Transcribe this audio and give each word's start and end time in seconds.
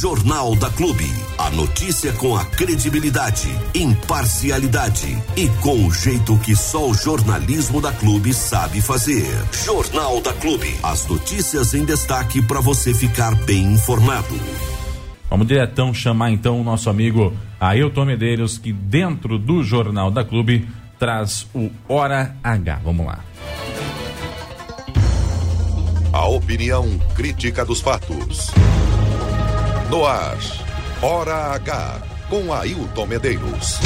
Jornal 0.00 0.56
da 0.56 0.70
Clube. 0.70 1.04
A 1.36 1.50
notícia 1.50 2.10
com 2.14 2.34
a 2.34 2.42
credibilidade, 2.46 3.48
imparcialidade 3.74 5.22
e 5.36 5.46
com 5.60 5.86
o 5.86 5.92
jeito 5.92 6.38
que 6.38 6.56
só 6.56 6.88
o 6.88 6.94
jornalismo 6.94 7.82
da 7.82 7.92
Clube 7.92 8.32
sabe 8.32 8.80
fazer. 8.80 9.26
Jornal 9.52 10.22
da 10.22 10.32
Clube. 10.32 10.74
As 10.82 11.06
notícias 11.06 11.74
em 11.74 11.84
destaque 11.84 12.40
para 12.40 12.62
você 12.62 12.94
ficar 12.94 13.34
bem 13.44 13.74
informado. 13.74 14.34
Vamos 15.28 15.46
diretão 15.46 15.92
chamar 15.92 16.30
então 16.30 16.58
o 16.58 16.64
nosso 16.64 16.88
amigo 16.88 17.36
Ailton 17.60 18.06
Medeiros, 18.06 18.56
que 18.56 18.72
dentro 18.72 19.38
do 19.38 19.62
Jornal 19.62 20.10
da 20.10 20.24
Clube 20.24 20.66
traz 20.98 21.46
o 21.54 21.70
Hora 21.86 22.34
H. 22.42 22.80
Vamos 22.82 23.04
lá. 23.04 23.18
A 26.10 26.26
opinião 26.26 26.88
crítica 27.14 27.66
dos 27.66 27.82
fatos. 27.82 28.50
No 29.90 30.06
ar, 30.06 30.38
Hora 31.02 31.54
H, 31.54 32.00
com 32.28 32.52
Ailton 32.52 33.06
Medeiros. 33.06 33.80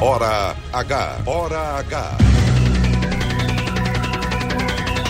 Hora 0.00 0.54
H, 0.72 1.16
Hora 1.26 1.78
H. 1.78 2.18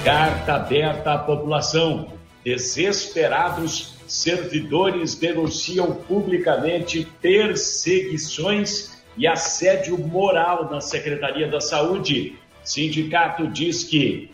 Carta 0.03 0.55
aberta 0.55 1.13
à 1.13 1.17
população. 1.17 2.11
Desesperados, 2.43 3.93
servidores 4.05 5.15
denunciam 5.15 5.95
publicamente 5.95 7.07
perseguições 7.21 9.01
e 9.17 9.25
assédio 9.25 9.97
moral 9.97 10.69
na 10.69 10.81
Secretaria 10.81 11.47
da 11.47 11.61
Saúde. 11.61 12.35
Sindicato 12.63 13.47
diz 13.47 13.83
que 13.83 14.29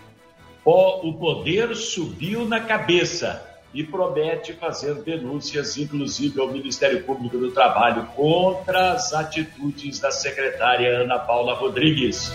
o 0.69 1.13
poder 1.13 1.73
subiu 1.75 2.45
na 2.45 2.59
cabeça 2.59 3.41
e 3.73 3.83
promete 3.83 4.51
fazer 4.51 4.95
denúncias, 4.95 5.77
inclusive 5.77 6.41
ao 6.41 6.49
Ministério 6.49 7.03
Público 7.03 7.37
do 7.37 7.51
Trabalho, 7.51 8.05
contra 8.15 8.91
as 8.91 9.13
atitudes 9.13 9.99
da 9.99 10.11
secretária 10.11 10.99
Ana 10.99 11.19
Paula 11.19 11.53
Rodrigues. 11.53 12.33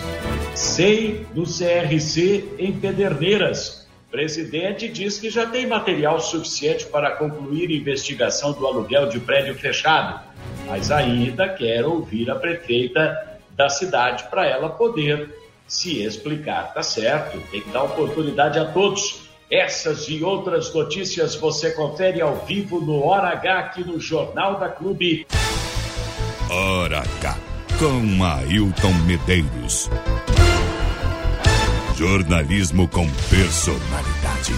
SEI 0.55 1.27
do 1.33 1.43
CRC 1.43 2.55
em 2.57 2.71
Pederneiras. 2.71 3.87
Presidente 4.09 4.89
diz 4.89 5.19
que 5.19 5.29
já 5.29 5.45
tem 5.45 5.67
material 5.67 6.19
suficiente 6.19 6.85
para 6.85 7.11
concluir 7.11 7.69
investigação 7.69 8.53
do 8.53 8.65
aluguel 8.65 9.09
de 9.09 9.19
prédio 9.19 9.53
fechado, 9.55 10.21
mas 10.67 10.91
ainda 10.91 11.49
quer 11.49 11.85
ouvir 11.85 12.31
a 12.31 12.35
prefeita 12.35 13.39
da 13.51 13.69
cidade 13.69 14.23
para 14.29 14.47
ela 14.47 14.69
poder 14.69 15.42
se 15.73 16.03
explicar. 16.03 16.73
Tá 16.73 16.83
certo, 16.83 17.39
tem 17.49 17.61
que 17.61 17.69
dar 17.71 17.83
oportunidade 17.83 18.59
a 18.59 18.65
todos. 18.65 19.23
Essas 19.51 20.07
e 20.07 20.23
outras 20.23 20.73
notícias 20.73 21.35
você 21.35 21.71
confere 21.71 22.21
ao 22.21 22.35
vivo 22.45 22.79
no 22.79 23.03
Hora 23.03 23.29
H 23.29 23.59
aqui 23.59 23.83
no 23.83 23.99
Jornal 23.99 24.59
da 24.59 24.69
Clube. 24.69 25.25
Hora 26.49 26.99
H, 26.99 27.37
com 27.79 28.23
Ailton 28.23 28.93
Medeiros. 29.05 29.89
Jornalismo 31.95 32.87
com 32.87 33.07
personalidade. 33.29 34.53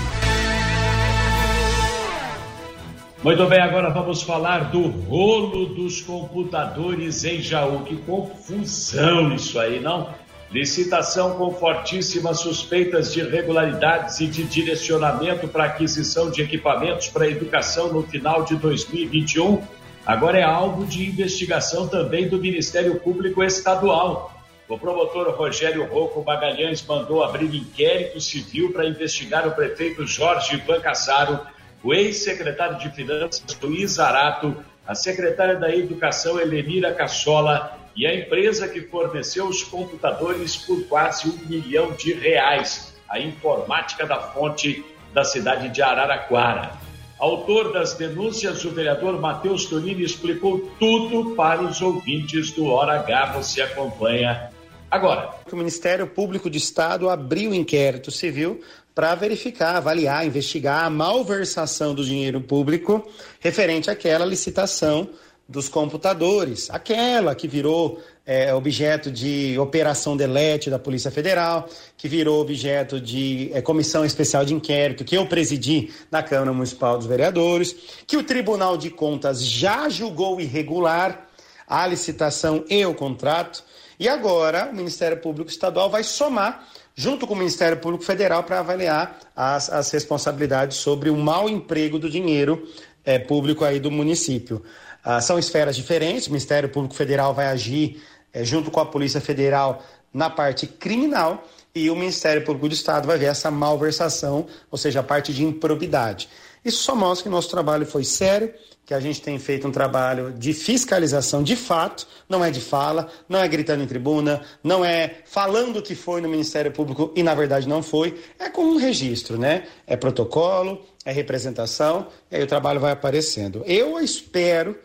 Muito 3.23 3.45
bem, 3.47 3.59
agora 3.59 3.89
vamos 3.89 4.21
falar 4.21 4.71
do 4.71 4.87
rolo 4.87 5.65
dos 5.65 6.01
computadores 6.01 7.23
em 7.23 7.41
Jaú. 7.41 7.83
Que 7.83 7.95
confusão 7.97 9.33
isso 9.33 9.59
aí, 9.59 9.79
não? 9.79 10.13
Licitação 10.55 11.35
com 11.35 11.51
fortíssimas 11.51 12.39
suspeitas 12.39 13.11
de 13.11 13.19
irregularidades 13.19 14.21
e 14.21 14.25
de 14.25 14.45
direcionamento 14.45 15.49
para 15.49 15.65
aquisição 15.65 16.31
de 16.31 16.41
equipamentos 16.41 17.09
para 17.09 17.25
a 17.25 17.27
educação 17.27 17.91
no 17.91 18.03
final 18.03 18.45
de 18.45 18.55
2021. 18.55 19.61
Agora 20.05 20.39
é 20.39 20.43
alvo 20.43 20.85
de 20.85 21.09
investigação 21.09 21.89
também 21.89 22.29
do 22.29 22.39
Ministério 22.39 22.97
Público 23.01 23.43
Estadual. 23.43 24.33
O 24.69 24.79
promotor 24.79 25.29
Rogério 25.35 25.83
Rocco 25.87 26.23
Magalhães 26.23 26.81
mandou 26.85 27.21
abrir 27.21 27.53
inquérito 27.53 28.21
civil 28.21 28.71
para 28.71 28.87
investigar 28.87 29.45
o 29.45 29.51
prefeito 29.51 30.07
Jorge 30.07 30.55
Ivan 30.55 30.79
Cassaro, 30.79 31.41
o 31.83 31.93
ex-secretário 31.93 32.77
de 32.77 32.89
Finanças 32.91 33.43
Luiz 33.61 33.99
Arato, 33.99 34.55
a 34.87 34.95
secretária 34.95 35.57
da 35.57 35.75
Educação 35.75 36.39
Helenira 36.39 36.93
Cassola 36.93 37.77
e 37.95 38.05
a 38.05 38.13
empresa 38.13 38.67
que 38.67 38.81
forneceu 38.81 39.47
os 39.47 39.63
computadores 39.63 40.57
por 40.57 40.83
quase 40.87 41.29
um 41.29 41.37
milhão 41.47 41.91
de 41.93 42.13
reais, 42.13 42.93
a 43.09 43.19
informática 43.19 44.05
da 44.05 44.19
fonte 44.19 44.83
da 45.13 45.23
cidade 45.23 45.69
de 45.69 45.81
Araraquara. 45.81 46.71
Autor 47.17 47.71
das 47.71 47.93
denúncias, 47.93 48.65
o 48.65 48.71
vereador 48.71 49.19
Matheus 49.21 49.65
Tonini 49.65 50.03
explicou 50.03 50.69
tudo 50.77 51.33
para 51.35 51.61
os 51.61 51.81
ouvintes 51.81 52.51
do 52.51 52.65
Hora 52.65 52.99
H. 52.99 53.33
Você 53.37 53.61
acompanha 53.61 54.49
agora. 54.91 55.33
O 55.49 55.55
Ministério 55.55 56.05
Público 56.07 56.49
de 56.49 56.57
Estado 56.57 57.09
abriu 57.09 57.53
inquérito 57.53 58.11
civil 58.11 58.61
para 58.93 59.15
verificar, 59.15 59.77
avaliar, 59.77 60.25
investigar 60.25 60.83
a 60.83 60.89
malversação 60.89 61.95
do 61.95 62.03
dinheiro 62.03 62.41
público 62.41 63.05
referente 63.39 63.89
àquela 63.89 64.25
licitação 64.25 65.09
dos 65.47 65.69
computadores, 65.69 66.69
aquela 66.71 67.35
que 67.35 67.47
virou 67.47 68.01
é, 68.25 68.53
objeto 68.53 69.11
de 69.11 69.57
operação 69.59 70.17
delete 70.17 70.69
da 70.69 70.79
Polícia 70.79 71.11
Federal, 71.11 71.69
que 71.95 72.07
virou 72.07 72.41
objeto 72.41 72.99
de 72.99 73.51
é, 73.53 73.61
comissão 73.61 74.03
especial 74.03 74.43
de 74.43 74.55
inquérito 74.55 75.05
que 75.05 75.15
eu 75.15 75.27
presidi 75.27 75.93
na 76.09 76.23
Câmara 76.23 76.51
Municipal 76.51 76.97
dos 76.97 77.05
Vereadores, 77.05 77.75
que 78.07 78.17
o 78.17 78.23
Tribunal 78.23 78.75
de 78.75 78.89
Contas 78.89 79.45
já 79.45 79.87
julgou 79.87 80.41
irregular 80.41 81.27
a 81.67 81.85
licitação 81.85 82.63
e 82.67 82.83
o 82.85 82.95
contrato, 82.95 83.63
e 83.99 84.09
agora 84.09 84.69
o 84.71 84.75
Ministério 84.75 85.17
Público 85.17 85.49
Estadual 85.49 85.89
vai 85.89 86.03
somar 86.03 86.67
junto 86.95 87.27
com 87.27 87.33
o 87.33 87.37
Ministério 87.37 87.77
Público 87.77 88.03
Federal 88.03 88.43
para 88.43 88.59
avaliar 88.59 89.19
as, 89.35 89.69
as 89.69 89.91
responsabilidades 89.91 90.77
sobre 90.77 91.09
o 91.09 91.15
mau 91.15 91.49
emprego 91.49 91.99
do 91.99 92.09
dinheiro 92.09 92.67
é, 93.03 93.19
público 93.19 93.63
aí 93.63 93.79
do 93.79 93.91
município. 93.91 94.63
Ah, 95.05 95.21
são 95.21 95.37
esferas 95.37 95.75
diferentes. 95.75 96.25
O 96.25 96.31
Ministério 96.31 96.67
Público 96.67 96.95
Federal 96.95 97.31
vai 97.31 97.45
agir 97.45 98.01
eh, 98.33 98.43
junto 98.43 98.71
com 98.71 98.79
a 98.79 98.85
Polícia 98.87 99.21
Federal 99.21 99.83
na 100.11 100.31
parte 100.31 100.65
criminal 100.65 101.47
e 101.75 101.91
o 101.91 101.95
Ministério 101.95 102.43
Público 102.43 102.69
do 102.69 102.73
Estado 102.73 103.05
vai 103.05 103.17
ver 103.17 103.25
essa 103.25 103.51
malversação, 103.51 104.47
ou 104.71 104.77
seja, 104.77 105.01
a 105.01 105.03
parte 105.03 105.31
de 105.31 105.43
improbidade. 105.43 106.27
Isso 106.63 106.79
só 106.79 106.95
mostra 106.95 107.25
que 107.25 107.29
nosso 107.29 107.49
trabalho 107.51 107.85
foi 107.85 108.03
sério, 108.03 108.51
que 108.83 108.93
a 108.93 108.99
gente 108.99 109.21
tem 109.21 109.37
feito 109.37 109.67
um 109.67 109.71
trabalho 109.71 110.31
de 110.31 110.53
fiscalização 110.53 111.43
de 111.43 111.55
fato, 111.55 112.07
não 112.27 112.43
é 112.43 112.49
de 112.49 112.61
fala, 112.61 113.07
não 113.29 113.39
é 113.39 113.47
gritando 113.47 113.83
em 113.83 113.87
tribuna, 113.87 114.41
não 114.63 114.83
é 114.83 115.17
falando 115.25 115.81
que 115.81 115.93
foi 115.93 116.21
no 116.21 116.29
Ministério 116.29 116.71
Público 116.71 117.11
e 117.15 117.21
na 117.21 117.35
verdade 117.35 117.67
não 117.67 117.83
foi, 117.83 118.19
é 118.39 118.49
com 118.49 118.63
um 118.63 118.77
registro, 118.77 119.37
né? 119.37 119.67
É 119.85 119.95
protocolo, 119.95 120.83
é 121.03 121.11
representação, 121.11 122.07
e 122.31 122.37
aí 122.37 122.43
o 122.43 122.47
trabalho 122.47 122.79
vai 122.79 122.91
aparecendo. 122.91 123.63
Eu 123.67 123.99
espero 123.99 124.75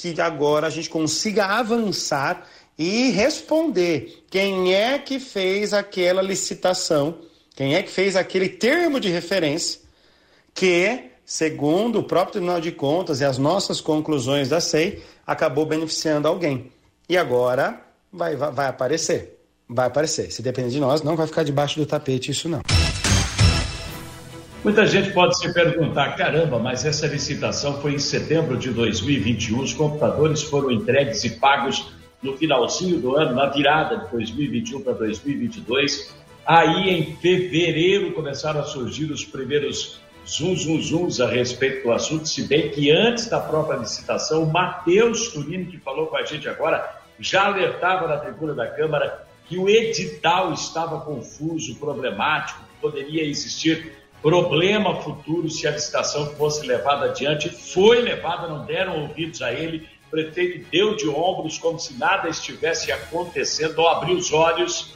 que 0.00 0.20
agora 0.20 0.66
a 0.66 0.70
gente 0.70 0.88
consiga 0.88 1.44
avançar 1.46 2.46
e 2.78 3.10
responder 3.10 4.24
quem 4.30 4.74
é 4.74 4.98
que 4.98 5.20
fez 5.20 5.74
aquela 5.74 6.22
licitação, 6.22 7.18
quem 7.54 7.74
é 7.74 7.82
que 7.82 7.90
fez 7.90 8.16
aquele 8.16 8.48
termo 8.48 8.98
de 8.98 9.10
referência 9.10 9.80
que, 10.54 11.10
segundo 11.24 11.98
o 11.98 12.02
próprio 12.02 12.32
Tribunal 12.32 12.60
de 12.60 12.72
Contas 12.72 13.20
e 13.20 13.24
as 13.24 13.36
nossas 13.36 13.80
conclusões 13.80 14.48
da 14.48 14.60
SEI, 14.60 15.02
acabou 15.26 15.66
beneficiando 15.66 16.26
alguém. 16.26 16.72
E 17.08 17.18
agora 17.18 17.80
vai, 18.10 18.34
vai, 18.36 18.50
vai 18.50 18.66
aparecer. 18.68 19.38
Vai 19.68 19.86
aparecer. 19.86 20.32
Se 20.32 20.42
depender 20.42 20.70
de 20.70 20.80
nós, 20.80 21.02
não 21.02 21.16
vai 21.16 21.26
ficar 21.26 21.44
debaixo 21.44 21.78
do 21.78 21.86
tapete 21.86 22.30
isso 22.30 22.48
não. 22.48 22.60
Muita 24.62 24.86
gente 24.86 25.12
pode 25.12 25.38
se 25.38 25.52
perguntar: 25.54 26.16
caramba, 26.16 26.58
mas 26.58 26.84
essa 26.84 27.06
licitação 27.06 27.80
foi 27.80 27.94
em 27.94 27.98
setembro 27.98 28.58
de 28.58 28.70
2021, 28.70 29.58
os 29.58 29.72
computadores 29.72 30.42
foram 30.42 30.70
entregues 30.70 31.24
e 31.24 31.30
pagos 31.30 31.90
no 32.22 32.36
finalzinho 32.36 32.98
do 33.00 33.16
ano, 33.16 33.34
na 33.34 33.46
virada 33.46 33.96
de 33.96 34.10
2021 34.10 34.82
para 34.82 34.92
2022. 34.92 36.14
Aí, 36.44 36.90
em 36.90 37.16
fevereiro, 37.16 38.12
começaram 38.12 38.60
a 38.60 38.64
surgir 38.64 39.10
os 39.10 39.24
primeiros 39.24 39.98
zum, 40.26 40.54
zum, 40.54 40.78
zums 40.82 41.20
a 41.20 41.26
respeito 41.26 41.84
do 41.84 41.92
assunto, 41.92 42.28
se 42.28 42.42
bem 42.42 42.68
que 42.68 42.90
antes 42.90 43.30
da 43.30 43.40
própria 43.40 43.78
licitação, 43.78 44.42
o 44.42 44.52
Matheus 44.52 45.28
Turino, 45.28 45.70
que 45.70 45.78
falou 45.78 46.08
com 46.08 46.18
a 46.18 46.24
gente 46.24 46.46
agora, 46.48 47.00
já 47.18 47.46
alertava 47.46 48.06
na 48.06 48.18
tribuna 48.18 48.52
da 48.52 48.66
Câmara 48.66 49.26
que 49.48 49.58
o 49.58 49.68
edital 49.68 50.52
estava 50.52 51.00
confuso, 51.00 51.74
problemático, 51.76 52.60
poderia 52.80 53.24
existir 53.24 53.99
problema 54.22 55.00
futuro 55.02 55.48
se 55.48 55.66
a 55.66 55.70
licitação 55.70 56.26
fosse 56.36 56.66
levada 56.66 57.06
adiante. 57.06 57.48
Foi 57.48 58.00
levada, 58.00 58.48
não 58.48 58.64
deram 58.64 59.02
ouvidos 59.02 59.42
a 59.42 59.52
ele. 59.52 59.88
O 60.08 60.10
prefeito 60.10 60.68
deu 60.70 60.96
de 60.96 61.08
ombros 61.08 61.58
como 61.58 61.78
se 61.78 61.94
nada 61.94 62.28
estivesse 62.28 62.90
acontecendo, 62.90 63.80
ao 63.80 63.88
abrir 63.88 64.14
os 64.14 64.32
olhos 64.32 64.94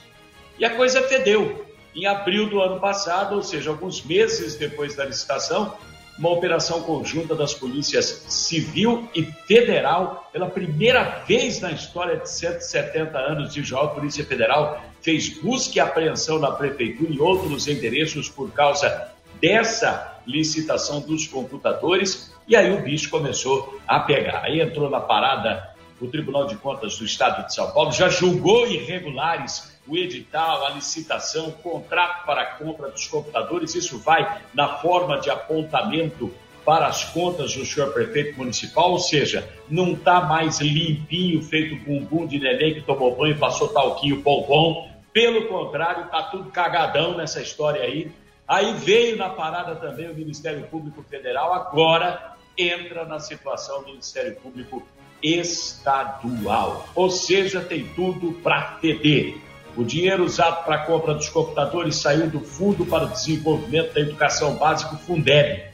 e 0.58 0.64
a 0.64 0.74
coisa 0.74 1.02
fedeu. 1.02 1.64
Em 1.94 2.06
abril 2.06 2.48
do 2.48 2.60
ano 2.60 2.80
passado, 2.80 3.36
ou 3.36 3.42
seja, 3.42 3.70
alguns 3.70 4.02
meses 4.04 4.56
depois 4.56 4.96
da 4.96 5.04
licitação, 5.04 5.76
uma 6.18 6.30
operação 6.30 6.82
conjunta 6.82 7.34
das 7.34 7.54
polícias 7.54 8.24
civil 8.28 9.08
e 9.14 9.22
federal, 9.22 10.28
pela 10.32 10.48
primeira 10.48 11.22
vez 11.26 11.60
na 11.60 11.72
história 11.72 12.16
de 12.16 12.28
170 12.28 13.18
anos 13.18 13.52
de 13.52 13.62
João, 13.62 13.84
a 13.84 13.88
Polícia 13.88 14.24
Federal 14.24 14.80
fez 15.02 15.28
busca 15.28 15.78
e 15.78 15.80
apreensão 15.80 16.38
na 16.38 16.52
prefeitura 16.52 17.12
e 17.12 17.20
outros 17.20 17.68
endereços 17.68 18.28
por 18.28 18.50
causa 18.52 19.13
dessa 19.44 20.22
licitação 20.26 21.02
dos 21.02 21.26
computadores, 21.26 22.34
e 22.48 22.56
aí 22.56 22.72
o 22.72 22.80
bicho 22.80 23.10
começou 23.10 23.78
a 23.86 24.00
pegar. 24.00 24.42
Aí 24.42 24.58
entrou 24.58 24.88
na 24.88 25.00
parada 25.00 25.70
o 26.00 26.08
Tribunal 26.08 26.46
de 26.46 26.56
Contas 26.56 26.96
do 26.96 27.04
Estado 27.04 27.46
de 27.46 27.54
São 27.54 27.70
Paulo, 27.70 27.92
já 27.92 28.08
julgou 28.08 28.66
irregulares 28.66 29.78
o 29.86 29.98
edital, 29.98 30.64
a 30.64 30.70
licitação, 30.70 31.48
o 31.48 31.52
contrato 31.52 32.24
para 32.24 32.40
a 32.40 32.46
compra 32.54 32.88
dos 32.88 33.06
computadores, 33.06 33.74
isso 33.74 33.98
vai 33.98 34.40
na 34.54 34.78
forma 34.78 35.20
de 35.20 35.28
apontamento 35.28 36.32
para 36.64 36.86
as 36.86 37.04
contas 37.04 37.54
do 37.54 37.66
senhor 37.66 37.92
prefeito 37.92 38.38
municipal, 38.38 38.92
ou 38.92 38.98
seja, 38.98 39.46
não 39.68 39.92
está 39.92 40.22
mais 40.22 40.58
limpinho, 40.58 41.42
feito 41.42 41.76
bumbum 41.84 42.26
de 42.26 42.38
neném 42.38 42.72
que 42.72 42.80
tomou 42.80 43.14
banho, 43.14 43.38
passou 43.38 43.68
talquinho 43.68 44.22
pompom, 44.22 44.90
pelo 45.12 45.46
contrário, 45.48 46.06
está 46.06 46.22
tudo 46.22 46.50
cagadão 46.50 47.14
nessa 47.18 47.42
história 47.42 47.82
aí, 47.82 48.10
Aí 48.46 48.74
veio 48.74 49.16
na 49.16 49.30
parada 49.30 49.74
também 49.76 50.10
o 50.10 50.14
Ministério 50.14 50.66
Público 50.66 51.02
Federal, 51.02 51.52
agora 51.54 52.34
entra 52.56 53.04
na 53.04 53.18
situação 53.18 53.80
do 53.80 53.86
Ministério 53.86 54.36
Público 54.36 54.82
Estadual. 55.22 56.86
Ou 56.94 57.10
seja, 57.10 57.60
tem 57.60 57.86
tudo 57.94 58.32
para 58.42 58.78
feder. 58.80 59.38
O 59.76 59.82
dinheiro 59.82 60.24
usado 60.24 60.64
para 60.64 60.76
a 60.76 60.86
compra 60.86 61.14
dos 61.14 61.28
computadores 61.28 61.96
saiu 61.96 62.28
do 62.28 62.40
Fundo 62.40 62.86
para 62.86 63.06
o 63.06 63.08
Desenvolvimento 63.08 63.94
da 63.94 64.00
Educação 64.00 64.54
Básica, 64.56 64.96
Fundeb, 64.96 65.64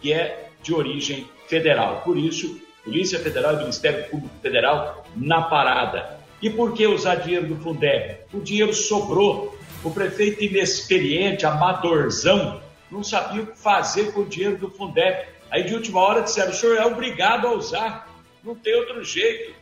que 0.00 0.12
é 0.12 0.48
de 0.62 0.72
origem 0.72 1.28
federal. 1.46 2.00
Por 2.02 2.16
isso, 2.16 2.60
Polícia 2.84 3.18
Federal 3.18 3.54
e 3.54 3.58
Ministério 3.58 4.08
Público 4.08 4.34
Federal 4.40 5.04
na 5.14 5.42
parada. 5.42 6.18
E 6.40 6.48
por 6.48 6.72
que 6.72 6.86
usar 6.86 7.16
dinheiro 7.16 7.48
do 7.48 7.56
Fundeb? 7.56 8.20
O 8.32 8.40
dinheiro 8.40 8.72
sobrou 8.72 9.58
o 9.82 9.90
prefeito 9.90 10.42
inexperiente, 10.42 11.46
amadorzão, 11.46 12.60
não 12.90 13.02
sabia 13.02 13.42
o 13.42 13.46
que 13.46 13.58
fazer 13.58 14.12
com 14.12 14.20
o 14.20 14.26
dinheiro 14.26 14.58
do 14.58 14.70
Fundeb. 14.70 15.26
Aí 15.50 15.64
de 15.64 15.74
última 15.74 16.00
hora 16.00 16.22
disseram, 16.22 16.50
o 16.50 16.54
senhor 16.54 16.76
é 16.76 16.84
obrigado 16.84 17.46
a 17.46 17.52
usar, 17.52 18.08
não 18.42 18.54
tem 18.54 18.74
outro 18.74 19.02
jeito. 19.04 19.54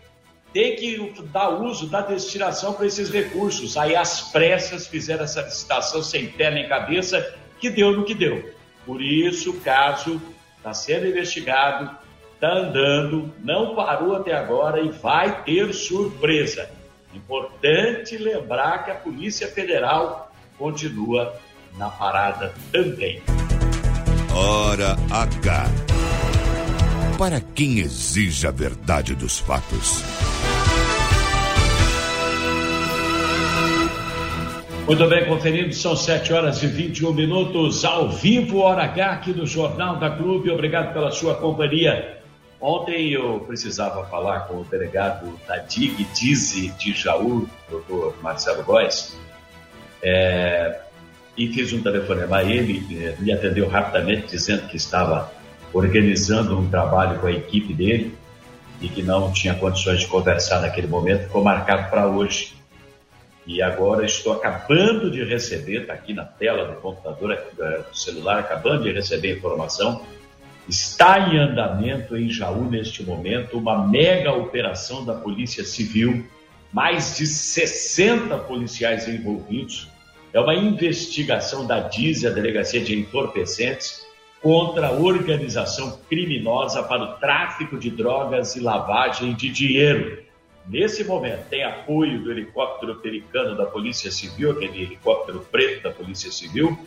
Tem 0.53 0.77
que 0.77 1.13
dar 1.31 1.51
uso, 1.51 1.89
dar 1.89 2.03
destinação 2.03 2.73
para 2.73 2.87
esses 2.87 3.11
recursos. 3.11 3.77
Aí 3.77 3.95
as 3.95 4.33
pressas 4.33 4.87
fizeram 4.87 5.25
essa 5.25 5.43
licitação 5.43 6.03
sem 6.03 6.27
pé 6.27 6.51
nem 6.51 6.67
cabeça, 6.67 7.35
que 7.61 7.69
deu 7.69 7.93
no 7.93 8.05
que 8.05 8.15
deu. 8.15 8.51
Por 8.87 9.03
isso 9.03 9.51
o 9.51 9.61
caso 9.61 10.21
está 10.57 10.73
sendo 10.73 11.07
investigado, 11.07 11.91
está 12.35 12.51
andando, 12.51 13.33
não 13.45 13.75
parou 13.75 14.17
até 14.17 14.33
agora 14.33 14.81
e 14.81 14.89
vai 14.89 15.45
ter 15.45 15.75
surpresa. 15.75 16.71
Importante 17.19 18.17
lembrar 18.17 18.85
que 18.85 18.93
a 18.93 18.95
Polícia 18.95 19.49
Federal 19.49 20.33
continua 20.57 21.35
na 21.77 21.89
parada 21.89 22.55
também. 22.71 23.21
Hora 24.33 24.97
H. 25.11 25.65
Para 27.19 27.41
quem 27.41 27.81
exige 27.81 28.47
a 28.47 28.53
verdade 28.53 29.17
dos 29.17 29.41
fatos. 29.41 30.05
Muito 34.87 35.07
bem, 35.09 35.27
conferindo, 35.27 35.75
são 35.75 35.97
7 35.97 36.33
horas 36.33 36.63
e 36.63 36.69
21 36.69 37.13
minutos, 37.13 37.85
ao 37.85 38.09
vivo, 38.09 38.61
hora 38.61 38.85
H, 38.85 39.11
aqui 39.11 39.33
no 39.33 39.45
Jornal 39.45 39.97
da 39.97 40.11
Clube. 40.11 40.51
Obrigado 40.51 40.93
pela 40.93 41.11
sua 41.11 41.35
companhia. 41.35 42.18
Ontem 42.61 43.13
eu 43.13 43.41
precisava 43.41 44.05
falar 44.07 44.41
com 44.41 44.61
o 44.61 44.65
delegado 44.65 45.39
da 45.47 45.59
DIG, 45.59 46.05
DIZI 46.13 46.71
de 46.71 46.93
Jaú, 46.93 47.49
doutor 47.71 48.17
Marcelo 48.21 48.65
Góes, 48.65 49.17
é, 50.03 50.81
e 51.37 51.53
fiz 51.53 51.73
um 51.73 51.81
telefonema 51.83 52.39
a 52.39 52.45
ele, 52.45 53.05
é, 53.05 53.15
me 53.21 53.33
atendeu 53.33 53.69
rapidamente 53.69 54.27
dizendo 54.27 54.67
que 54.67 54.77
estava 54.77 55.33
organizando 55.73 56.59
um 56.59 56.69
trabalho 56.69 57.21
com 57.21 57.29
a 57.29 57.33
equipe 57.33 57.73
dele 57.73 58.17
e 58.81 58.89
que 58.89 59.03
não 59.05 59.33
tinha 59.33 59.55
condições 59.55 60.01
de 60.01 60.09
conversar 60.09 60.61
naquele 60.61 60.89
momento, 60.89 61.25
ficou 61.25 61.45
marcado 61.45 61.89
para 61.91 62.09
hoje. 62.09 62.57
E 63.47 63.63
agora 63.63 64.05
estou 64.05 64.33
acabando 64.33 65.11
de 65.11 65.23
receber, 65.25 65.83
está 65.83 65.95
aqui 65.95 66.13
na 66.13 66.25
tela 66.25 66.67
do 66.67 66.81
computador, 66.81 67.33
é, 67.33 67.79
do 67.79 67.97
celular, 67.97 68.41
acabando 68.41 68.83
de 68.83 68.93
receber 68.93 69.37
informação 69.37 70.05
Está 70.69 71.31
em 71.31 71.39
andamento 71.39 72.15
em 72.15 72.29
Jaú 72.29 72.65
neste 72.65 73.03
momento 73.03 73.57
uma 73.57 73.89
mega 73.89 74.35
operação 74.35 75.03
da 75.03 75.15
Polícia 75.15 75.65
Civil, 75.65 76.27
mais 76.71 77.17
de 77.17 77.27
60 77.27 78.37
policiais 78.41 79.09
envolvidos. 79.09 79.89
É 80.31 80.39
uma 80.39 80.55
investigação 80.55 81.67
da 81.67 81.81
DIZ, 81.81 82.27
a 82.27 82.31
Delegacia 82.31 82.83
de 82.83 82.95
Entorpecentes, 82.95 84.07
contra 84.43 84.89
a 84.89 84.93
organização 84.93 85.99
criminosa 86.07 86.83
para 86.83 87.03
o 87.03 87.13
tráfico 87.15 87.79
de 87.79 87.89
drogas 87.89 88.55
e 88.55 88.61
lavagem 88.61 89.35
de 89.35 89.49
dinheiro. 89.49 90.23
Nesse 90.67 91.03
momento, 91.03 91.49
tem 91.49 91.65
apoio 91.65 92.23
do 92.23 92.31
helicóptero 92.31 92.97
pelicano 92.97 93.57
da 93.57 93.65
Polícia 93.65 94.11
Civil, 94.11 94.51
aquele 94.51 94.83
helicóptero 94.83 95.41
preto 95.51 95.85
da 95.85 95.91
Polícia 95.91 96.31
Civil. 96.31 96.79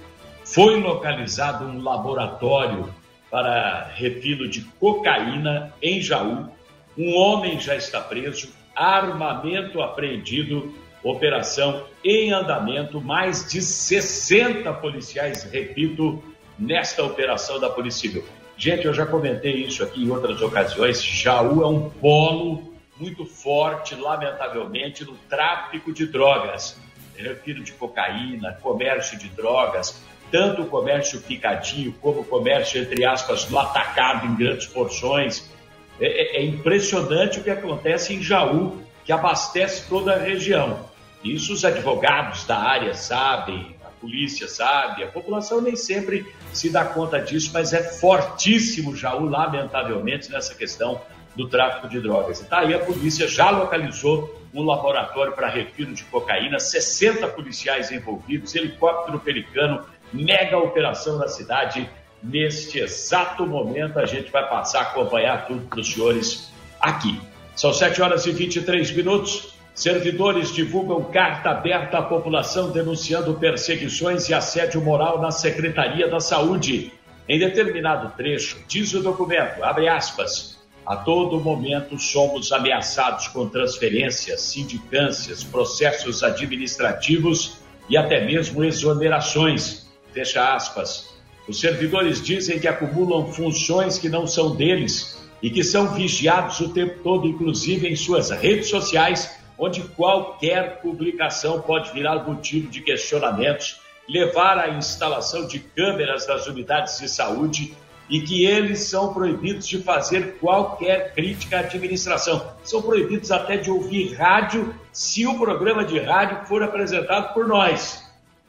Foi 0.45 0.79
localizado 0.79 1.65
um 1.65 1.81
laboratório 1.81 3.00
para 3.31 3.89
refino 3.95 4.47
de 4.47 4.61
cocaína 4.61 5.73
em 5.81 6.01
Jaú. 6.01 6.49
Um 6.97 7.15
homem 7.15 7.57
já 7.59 7.75
está 7.75 8.01
preso, 8.01 8.53
armamento 8.75 9.81
apreendido, 9.81 10.75
operação 11.01 11.85
em 12.03 12.31
andamento, 12.33 12.99
mais 12.99 13.49
de 13.49 13.61
60 13.61 14.71
policiais, 14.73 15.43
repito, 15.45 16.21
nesta 16.59 17.03
operação 17.03 17.59
da 17.59 17.69
Polícia 17.69 18.01
Civil. 18.01 18.25
Gente, 18.57 18.85
eu 18.85 18.93
já 18.93 19.05
comentei 19.05 19.63
isso 19.63 19.81
aqui 19.81 20.03
em 20.03 20.11
outras 20.11 20.41
ocasiões. 20.41 21.01
Jaú 21.01 21.63
é 21.63 21.67
um 21.67 21.89
polo 21.89 22.75
muito 22.99 23.25
forte, 23.25 23.95
lamentavelmente, 23.95 25.03
no 25.03 25.13
tráfico 25.29 25.91
de 25.91 26.05
drogas. 26.05 26.77
Refiro 27.15 27.63
de 27.63 27.71
cocaína, 27.71 28.57
comércio 28.61 29.17
de 29.17 29.29
drogas, 29.29 30.03
tanto 30.31 30.61
o 30.61 30.65
comércio 30.65 31.21
picadinho 31.21 31.93
como 32.01 32.21
o 32.21 32.25
comércio, 32.25 32.81
entre 32.81 33.05
aspas, 33.05 33.49
no 33.49 33.59
atacado 33.59 34.25
em 34.25 34.35
grandes 34.35 34.65
porções. 34.65 35.51
É, 35.99 36.37
é, 36.39 36.41
é, 36.41 36.45
impressionante 36.45 37.39
o 37.39 37.43
que 37.43 37.49
acontece 37.49 38.13
em 38.13 38.21
Jaú, 38.23 38.81
que 39.03 39.11
abastece 39.11 39.87
toda 39.87 40.13
a 40.13 40.17
região. 40.17 40.89
Isso 41.23 41.53
os 41.53 41.63
advogados 41.63 42.45
da 42.45 42.57
área 42.57 42.93
sabem, 42.95 43.75
a 43.85 43.89
polícia 43.89 44.47
sabe, 44.47 45.03
a 45.03 45.07
população 45.07 45.61
nem 45.61 45.75
sempre 45.75 46.25
se 46.51 46.71
dá 46.71 46.85
conta 46.85 47.19
disso, 47.19 47.51
mas 47.53 47.73
é 47.73 47.83
fortíssimo 47.83 48.95
Jaú, 48.95 49.25
lamentavelmente, 49.25 50.31
nessa 50.31 50.55
questão 50.55 51.01
do 51.35 51.47
tráfico 51.47 51.87
de 51.87 51.99
drogas. 51.99 52.39
E 52.39 52.45
tá 52.45 52.59
aí 52.59 52.73
a 52.73 52.79
polícia 52.79 53.27
já 53.27 53.49
localizou 53.49 54.41
um 54.53 54.63
laboratório 54.63 55.33
para 55.33 55.47
refino 55.47 55.93
de 55.93 56.03
cocaína, 56.05 56.59
60 56.59 57.27
policiais 57.29 57.91
envolvidos, 57.91 58.53
helicóptero 58.55 59.19
pelicano, 59.19 59.85
mega 60.13 60.57
operação 60.57 61.17
na 61.17 61.27
cidade. 61.27 61.89
Neste 62.23 62.79
exato 62.79 63.47
momento, 63.47 63.97
a 63.97 64.05
gente 64.05 64.31
vai 64.31 64.47
passar 64.47 64.79
a 64.79 64.81
acompanhar 64.83 65.47
tudo 65.47 65.65
para 65.67 65.79
os 65.79 65.91
senhores 65.91 66.51
aqui. 66.79 67.19
São 67.55 67.73
7 67.73 68.01
horas 68.01 68.25
e 68.25 68.31
23 68.31 68.91
minutos, 68.91 69.51
Servidores 69.73 70.53
divulgam 70.53 71.05
carta 71.05 71.49
aberta 71.49 71.97
à 71.97 72.01
população 72.01 72.71
denunciando 72.71 73.33
perseguições 73.35 74.27
e 74.27 74.33
assédio 74.33 74.81
moral 74.81 75.21
na 75.21 75.31
Secretaria 75.31 76.09
da 76.09 76.19
Saúde. 76.19 76.91
Em 77.27 77.39
determinado 77.39 78.11
trecho, 78.17 78.59
diz 78.67 78.93
o 78.93 79.01
documento, 79.01 79.63
abre 79.63 79.87
aspas, 79.87 80.59
a 80.85 80.97
todo 80.97 81.39
momento 81.39 81.97
somos 81.97 82.51
ameaçados 82.51 83.29
com 83.29 83.47
transferências, 83.47 84.41
sindicâncias, 84.41 85.43
processos 85.43 86.21
administrativos 86.21 87.57
e 87.89 87.95
até 87.95 88.25
mesmo 88.25 88.63
exonerações. 88.63 89.80
Fecha 90.13 90.53
aspas. 90.53 91.09
Os 91.47 91.59
servidores 91.59 92.21
dizem 92.21 92.59
que 92.59 92.67
acumulam 92.67 93.31
funções 93.31 93.97
que 93.97 94.09
não 94.09 94.27
são 94.27 94.55
deles 94.55 95.19
e 95.41 95.49
que 95.49 95.63
são 95.63 95.93
vigiados 95.93 96.59
o 96.59 96.69
tempo 96.69 96.99
todo, 97.03 97.27
inclusive 97.27 97.87
em 97.87 97.95
suas 97.95 98.29
redes 98.29 98.69
sociais, 98.69 99.37
onde 99.57 99.81
qualquer 99.81 100.81
publicação 100.81 101.61
pode 101.61 101.91
virar 101.93 102.23
motivo 102.23 102.69
de 102.69 102.81
questionamentos, 102.81 103.79
levar 104.07 104.57
à 104.57 104.69
instalação 104.69 105.47
de 105.47 105.59
câmeras 105.59 106.27
nas 106.27 106.47
unidades 106.47 106.99
de 106.99 107.09
saúde 107.09 107.75
e 108.09 108.19
que 108.21 108.45
eles 108.45 108.81
são 108.81 109.13
proibidos 109.13 109.67
de 109.67 109.81
fazer 109.81 110.37
qualquer 110.39 111.13
crítica 111.13 111.57
à 111.57 111.59
administração. 111.61 112.53
São 112.63 112.81
proibidos 112.81 113.31
até 113.31 113.55
de 113.55 113.71
ouvir 113.71 114.13
rádio 114.13 114.75
se 114.91 115.25
o 115.25 115.39
programa 115.39 115.85
de 115.85 115.97
rádio 115.97 116.45
for 116.45 116.61
apresentado 116.61 117.33
por 117.33 117.47
nós. 117.47 118.00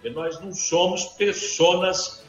Porque 0.02 0.16
nós 0.16 0.40
não 0.40 0.52
somos 0.52 1.04
pessoas 1.04 2.24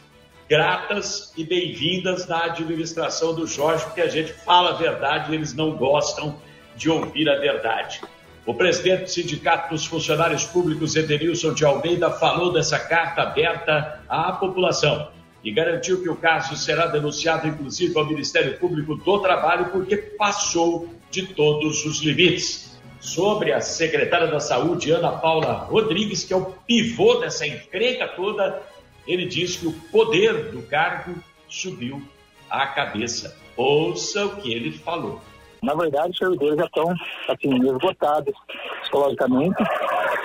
gratas 0.48 1.34
e 1.36 1.44
bem-vindas 1.44 2.28
na 2.28 2.44
administração 2.44 3.34
do 3.34 3.48
Jorge, 3.48 3.84
porque 3.86 4.02
a 4.02 4.08
gente 4.08 4.32
fala 4.32 4.70
a 4.70 4.74
verdade 4.74 5.32
e 5.32 5.36
eles 5.36 5.56
não 5.56 5.72
gostam 5.76 6.40
de 6.76 6.88
ouvir 6.88 7.28
a 7.28 7.40
verdade. 7.40 8.00
O 8.46 8.54
presidente 8.54 9.06
do 9.06 9.10
Sindicato 9.10 9.74
dos 9.74 9.88
Funcionários 9.88 10.44
Públicos, 10.44 10.96
Edenilson 10.96 11.56
de 11.56 11.66
Almeida, 11.66 12.12
falou 12.12 12.54
dessa 12.54 12.78
carta 12.78 13.24
aberta 13.24 14.04
à 14.08 14.34
população 14.34 15.10
e 15.44 15.52
garantiu 15.52 16.04
que 16.04 16.10
o 16.10 16.16
caso 16.16 16.56
será 16.56 16.86
denunciado, 16.86 17.48
inclusive, 17.48 17.98
ao 17.98 18.06
Ministério 18.06 18.56
Público 18.60 18.94
do 18.94 19.20
Trabalho, 19.20 19.72
porque 19.72 19.98
passou 19.98 20.88
de 21.10 21.26
todos 21.26 21.84
os 21.88 22.04
limites. 22.04 22.73
Sobre 23.04 23.52
a 23.52 23.60
secretária 23.60 24.28
da 24.28 24.40
Saúde, 24.40 24.90
Ana 24.90 25.12
Paula 25.12 25.56
Rodrigues, 25.56 26.24
que 26.24 26.32
é 26.32 26.38
o 26.38 26.46
pivô 26.66 27.16
dessa 27.16 27.46
encrenca 27.46 28.08
toda, 28.08 28.64
ele 29.06 29.26
diz 29.26 29.58
que 29.58 29.68
o 29.68 29.74
poder 29.92 30.52
do 30.52 30.62
cargo 30.64 31.14
subiu 31.50 32.02
à 32.50 32.66
cabeça. 32.66 33.38
Ouça 33.58 34.26
o 34.26 34.38
que 34.38 34.54
ele 34.54 34.72
falou. 34.72 35.20
Na 35.62 35.76
verdade, 35.76 36.12
os 36.12 36.18
servidores 36.18 36.56
já 36.56 36.66
estão 36.66 36.96
assim, 37.28 37.76
esgotados 37.76 38.34
psicologicamente 38.82 39.62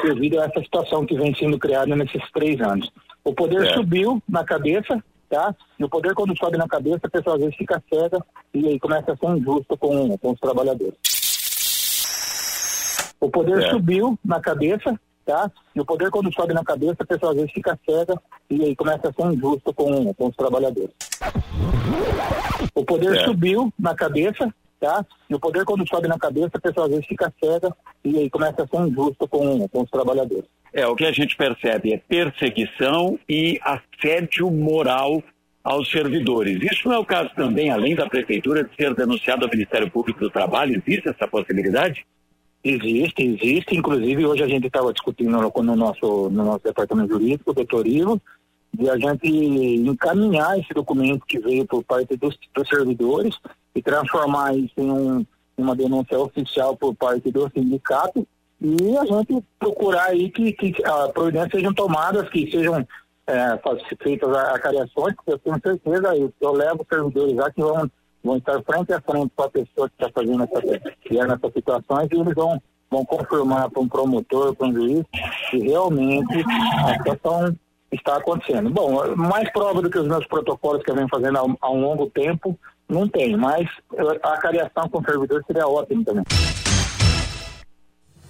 devido 0.05 0.41
a 0.41 0.45
essa 0.45 0.61
situação 0.61 1.05
que 1.05 1.17
vem 1.17 1.35
sendo 1.35 1.59
criada 1.59 1.97
nesses 1.97 2.23
três 2.31 2.61
anos. 2.61 2.89
O 3.25 3.35
poder 3.35 3.67
é. 3.67 3.75
subiu 3.75 4.23
na 4.29 4.45
cabeça, 4.45 5.03
tá? 5.29 5.53
E 5.81 5.85
o 5.85 5.89
poder, 5.89 6.15
quando 6.15 6.39
sobe 6.39 6.57
na 6.57 6.69
cabeça, 6.69 7.01
a 7.03 7.11
pessoa 7.11 7.35
às 7.35 7.43
vezes 7.43 7.57
fica 7.57 7.83
cega 7.93 8.25
e 8.55 8.69
aí 8.69 8.79
começa 8.79 9.13
a 9.13 9.17
ser 9.17 9.27
injusto 9.37 9.77
com, 9.77 10.17
com 10.17 10.31
os 10.31 10.39
trabalhadores. 10.39 11.18
O 13.21 13.31
poder 13.31 13.63
é. 13.63 13.71
subiu 13.71 14.19
na 14.25 14.41
cabeça, 14.41 14.99
tá? 15.25 15.51
E 15.75 15.81
o 15.81 15.85
poder, 15.85 16.11
quando 16.11 16.33
sobe 16.33 16.55
na 16.55 16.65
cabeça, 16.65 16.97
a 17.01 17.07
pessoa 17.07 17.33
às 17.33 17.37
vezes 17.37 17.53
fica 17.53 17.79
cega 17.89 18.21
e 18.51 18.65
aí 18.65 18.77
começa 18.77 19.09
a 19.09 19.13
ser 19.13 19.33
injusto 19.33 19.73
com, 19.75 20.13
com 20.15 20.27
os 20.29 20.37
trabalhadores. 20.37 20.95
O 22.75 22.85
poder 22.85 23.17
é. 23.17 23.25
subiu 23.25 23.73
na 23.79 23.95
cabeça, 23.95 24.53
tá? 24.81 25.05
E 25.29 25.35
o 25.35 25.41
poder, 25.41 25.65
quando 25.65 25.89
sobe 25.89 26.09
na 26.09 26.19
cabeça, 26.19 26.51
a 26.55 26.61
pessoa 26.61 26.87
às 26.87 26.93
vezes 26.93 27.07
fica 27.07 27.33
cega 27.43 27.75
e 28.05 28.19
aí 28.19 28.31
começa 28.31 28.63
a 28.63 28.67
ser 28.67 28.89
injusto 28.89 29.29
com, 29.29 29.69
com 29.69 29.83
os 29.83 29.91
trabalhadores. 29.91 30.45
É, 30.73 30.87
o 30.87 30.95
que 30.95 31.05
a 31.05 31.13
gente 31.13 31.37
percebe 31.37 31.93
é 31.93 31.99
perseguição 31.99 33.19
e 33.29 33.59
assédio 33.63 34.51
moral 34.51 35.23
aos 35.65 35.91
servidores. 35.91 36.59
Isso 36.63 36.89
não 36.89 36.95
é 36.95 36.99
o 36.99 37.05
caso 37.05 37.31
também, 37.35 37.71
além 37.71 37.95
da 37.95 38.09
Prefeitura, 38.09 38.65
de 38.65 38.75
ser 38.77 38.95
denunciado 38.95 39.45
ao 39.45 39.51
Ministério 39.51 39.91
Público 39.91 40.21
do 40.21 40.31
Trabalho? 40.31 40.83
Existe 40.87 41.09
essa 41.09 41.27
possibilidade? 41.27 42.07
Existe, 42.63 43.23
existe. 43.23 43.77
Inclusive, 43.77 44.27
hoje 44.27 44.43
a 44.43 44.49
gente 44.49 44.67
estava 44.67 44.93
discutindo 44.93 45.31
no, 45.31 45.63
no, 45.63 45.77
nosso, 45.77 46.29
no 46.29 46.45
nosso 46.45 46.65
departamento 46.65 47.13
jurídico, 47.13 47.55
doutor 47.55 47.87
Ivo, 47.87 48.21
de 48.73 48.89
a 48.91 48.97
gente 48.97 49.29
encaminhar 49.29 50.59
esse 50.59 50.73
documento 50.75 51.25
que 51.27 51.39
veio 51.39 51.67
por 51.67 51.83
parte 51.85 52.17
dos, 52.17 52.37
dos 52.55 52.69
servidores 52.69 53.37
e 53.75 53.83
transformar 53.83 54.57
isso 54.57 54.75
em 54.77 54.91
um, 54.91 55.27
uma 55.57 55.75
denúncia 55.75 56.19
oficial 56.19 56.77
por 56.77 56.95
parte 56.95 57.31
do 57.31 57.51
sindicato 57.51 58.27
e 58.61 58.97
a 58.97 59.05
gente 59.05 59.43
procurar 59.59 60.07
aí 60.07 60.31
que, 60.31 60.53
que 60.53 60.85
a 60.85 61.09
providências 61.09 61.53
sejam 61.53 61.73
tomadas, 61.73 62.29
que 62.29 62.51
sejam 62.51 62.87
é, 63.27 63.61
feitas 64.03 64.37
acariações, 64.37 65.15
porque 65.15 65.33
eu 65.33 65.39
tenho 65.39 65.61
certeza, 65.61 66.17
eu, 66.17 66.33
eu 66.41 66.53
levo 66.53 66.87
servidores 66.91 67.37
lá 67.37 67.51
que 67.51 67.61
vão, 67.61 67.91
vão 68.23 68.37
estar 68.37 68.63
frente 68.63 68.93
a 68.93 69.01
frente 69.01 69.31
com 69.35 69.43
a 69.43 69.51
pessoa 69.51 69.89
que 69.89 69.95
está 69.99 70.11
fazendo 70.15 70.45
essa, 70.45 70.91
que 71.01 71.19
é 71.19 71.27
nessas 71.27 71.53
situações 71.53 72.09
e 72.11 72.21
eles 72.21 72.35
vão, 72.35 72.61
vão 72.91 73.05
confirmar 73.05 73.71
para 73.71 73.83
um 73.83 73.89
promotor, 73.89 74.55
para 74.55 74.67
um 74.67 74.75
juiz, 74.75 75.05
que 75.51 75.59
realmente 75.59 76.45
a 76.85 76.95
situação 76.95 77.57
está 77.91 78.17
acontecendo. 78.17 78.71
Bom, 78.71 79.15
mais 79.17 79.51
prova 79.53 79.81
do 79.81 79.91
que 79.91 79.99
os 79.99 80.07
meus 80.07 80.27
protocolos 80.27 80.83
que 80.83 80.91
eu 80.91 80.95
venho 80.95 81.09
fazendo 81.09 81.39
há, 81.39 81.57
há 81.61 81.71
um 81.71 81.81
longo 81.81 82.11
tempo, 82.11 82.59
não 82.89 83.09
tem, 83.09 83.37
mas 83.37 83.69
a 84.23 84.37
cariação 84.39 84.89
com 84.89 84.99
o 84.99 85.05
servidor 85.05 85.43
seria 85.47 85.67
ótimo 85.67 86.05
também. 86.05 86.25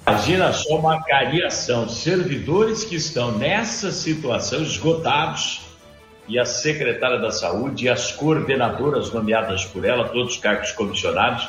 Imagina 0.07 0.53
só 0.55 0.77
uma 0.77 1.03
cariação, 1.05 1.87
servidores 1.87 2.83
que 2.83 2.97
estão 2.97 3.37
nessa 3.37 3.93
situação 3.93 4.63
esgotados 4.63 5.68
e 6.29 6.39
a 6.39 6.45
secretária 6.45 7.19
da 7.19 7.31
saúde 7.31 7.87
e 7.87 7.89
as 7.89 8.13
coordenadoras 8.13 9.11
nomeadas 9.13 9.65
por 9.65 9.85
ela, 9.85 10.09
todos 10.09 10.35
os 10.35 10.41
cargos 10.41 10.73
comissionados, 10.73 11.49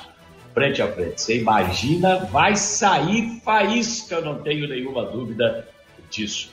frente 0.54 0.80
a 0.82 0.90
frente. 0.92 1.22
Você 1.22 1.40
imagina, 1.40 2.20
vai 2.20 2.56
sair 2.56 3.40
faísca, 3.44 4.22
não 4.22 4.42
tenho 4.42 4.68
nenhuma 4.68 5.06
dúvida 5.06 5.68
disso. 6.10 6.52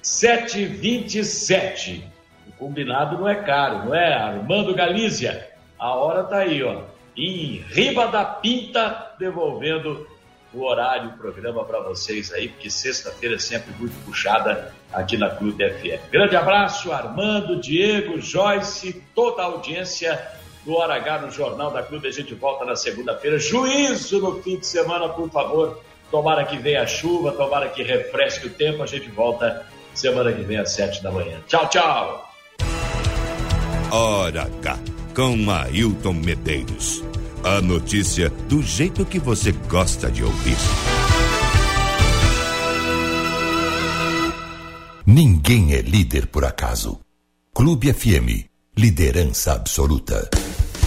727. 0.00 2.08
O 2.46 2.52
combinado 2.52 3.18
não 3.18 3.28
é 3.28 3.34
caro, 3.34 3.86
não 3.86 3.94
é? 3.94 4.14
Armando 4.14 4.74
Galícia, 4.74 5.50
a 5.78 5.94
hora 5.94 6.24
tá 6.24 6.38
aí, 6.38 6.62
ó. 6.62 6.84
Em 7.16 7.62
riba 7.68 8.06
da 8.06 8.24
pinta, 8.24 9.12
devolvendo 9.18 10.06
o 10.58 10.64
horário, 10.64 11.10
o 11.10 11.18
programa 11.18 11.64
para 11.64 11.80
vocês 11.80 12.32
aí, 12.32 12.48
porque 12.48 12.70
sexta-feira 12.70 13.36
é 13.36 13.38
sempre 13.38 13.72
muito 13.78 13.94
puxada 14.04 14.74
aqui 14.92 15.16
na 15.16 15.30
Clube 15.30 15.68
FM. 15.68 16.10
Grande 16.10 16.36
abraço, 16.36 16.92
Armando, 16.92 17.60
Diego, 17.60 18.20
Joyce, 18.20 19.02
toda 19.14 19.42
a 19.42 19.46
audiência 19.46 20.20
do 20.64 20.74
Hora 20.74 20.96
H 20.96 21.18
no 21.20 21.30
Jornal 21.30 21.70
da 21.70 21.82
Clube. 21.82 22.08
A 22.08 22.12
gente 22.12 22.34
volta 22.34 22.64
na 22.64 22.76
segunda-feira. 22.76 23.38
Juízo 23.38 24.20
no 24.20 24.42
fim 24.42 24.58
de 24.58 24.66
semana, 24.66 25.08
por 25.08 25.30
favor. 25.30 25.80
Tomara 26.10 26.44
que 26.44 26.56
venha 26.58 26.82
a 26.82 26.86
chuva, 26.86 27.32
tomara 27.32 27.68
que 27.68 27.82
refresque 27.82 28.46
o 28.46 28.50
tempo. 28.50 28.82
A 28.82 28.86
gente 28.86 29.10
volta 29.10 29.66
semana 29.94 30.32
que 30.32 30.42
vem 30.42 30.58
às 30.58 30.72
sete 30.72 31.02
da 31.02 31.10
manhã. 31.10 31.38
Tchau, 31.46 31.68
tchau. 31.68 32.30
Hora 33.90 34.42
H, 34.42 34.78
com 35.14 35.50
Ailton 35.50 36.12
Medeiros. 36.12 37.07
A 37.44 37.60
notícia 37.60 38.30
do 38.48 38.60
jeito 38.62 39.04
que 39.04 39.18
você 39.18 39.52
gosta 39.52 40.10
de 40.10 40.24
ouvir. 40.24 40.56
Ninguém 45.06 45.72
é 45.72 45.80
líder 45.80 46.26
por 46.26 46.44
acaso. 46.44 46.98
Clube 47.54 47.92
FM, 47.92 48.44
liderança 48.76 49.52
absoluta. 49.52 50.28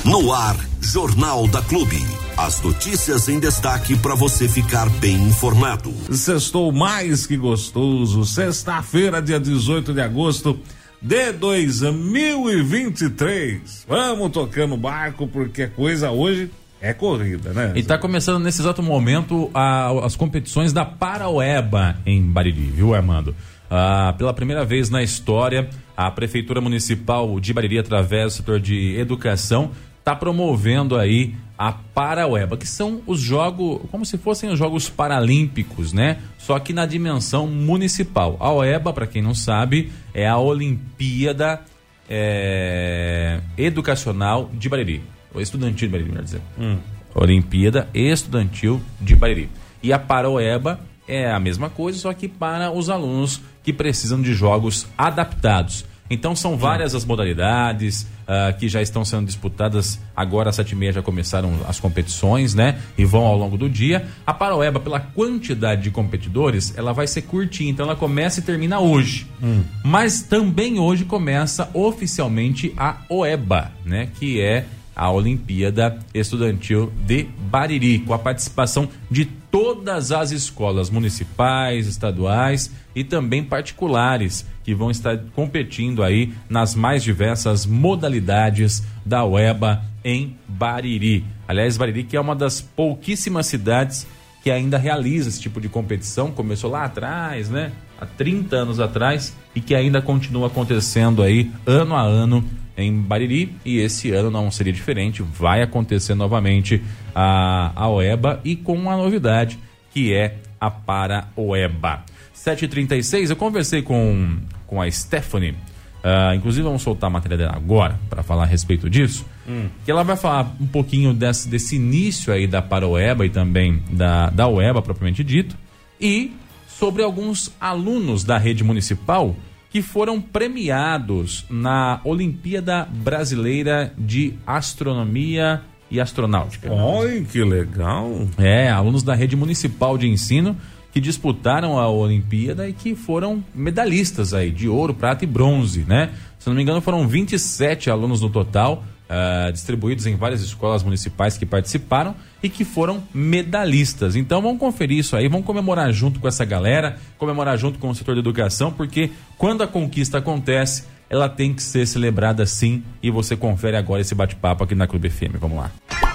No 0.03 0.33
ar, 0.33 0.57
Jornal 0.81 1.47
da 1.47 1.61
Clube. 1.61 2.03
As 2.35 2.61
notícias 2.61 3.29
em 3.29 3.39
destaque 3.39 3.95
para 3.97 4.15
você 4.15 4.47
ficar 4.49 4.89
bem 4.89 5.15
informado. 5.15 5.93
Sextou 6.11 6.71
mais 6.71 7.25
que 7.25 7.37
gostoso. 7.37 8.25
Sexta-feira, 8.25 9.21
dia 9.21 9.39
18 9.39 9.93
de 9.93 10.01
agosto 10.01 10.59
de 11.01 11.31
2023. 11.33 13.85
Vamos 13.87 14.31
tocando 14.31 14.77
barco 14.77 15.27
porque 15.27 15.63
a 15.63 15.69
coisa 15.69 16.11
hoje 16.11 16.51
é 16.79 16.93
corrida, 16.93 17.51
né? 17.53 17.73
E 17.75 17.79
está 17.79 17.97
começando 17.97 18.43
nesse 18.43 18.61
exato 18.61 18.83
momento 18.83 19.49
a, 19.53 19.89
as 20.05 20.15
competições 20.15 20.71
da 20.71 20.85
Paraoeba 20.85 21.97
em 22.05 22.21
Bariri, 22.21 22.69
viu, 22.69 22.93
Armando? 22.93 23.35
Ah, 23.69 24.13
pela 24.17 24.33
primeira 24.33 24.65
vez 24.65 24.89
na 24.89 25.01
história, 25.01 25.69
a 25.95 26.11
Prefeitura 26.11 26.59
Municipal 26.61 27.39
de 27.39 27.53
Bariri, 27.53 27.79
através 27.79 28.33
do 28.33 28.37
setor 28.37 28.59
de 28.59 28.97
educação, 28.97 29.71
está 29.99 30.15
promovendo 30.15 30.97
aí 30.97 31.35
a 31.57 31.71
Paraoeba, 31.71 32.57
que 32.57 32.67
são 32.67 33.01
os 33.05 33.19
jogos, 33.19 33.81
como 33.91 34.03
se 34.03 34.17
fossem 34.17 34.49
os 34.49 34.57
Jogos 34.57 34.89
Paralímpicos, 34.89 35.93
né? 35.93 36.17
Só 36.39 36.57
que 36.57 36.73
na 36.73 36.87
dimensão 36.87 37.45
municipal. 37.45 38.35
A 38.39 38.51
OEBA, 38.51 38.91
para 38.91 39.05
quem 39.05 39.21
não 39.21 39.35
sabe, 39.35 39.91
é 40.13 40.27
a 40.27 40.37
Olimpíada 40.37 41.61
é, 42.09 43.39
Educacional 43.57 44.49
de 44.53 44.67
Bariri. 44.67 45.03
Ou 45.33 45.41
estudantil 45.41 45.87
de 45.87 45.91
Bariri, 45.91 46.09
melhor 46.09 46.23
dizer. 46.23 46.41
Hum. 46.59 46.77
Olimpíada 47.15 47.89
Estudantil 47.93 48.81
de 48.99 49.15
Bariri. 49.15 49.49
E 49.81 49.91
a 49.91 49.99
Paroeba 49.99 50.79
é 51.07 51.31
a 51.31 51.39
mesma 51.39 51.69
coisa, 51.69 51.99
só 51.99 52.13
que 52.13 52.27
para 52.27 52.71
os 52.71 52.89
alunos 52.89 53.41
que 53.63 53.73
precisam 53.73 54.21
de 54.21 54.33
jogos 54.33 54.87
adaptados. 54.97 55.85
Então 56.11 56.35
são 56.35 56.57
várias 56.57 56.93
as 56.93 57.05
modalidades 57.05 58.01
uh, 58.01 58.57
que 58.59 58.67
já 58.67 58.81
estão 58.81 59.05
sendo 59.05 59.25
disputadas. 59.25 59.97
Agora 60.13 60.49
às 60.49 60.57
sete 60.57 60.73
e 60.73 60.75
meia 60.75 60.91
já 60.91 61.01
começaram 61.01 61.53
as 61.67 61.79
competições, 61.79 62.53
né? 62.53 62.79
E 62.97 63.05
vão 63.05 63.25
ao 63.25 63.37
longo 63.37 63.57
do 63.57 63.69
dia. 63.69 64.05
A 64.27 64.33
Paroeba, 64.33 64.79
pela 64.79 64.99
quantidade 64.99 65.83
de 65.83 65.89
competidores, 65.89 66.77
ela 66.77 66.91
vai 66.91 67.07
ser 67.07 67.21
curtinha. 67.21 67.71
Então 67.71 67.85
ela 67.85 67.95
começa 67.95 68.41
e 68.41 68.43
termina 68.43 68.79
hoje. 68.79 69.25
Hum. 69.41 69.63
Mas 69.83 70.21
também 70.21 70.79
hoje 70.79 71.05
começa 71.05 71.69
oficialmente 71.73 72.73
a 72.77 72.97
OEBA, 73.07 73.71
né? 73.85 74.09
Que 74.19 74.41
é 74.41 74.65
a 74.95 75.09
Olimpíada 75.11 75.99
Estudantil 76.13 76.91
de 77.05 77.23
Bariri, 77.23 77.99
com 77.99 78.13
a 78.13 78.19
participação 78.19 78.89
de 79.09 79.25
todas 79.25 80.11
as 80.11 80.31
escolas 80.31 80.89
municipais, 80.89 81.87
estaduais 81.87 82.71
e 82.95 83.03
também 83.03 83.43
particulares 83.43 84.45
que 84.63 84.73
vão 84.73 84.91
estar 84.91 85.17
competindo 85.35 86.03
aí 86.03 86.33
nas 86.49 86.75
mais 86.75 87.03
diversas 87.03 87.65
modalidades 87.65 88.83
da 89.05 89.25
UEBA 89.25 89.83
em 90.03 90.37
Bariri. 90.47 91.25
Aliás, 91.47 91.77
Bariri 91.77 92.03
que 92.03 92.15
é 92.15 92.21
uma 92.21 92.35
das 92.35 92.61
pouquíssimas 92.61 93.47
cidades 93.47 94.07
que 94.43 94.49
ainda 94.49 94.77
realiza 94.77 95.29
esse 95.29 95.39
tipo 95.39 95.61
de 95.61 95.69
competição, 95.69 96.31
começou 96.31 96.71
lá 96.71 96.85
atrás, 96.85 97.49
né? 97.49 97.71
Há 97.99 98.05
30 98.05 98.55
anos 98.55 98.79
atrás 98.79 99.35
e 99.53 99.61
que 99.61 99.75
ainda 99.75 100.01
continua 100.01 100.47
acontecendo 100.47 101.21
aí 101.21 101.51
ano 101.65 101.95
a 101.95 102.01
ano 102.01 102.43
em 102.81 102.93
Bariri 102.93 103.53
e 103.63 103.77
esse 103.77 104.11
ano 104.11 104.29
não 104.29 104.49
seria 104.51 104.73
diferente, 104.73 105.21
vai 105.21 105.61
acontecer 105.61 106.15
novamente 106.15 106.81
a, 107.13 107.71
a 107.75 107.89
OEBA 107.89 108.39
e 108.43 108.55
com 108.55 108.73
uma 108.73 108.97
novidade 108.97 109.57
que 109.91 110.13
é 110.13 110.37
a 110.59 110.69
Para 110.69 111.27
OEBA. 111.35 112.03
7h36, 112.35 113.29
eu 113.29 113.35
conversei 113.35 113.81
com, 113.81 114.37
com 114.65 114.81
a 114.81 114.89
Stephanie, 114.89 115.51
uh, 115.51 116.33
inclusive 116.35 116.63
vamos 116.63 116.81
soltar 116.81 117.07
a 117.07 117.11
matéria 117.11 117.37
dela 117.37 117.55
agora 117.55 117.99
para 118.09 118.23
falar 118.23 118.43
a 118.43 118.47
respeito 118.47 118.89
disso, 118.89 119.25
hum. 119.47 119.67
que 119.85 119.91
ela 119.91 120.03
vai 120.03 120.15
falar 120.15 120.55
um 120.59 120.67
pouquinho 120.67 121.13
desse, 121.13 121.47
desse 121.47 121.75
início 121.75 122.33
aí 122.33 122.47
da 122.47 122.61
Para 122.61 122.87
OEBA 122.87 123.25
e 123.25 123.29
também 123.29 123.81
da, 123.91 124.29
da 124.29 124.47
OEBA 124.47 124.81
propriamente 124.81 125.23
dito, 125.23 125.55
e 125.99 126.33
sobre 126.67 127.03
alguns 127.03 127.51
alunos 127.59 128.23
da 128.23 128.37
rede 128.37 128.63
municipal 128.63 129.35
que 129.71 129.81
foram 129.81 130.19
premiados 130.19 131.45
na 131.49 132.01
Olimpíada 132.03 132.85
Brasileira 132.85 133.93
de 133.97 134.33
Astronomia 134.45 135.61
e 135.89 135.99
Astronáutica. 135.99 136.71
Oi, 136.71 137.25
que 137.31 137.41
legal! 137.41 138.27
É, 138.37 138.69
alunos 138.69 139.01
da 139.01 139.15
rede 139.15 139.35
municipal 139.35 139.97
de 139.97 140.07
ensino 140.07 140.57
que 140.91 140.99
disputaram 140.99 141.79
a 141.79 141.89
Olimpíada 141.89 142.67
e 142.67 142.73
que 142.73 142.95
foram 142.95 143.41
medalhistas 143.55 144.33
aí, 144.33 144.51
de 144.51 144.67
ouro, 144.67 144.93
prata 144.93 145.23
e 145.23 145.27
bronze, 145.27 145.85
né? 145.87 146.11
Se 146.37 146.47
não 146.49 146.55
me 146.55 146.61
engano, 146.61 146.81
foram 146.81 147.07
27 147.07 147.89
alunos 147.89 148.19
no 148.19 148.29
total 148.29 148.83
uh, 149.11 149.51
distribuídos 149.51 150.05
em 150.05 150.15
várias 150.15 150.41
escolas 150.41 150.81
municipais 150.81 151.37
que 151.37 151.45
participaram 151.45 152.15
e 152.41 152.49
que 152.49 152.63
foram 152.63 153.03
medalhistas. 153.13 154.15
Então 154.15 154.41
vamos 154.41 154.59
conferir 154.59 154.99
isso 154.99 155.15
aí, 155.15 155.27
vamos 155.27 155.45
comemorar 155.45 155.91
junto 155.91 156.19
com 156.19 156.27
essa 156.27 156.45
galera, 156.45 156.97
comemorar 157.17 157.57
junto 157.57 157.77
com 157.77 157.89
o 157.89 157.95
setor 157.95 158.15
de 158.15 158.21
educação, 158.21 158.71
porque 158.71 159.11
quando 159.37 159.61
a 159.61 159.67
conquista 159.67 160.19
acontece, 160.19 160.85
ela 161.09 161.27
tem 161.27 161.53
que 161.53 161.61
ser 161.61 161.85
celebrada 161.85 162.45
sim. 162.45 162.83
E 163.03 163.11
você 163.11 163.35
confere 163.35 163.75
agora 163.75 164.01
esse 164.01 164.15
bate-papo 164.15 164.63
aqui 164.63 164.73
na 164.73 164.87
Clube 164.87 165.09
FM. 165.09 165.35
Vamos 165.39 165.57
lá. 165.57 166.10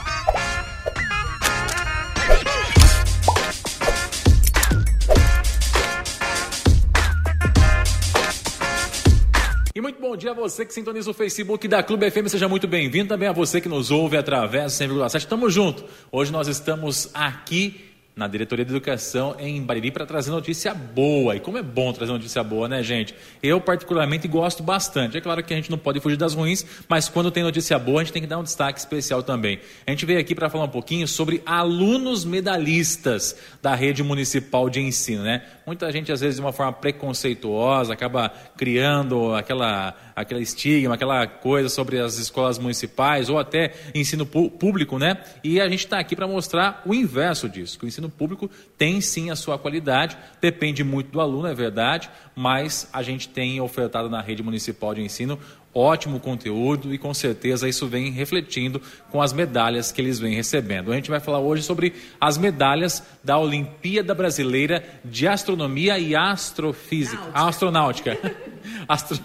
Bom 10.00 10.16
dia 10.16 10.30
a 10.30 10.34
você 10.34 10.64
que 10.64 10.72
sintoniza 10.72 11.10
o 11.10 11.12
Facebook 11.12 11.68
da 11.68 11.82
Clube 11.82 12.10
FM, 12.10 12.28
seja 12.28 12.48
muito 12.48 12.66
bem-vindo. 12.66 13.10
Também 13.10 13.28
a 13.28 13.32
você 13.32 13.60
que 13.60 13.68
nos 13.68 13.90
ouve 13.90 14.16
através 14.16 14.78
do 14.78 14.84
100,7. 14.84 15.26
Tamo 15.26 15.50
junto. 15.50 15.84
Hoje 16.10 16.32
nós 16.32 16.48
estamos 16.48 17.10
aqui 17.12 17.84
na 18.16 18.26
Diretoria 18.26 18.64
de 18.64 18.70
Educação 18.70 19.36
em 19.38 19.62
Bariri 19.62 19.90
para 19.90 20.06
trazer 20.06 20.30
notícia 20.30 20.72
boa. 20.72 21.36
E 21.36 21.40
como 21.40 21.58
é 21.58 21.62
bom 21.62 21.92
trazer 21.92 22.12
notícia 22.12 22.42
boa, 22.42 22.66
né, 22.66 22.82
gente? 22.82 23.14
Eu, 23.42 23.60
particularmente, 23.60 24.26
gosto 24.26 24.62
bastante. 24.62 25.18
É 25.18 25.20
claro 25.20 25.44
que 25.44 25.52
a 25.52 25.56
gente 25.56 25.70
não 25.70 25.76
pode 25.76 26.00
fugir 26.00 26.16
das 26.16 26.32
ruins, 26.32 26.64
mas 26.88 27.10
quando 27.10 27.30
tem 27.30 27.42
notícia 27.42 27.78
boa, 27.78 28.00
a 28.00 28.04
gente 28.04 28.14
tem 28.14 28.22
que 28.22 28.28
dar 28.28 28.38
um 28.38 28.42
destaque 28.42 28.78
especial 28.78 29.22
também. 29.22 29.60
A 29.86 29.90
gente 29.90 30.06
veio 30.06 30.18
aqui 30.18 30.34
para 30.34 30.48
falar 30.48 30.64
um 30.64 30.70
pouquinho 30.70 31.06
sobre 31.06 31.42
alunos 31.44 32.24
medalhistas 32.24 33.36
da 33.60 33.74
rede 33.74 34.02
municipal 34.02 34.70
de 34.70 34.80
ensino, 34.80 35.22
né? 35.22 35.42
Muita 35.66 35.92
gente, 35.92 36.10
às 36.10 36.22
vezes, 36.22 36.36
de 36.36 36.40
uma 36.40 36.54
forma 36.54 36.72
preconceituosa, 36.72 37.92
acaba 37.92 38.30
criando 38.56 39.34
aquela 39.34 39.94
aquele 40.16 40.40
estigma, 40.40 40.94
aquela 40.94 41.26
coisa 41.26 41.68
sobre 41.68 42.00
as 42.00 42.16
escolas 42.16 42.58
municipais 42.58 43.28
ou 43.28 43.38
até 43.38 43.74
ensino 43.94 44.24
público, 44.24 44.98
né? 44.98 45.22
E 45.44 45.60
a 45.60 45.68
gente 45.68 45.80
está 45.80 45.98
aqui 45.98 46.16
para 46.16 46.26
mostrar 46.26 46.82
o 46.86 46.94
inverso 46.94 47.46
disso, 47.50 47.78
que 47.78 47.84
o 47.84 47.88
ensino 47.88 48.08
público 48.08 48.50
tem 48.78 49.02
sim 49.02 49.30
a 49.30 49.36
sua 49.36 49.58
qualidade, 49.58 50.16
depende 50.40 50.82
muito 50.82 51.10
do 51.10 51.20
aluno, 51.20 51.46
é 51.46 51.54
verdade, 51.54 52.08
mas 52.34 52.88
a 52.94 53.02
gente 53.02 53.28
tem 53.28 53.60
ofertado 53.60 54.08
na 54.08 54.22
rede 54.22 54.42
municipal 54.42 54.94
de 54.94 55.02
ensino 55.02 55.38
ótimo 55.76 56.18
conteúdo 56.18 56.94
e 56.94 56.98
com 56.98 57.12
certeza 57.12 57.68
isso 57.68 57.86
vem 57.86 58.10
refletindo 58.10 58.80
com 59.10 59.20
as 59.20 59.32
medalhas 59.32 59.92
que 59.92 60.00
eles 60.00 60.18
vêm 60.18 60.34
recebendo. 60.34 60.90
A 60.90 60.94
gente 60.94 61.10
vai 61.10 61.20
falar 61.20 61.40
hoje 61.40 61.62
sobre 61.62 61.92
as 62.20 62.38
medalhas 62.38 63.02
da 63.22 63.38
Olimpíada 63.38 64.14
Brasileira 64.14 64.82
de 65.04 65.28
Astronomia 65.28 65.98
e 65.98 66.16
Astrofísica, 66.16 67.22
Náutica. 67.22 67.48
Astronáutica. 67.48 68.18
Astro, 68.88 69.18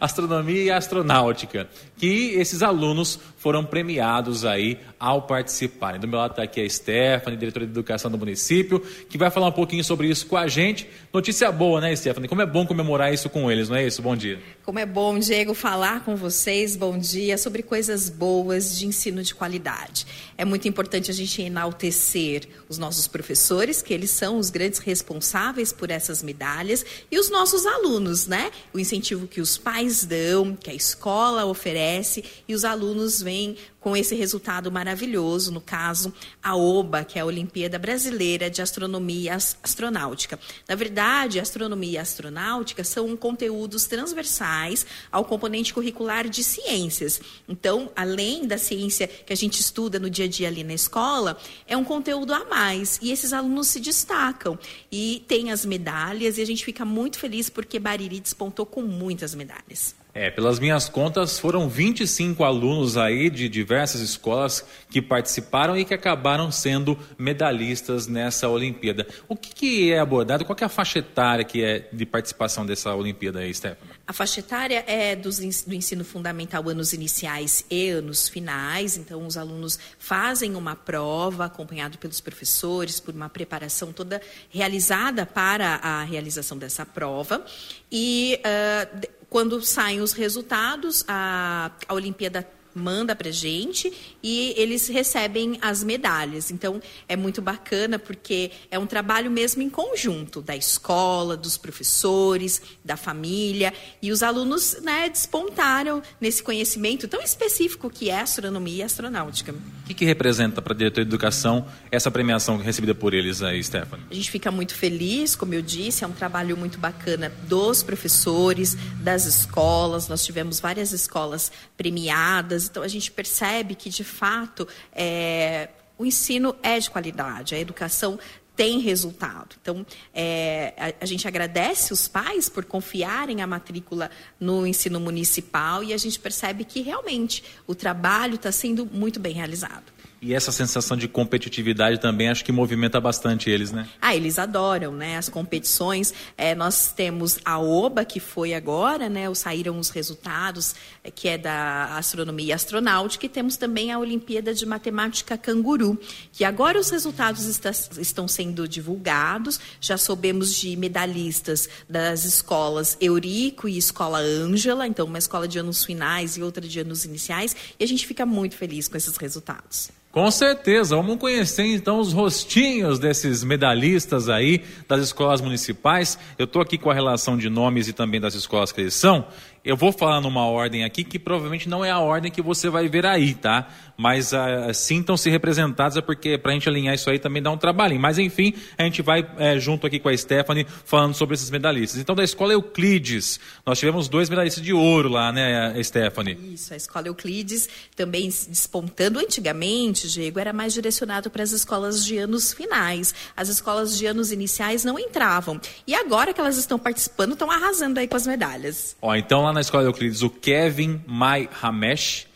astronomia 0.00 0.62
e 0.64 0.70
Astronáutica, 0.70 1.68
que 2.02 2.34
esses 2.34 2.64
alunos 2.64 3.16
foram 3.36 3.64
premiados 3.64 4.44
aí 4.44 4.76
ao 4.98 5.22
participarem. 5.22 6.00
Do 6.00 6.08
meu 6.08 6.18
lado 6.18 6.32
está 6.32 6.42
aqui 6.42 6.60
a 6.60 6.68
Stephanie, 6.68 7.38
diretora 7.38 7.64
de 7.64 7.70
Educação 7.70 8.10
do 8.10 8.18
município, 8.18 8.80
que 9.08 9.16
vai 9.16 9.30
falar 9.30 9.46
um 9.46 9.52
pouquinho 9.52 9.84
sobre 9.84 10.08
isso 10.08 10.26
com 10.26 10.36
a 10.36 10.48
gente. 10.48 10.88
Notícia 11.12 11.52
boa, 11.52 11.80
né, 11.80 11.94
Stephanie? 11.94 12.28
Como 12.28 12.42
é 12.42 12.46
bom 12.46 12.66
comemorar 12.66 13.14
isso 13.14 13.30
com 13.30 13.48
eles, 13.48 13.68
não 13.68 13.76
é 13.76 13.86
isso? 13.86 14.02
Bom 14.02 14.16
dia. 14.16 14.40
Como 14.64 14.80
é 14.80 14.86
bom, 14.86 15.16
Diego, 15.16 15.54
falar 15.54 16.04
com 16.04 16.16
vocês, 16.16 16.74
bom 16.74 16.98
dia, 16.98 17.38
sobre 17.38 17.62
coisas 17.62 18.10
boas 18.10 18.76
de 18.76 18.84
ensino 18.84 19.22
de 19.22 19.32
qualidade. 19.32 20.04
É 20.42 20.44
muito 20.44 20.66
importante 20.66 21.08
a 21.08 21.14
gente 21.14 21.40
enaltecer 21.40 22.48
os 22.68 22.76
nossos 22.76 23.06
professores, 23.06 23.80
que 23.80 23.94
eles 23.94 24.10
são 24.10 24.38
os 24.38 24.50
grandes 24.50 24.80
responsáveis 24.80 25.72
por 25.72 25.88
essas 25.88 26.20
medalhas, 26.20 26.84
e 27.08 27.16
os 27.16 27.30
nossos 27.30 27.64
alunos, 27.64 28.26
né? 28.26 28.50
O 28.74 28.78
incentivo 28.80 29.28
que 29.28 29.40
os 29.40 29.56
pais 29.56 30.04
dão, 30.04 30.56
que 30.56 30.68
a 30.68 30.74
escola 30.74 31.44
oferece, 31.44 32.24
e 32.48 32.56
os 32.56 32.64
alunos 32.64 33.22
vêm 33.22 33.56
com 33.82 33.96
esse 33.96 34.14
resultado 34.14 34.70
maravilhoso, 34.70 35.50
no 35.50 35.60
caso, 35.60 36.14
a 36.40 36.56
OBA, 36.56 37.04
que 37.04 37.18
é 37.18 37.22
a 37.22 37.26
Olimpíada 37.26 37.80
Brasileira 37.80 38.48
de 38.48 38.62
Astronomia 38.62 39.34
Astronáutica. 39.34 40.38
Na 40.68 40.76
verdade, 40.76 41.40
astronomia 41.40 41.94
e 41.94 41.98
astronáutica 41.98 42.84
são 42.84 43.16
conteúdos 43.16 43.86
transversais 43.86 44.86
ao 45.10 45.24
componente 45.24 45.74
curricular 45.74 46.28
de 46.28 46.44
ciências. 46.44 47.20
Então, 47.48 47.90
além 47.96 48.46
da 48.46 48.56
ciência 48.56 49.08
que 49.08 49.32
a 49.32 49.36
gente 49.36 49.60
estuda 49.60 49.98
no 49.98 50.08
dia 50.08 50.26
a 50.26 50.28
dia 50.28 50.46
ali 50.46 50.62
na 50.62 50.74
escola, 50.74 51.36
é 51.66 51.76
um 51.76 51.84
conteúdo 51.84 52.32
a 52.32 52.44
mais. 52.44 53.00
E 53.02 53.10
esses 53.10 53.32
alunos 53.32 53.66
se 53.66 53.80
destacam 53.80 54.56
e 54.92 55.24
têm 55.26 55.50
as 55.50 55.66
medalhas, 55.66 56.38
e 56.38 56.42
a 56.42 56.46
gente 56.46 56.64
fica 56.64 56.84
muito 56.84 57.18
feliz 57.18 57.50
porque 57.50 57.80
Bariri 57.80 58.20
despontou 58.20 58.64
com 58.64 58.82
muitas 58.82 59.34
medalhas. 59.34 60.01
É, 60.14 60.30
pelas 60.30 60.58
minhas 60.58 60.90
contas, 60.90 61.38
foram 61.38 61.70
25 61.70 62.44
alunos 62.44 62.98
aí 62.98 63.30
de 63.30 63.48
diversas 63.48 64.02
escolas 64.02 64.62
que 64.90 65.00
participaram 65.00 65.74
e 65.74 65.86
que 65.86 65.94
acabaram 65.94 66.52
sendo 66.52 66.98
medalhistas 67.16 68.06
nessa 68.06 68.46
Olimpíada. 68.46 69.06
O 69.26 69.34
que, 69.34 69.54
que 69.54 69.92
é 69.92 69.98
abordado? 69.98 70.44
Qual 70.44 70.56
é 70.60 70.64
a 70.64 70.68
faixa 70.68 70.98
etária 70.98 71.44
que 71.46 71.64
é 71.64 71.88
de 71.90 72.04
participação 72.04 72.66
dessa 72.66 72.94
Olimpíada 72.94 73.38
aí, 73.38 73.54
Stefano? 73.54 73.90
A 74.06 74.12
faixa 74.12 74.40
etária 74.40 74.84
é 74.86 75.16
dos, 75.16 75.38
do 75.62 75.74
ensino 75.74 76.04
fundamental 76.04 76.68
anos 76.68 76.92
iniciais 76.92 77.64
e 77.70 77.88
anos 77.88 78.28
finais, 78.28 78.98
então 78.98 79.26
os 79.26 79.38
alunos 79.38 79.78
fazem 79.98 80.56
uma 80.56 80.76
prova 80.76 81.46
acompanhado 81.46 81.96
pelos 81.96 82.20
professores, 82.20 83.00
por 83.00 83.14
uma 83.14 83.30
preparação 83.30 83.94
toda 83.94 84.20
realizada 84.50 85.24
para 85.24 85.76
a 85.76 86.02
realização 86.02 86.58
dessa 86.58 86.84
prova. 86.84 87.42
E 87.90 88.38
uh, 88.44 89.21
quando 89.32 89.62
saem 89.62 90.02
os 90.02 90.12
resultados, 90.12 91.02
a, 91.08 91.70
a 91.88 91.94
Olimpíada 91.94 92.46
manda 92.74 93.14
para 93.14 93.30
gente 93.30 93.92
e 94.22 94.54
eles 94.56 94.88
recebem 94.88 95.58
as 95.60 95.82
medalhas. 95.82 96.50
Então 96.50 96.80
é 97.08 97.16
muito 97.16 97.42
bacana 97.42 97.98
porque 97.98 98.50
é 98.70 98.78
um 98.78 98.86
trabalho 98.86 99.30
mesmo 99.30 99.62
em 99.62 99.70
conjunto 99.70 100.40
da 100.40 100.56
escola, 100.56 101.36
dos 101.36 101.56
professores, 101.56 102.62
da 102.84 102.96
família 102.96 103.72
e 104.00 104.10
os 104.10 104.22
alunos 104.22 104.78
né, 104.82 105.08
despontaram 105.08 106.02
nesse 106.20 106.42
conhecimento 106.42 107.08
tão 107.08 107.20
específico 107.20 107.90
que 107.90 108.10
é 108.10 108.20
astronomia 108.20 108.78
e 108.78 108.82
astronáutica. 108.82 109.52
O 109.52 109.86
que, 109.86 109.94
que 109.94 110.04
representa 110.04 110.62
para 110.62 110.72
a 110.72 110.76
diretora 110.76 111.04
de 111.04 111.10
educação 111.10 111.66
essa 111.90 112.10
premiação 112.10 112.56
recebida 112.56 112.94
por 112.94 113.14
eles 113.14 113.42
aí, 113.42 113.62
Stephanie? 113.62 114.06
A 114.10 114.14
gente 114.14 114.30
fica 114.30 114.50
muito 114.50 114.74
feliz, 114.74 115.34
como 115.34 115.54
eu 115.54 115.62
disse, 115.62 116.04
é 116.04 116.06
um 116.06 116.12
trabalho 116.12 116.56
muito 116.56 116.78
bacana 116.78 117.32
dos 117.48 117.82
professores, 117.82 118.76
das 119.00 119.26
escolas. 119.26 120.08
Nós 120.08 120.24
tivemos 120.24 120.60
várias 120.60 120.92
escolas 120.92 121.50
premiadas 121.76 122.61
então 122.68 122.82
a 122.82 122.88
gente 122.88 123.10
percebe 123.10 123.74
que, 123.74 123.90
de 123.90 124.04
fato, 124.04 124.66
é, 124.92 125.68
o 125.98 126.04
ensino 126.04 126.56
é 126.62 126.78
de 126.78 126.90
qualidade, 126.90 127.54
a 127.54 127.58
educação 127.58 128.18
tem 128.54 128.80
resultado. 128.80 129.56
Então, 129.60 129.84
é, 130.14 130.74
a, 130.76 131.04
a, 131.04 131.06
gente 131.06 131.26
agradece 131.26 131.92
os 131.92 132.06
pais 132.06 132.48
por 132.48 132.64
confiarem 132.64 133.40
a 133.40 133.46
matrícula 133.46 134.10
no 134.38 134.66
ensino 134.66 135.00
municipal 135.00 135.82
e 135.82 135.92
a 135.92 135.96
gente 135.96 136.18
percebe 136.18 136.64
que 136.64 136.82
realmente 136.82 137.42
o 137.66 137.74
trabalho 137.74 138.34
está 138.34 138.52
sendo 138.52 138.84
muito 138.84 139.18
bem 139.18 139.32
realizado. 139.32 139.91
E 140.22 140.32
essa 140.32 140.52
sensação 140.52 140.96
de 140.96 141.08
competitividade 141.08 142.00
também 142.00 142.28
acho 142.28 142.44
que 142.44 142.52
movimenta 142.52 143.00
bastante 143.00 143.50
eles, 143.50 143.72
né? 143.72 143.88
Ah, 144.00 144.14
eles 144.14 144.38
adoram, 144.38 144.92
né? 144.92 145.16
As 145.16 145.28
competições. 145.28 146.14
É, 146.38 146.54
nós 146.54 146.92
temos 146.92 147.40
a 147.44 147.58
OBA, 147.58 148.04
que 148.04 148.20
foi 148.20 148.54
agora, 148.54 149.08
né? 149.08 149.34
Saíram 149.34 149.76
os 149.80 149.90
resultados, 149.90 150.76
é, 151.02 151.10
que 151.10 151.26
é 151.26 151.36
da 151.36 151.96
astronomia 151.96 152.46
e 152.46 152.52
astronáutica, 152.52 153.26
e 153.26 153.28
temos 153.28 153.56
também 153.56 153.90
a 153.90 153.98
Olimpíada 153.98 154.54
de 154.54 154.64
Matemática 154.64 155.36
Canguru, 155.36 155.98
que 156.32 156.44
agora 156.44 156.78
os 156.78 156.88
resultados 156.88 157.46
está, 157.46 157.72
estão 157.98 158.28
sendo 158.28 158.68
divulgados. 158.68 159.58
Já 159.80 159.98
soubemos 159.98 160.54
de 160.54 160.76
medalhistas 160.76 161.68
das 161.88 162.24
escolas 162.24 162.96
Eurico 163.00 163.68
e 163.68 163.76
Escola 163.76 164.20
Ângela, 164.20 164.86
então 164.86 165.04
uma 165.04 165.18
escola 165.18 165.48
de 165.48 165.58
anos 165.58 165.84
finais 165.84 166.36
e 166.36 166.42
outra 166.44 166.64
de 166.64 166.78
anos 166.78 167.04
iniciais, 167.04 167.56
e 167.76 167.82
a 167.82 167.88
gente 167.88 168.06
fica 168.06 168.24
muito 168.24 168.54
feliz 168.54 168.86
com 168.86 168.96
esses 168.96 169.16
resultados. 169.16 169.90
Com 170.12 170.30
certeza, 170.30 170.94
vamos 170.94 171.16
conhecer 171.16 171.64
então 171.64 171.98
os 171.98 172.12
rostinhos 172.12 172.98
desses 172.98 173.42
medalhistas 173.42 174.28
aí 174.28 174.62
das 174.86 175.00
escolas 175.00 175.40
municipais. 175.40 176.18
Eu 176.38 176.44
estou 176.44 176.60
aqui 176.60 176.76
com 176.76 176.90
a 176.90 176.94
relação 176.94 177.34
de 177.34 177.48
nomes 177.48 177.88
e 177.88 177.94
também 177.94 178.20
das 178.20 178.34
escolas 178.34 178.70
que 178.70 178.82
eles 178.82 178.92
são. 178.92 179.26
Eu 179.64 179.76
vou 179.76 179.92
falar 179.92 180.20
numa 180.20 180.44
ordem 180.44 180.82
aqui 180.82 181.04
que 181.04 181.20
provavelmente 181.20 181.68
não 181.68 181.84
é 181.84 181.90
a 181.90 182.00
ordem 182.00 182.32
que 182.32 182.42
você 182.42 182.68
vai 182.68 182.88
ver 182.88 183.06
aí, 183.06 183.32
tá? 183.32 183.68
Mas 183.96 184.32
uh, 184.32 184.74
sintam-se 184.74 185.30
representados, 185.30 185.96
é 185.96 186.00
porque 186.00 186.36
para 186.36 186.50
a 186.50 186.54
gente 186.54 186.68
alinhar 186.68 186.94
isso 186.94 187.08
aí 187.08 187.20
também 187.20 187.40
dá 187.40 187.50
um 187.50 187.56
trabalhinho. 187.56 188.00
Mas 188.00 188.18
enfim, 188.18 188.54
a 188.76 188.82
gente 188.82 189.02
vai 189.02 189.24
é, 189.38 189.60
junto 189.60 189.86
aqui 189.86 190.00
com 190.00 190.08
a 190.08 190.16
Stephanie 190.16 190.66
falando 190.84 191.14
sobre 191.14 191.34
esses 191.34 191.48
medalhistas. 191.50 192.00
Então, 192.00 192.14
da 192.14 192.24
escola 192.24 192.52
Euclides, 192.52 193.38
nós 193.64 193.78
tivemos 193.78 194.08
dois 194.08 194.28
medalhistas 194.28 194.64
de 194.64 194.72
ouro 194.72 195.08
lá, 195.08 195.30
né, 195.30 195.80
Stephanie? 195.82 196.36
Isso, 196.54 196.74
a 196.74 196.76
escola 196.76 197.06
Euclides 197.06 197.68
também 197.94 198.28
despontando 198.28 199.20
antigamente, 199.20 200.08
Diego, 200.08 200.40
era 200.40 200.52
mais 200.52 200.72
direcionado 200.72 201.30
para 201.30 201.44
as 201.44 201.52
escolas 201.52 202.04
de 202.04 202.18
anos 202.18 202.52
finais. 202.52 203.14
As 203.36 203.48
escolas 203.48 203.96
de 203.96 204.06
anos 204.06 204.32
iniciais 204.32 204.84
não 204.84 204.98
entravam. 204.98 205.60
E 205.86 205.94
agora 205.94 206.34
que 206.34 206.40
elas 206.40 206.56
estão 206.56 206.78
participando, 206.78 207.34
estão 207.34 207.48
arrasando 207.48 208.00
aí 208.00 208.08
com 208.08 208.16
as 208.16 208.26
medalhas. 208.26 208.96
Ó, 209.00 209.14
então 209.14 209.42
lá 209.42 209.51
na 209.52 209.60
Escola 209.60 209.84
Euclides 209.84 210.22
o 210.22 210.30
Kevin 210.30 211.00
Mai 211.06 211.48
Ramesh 211.50 212.26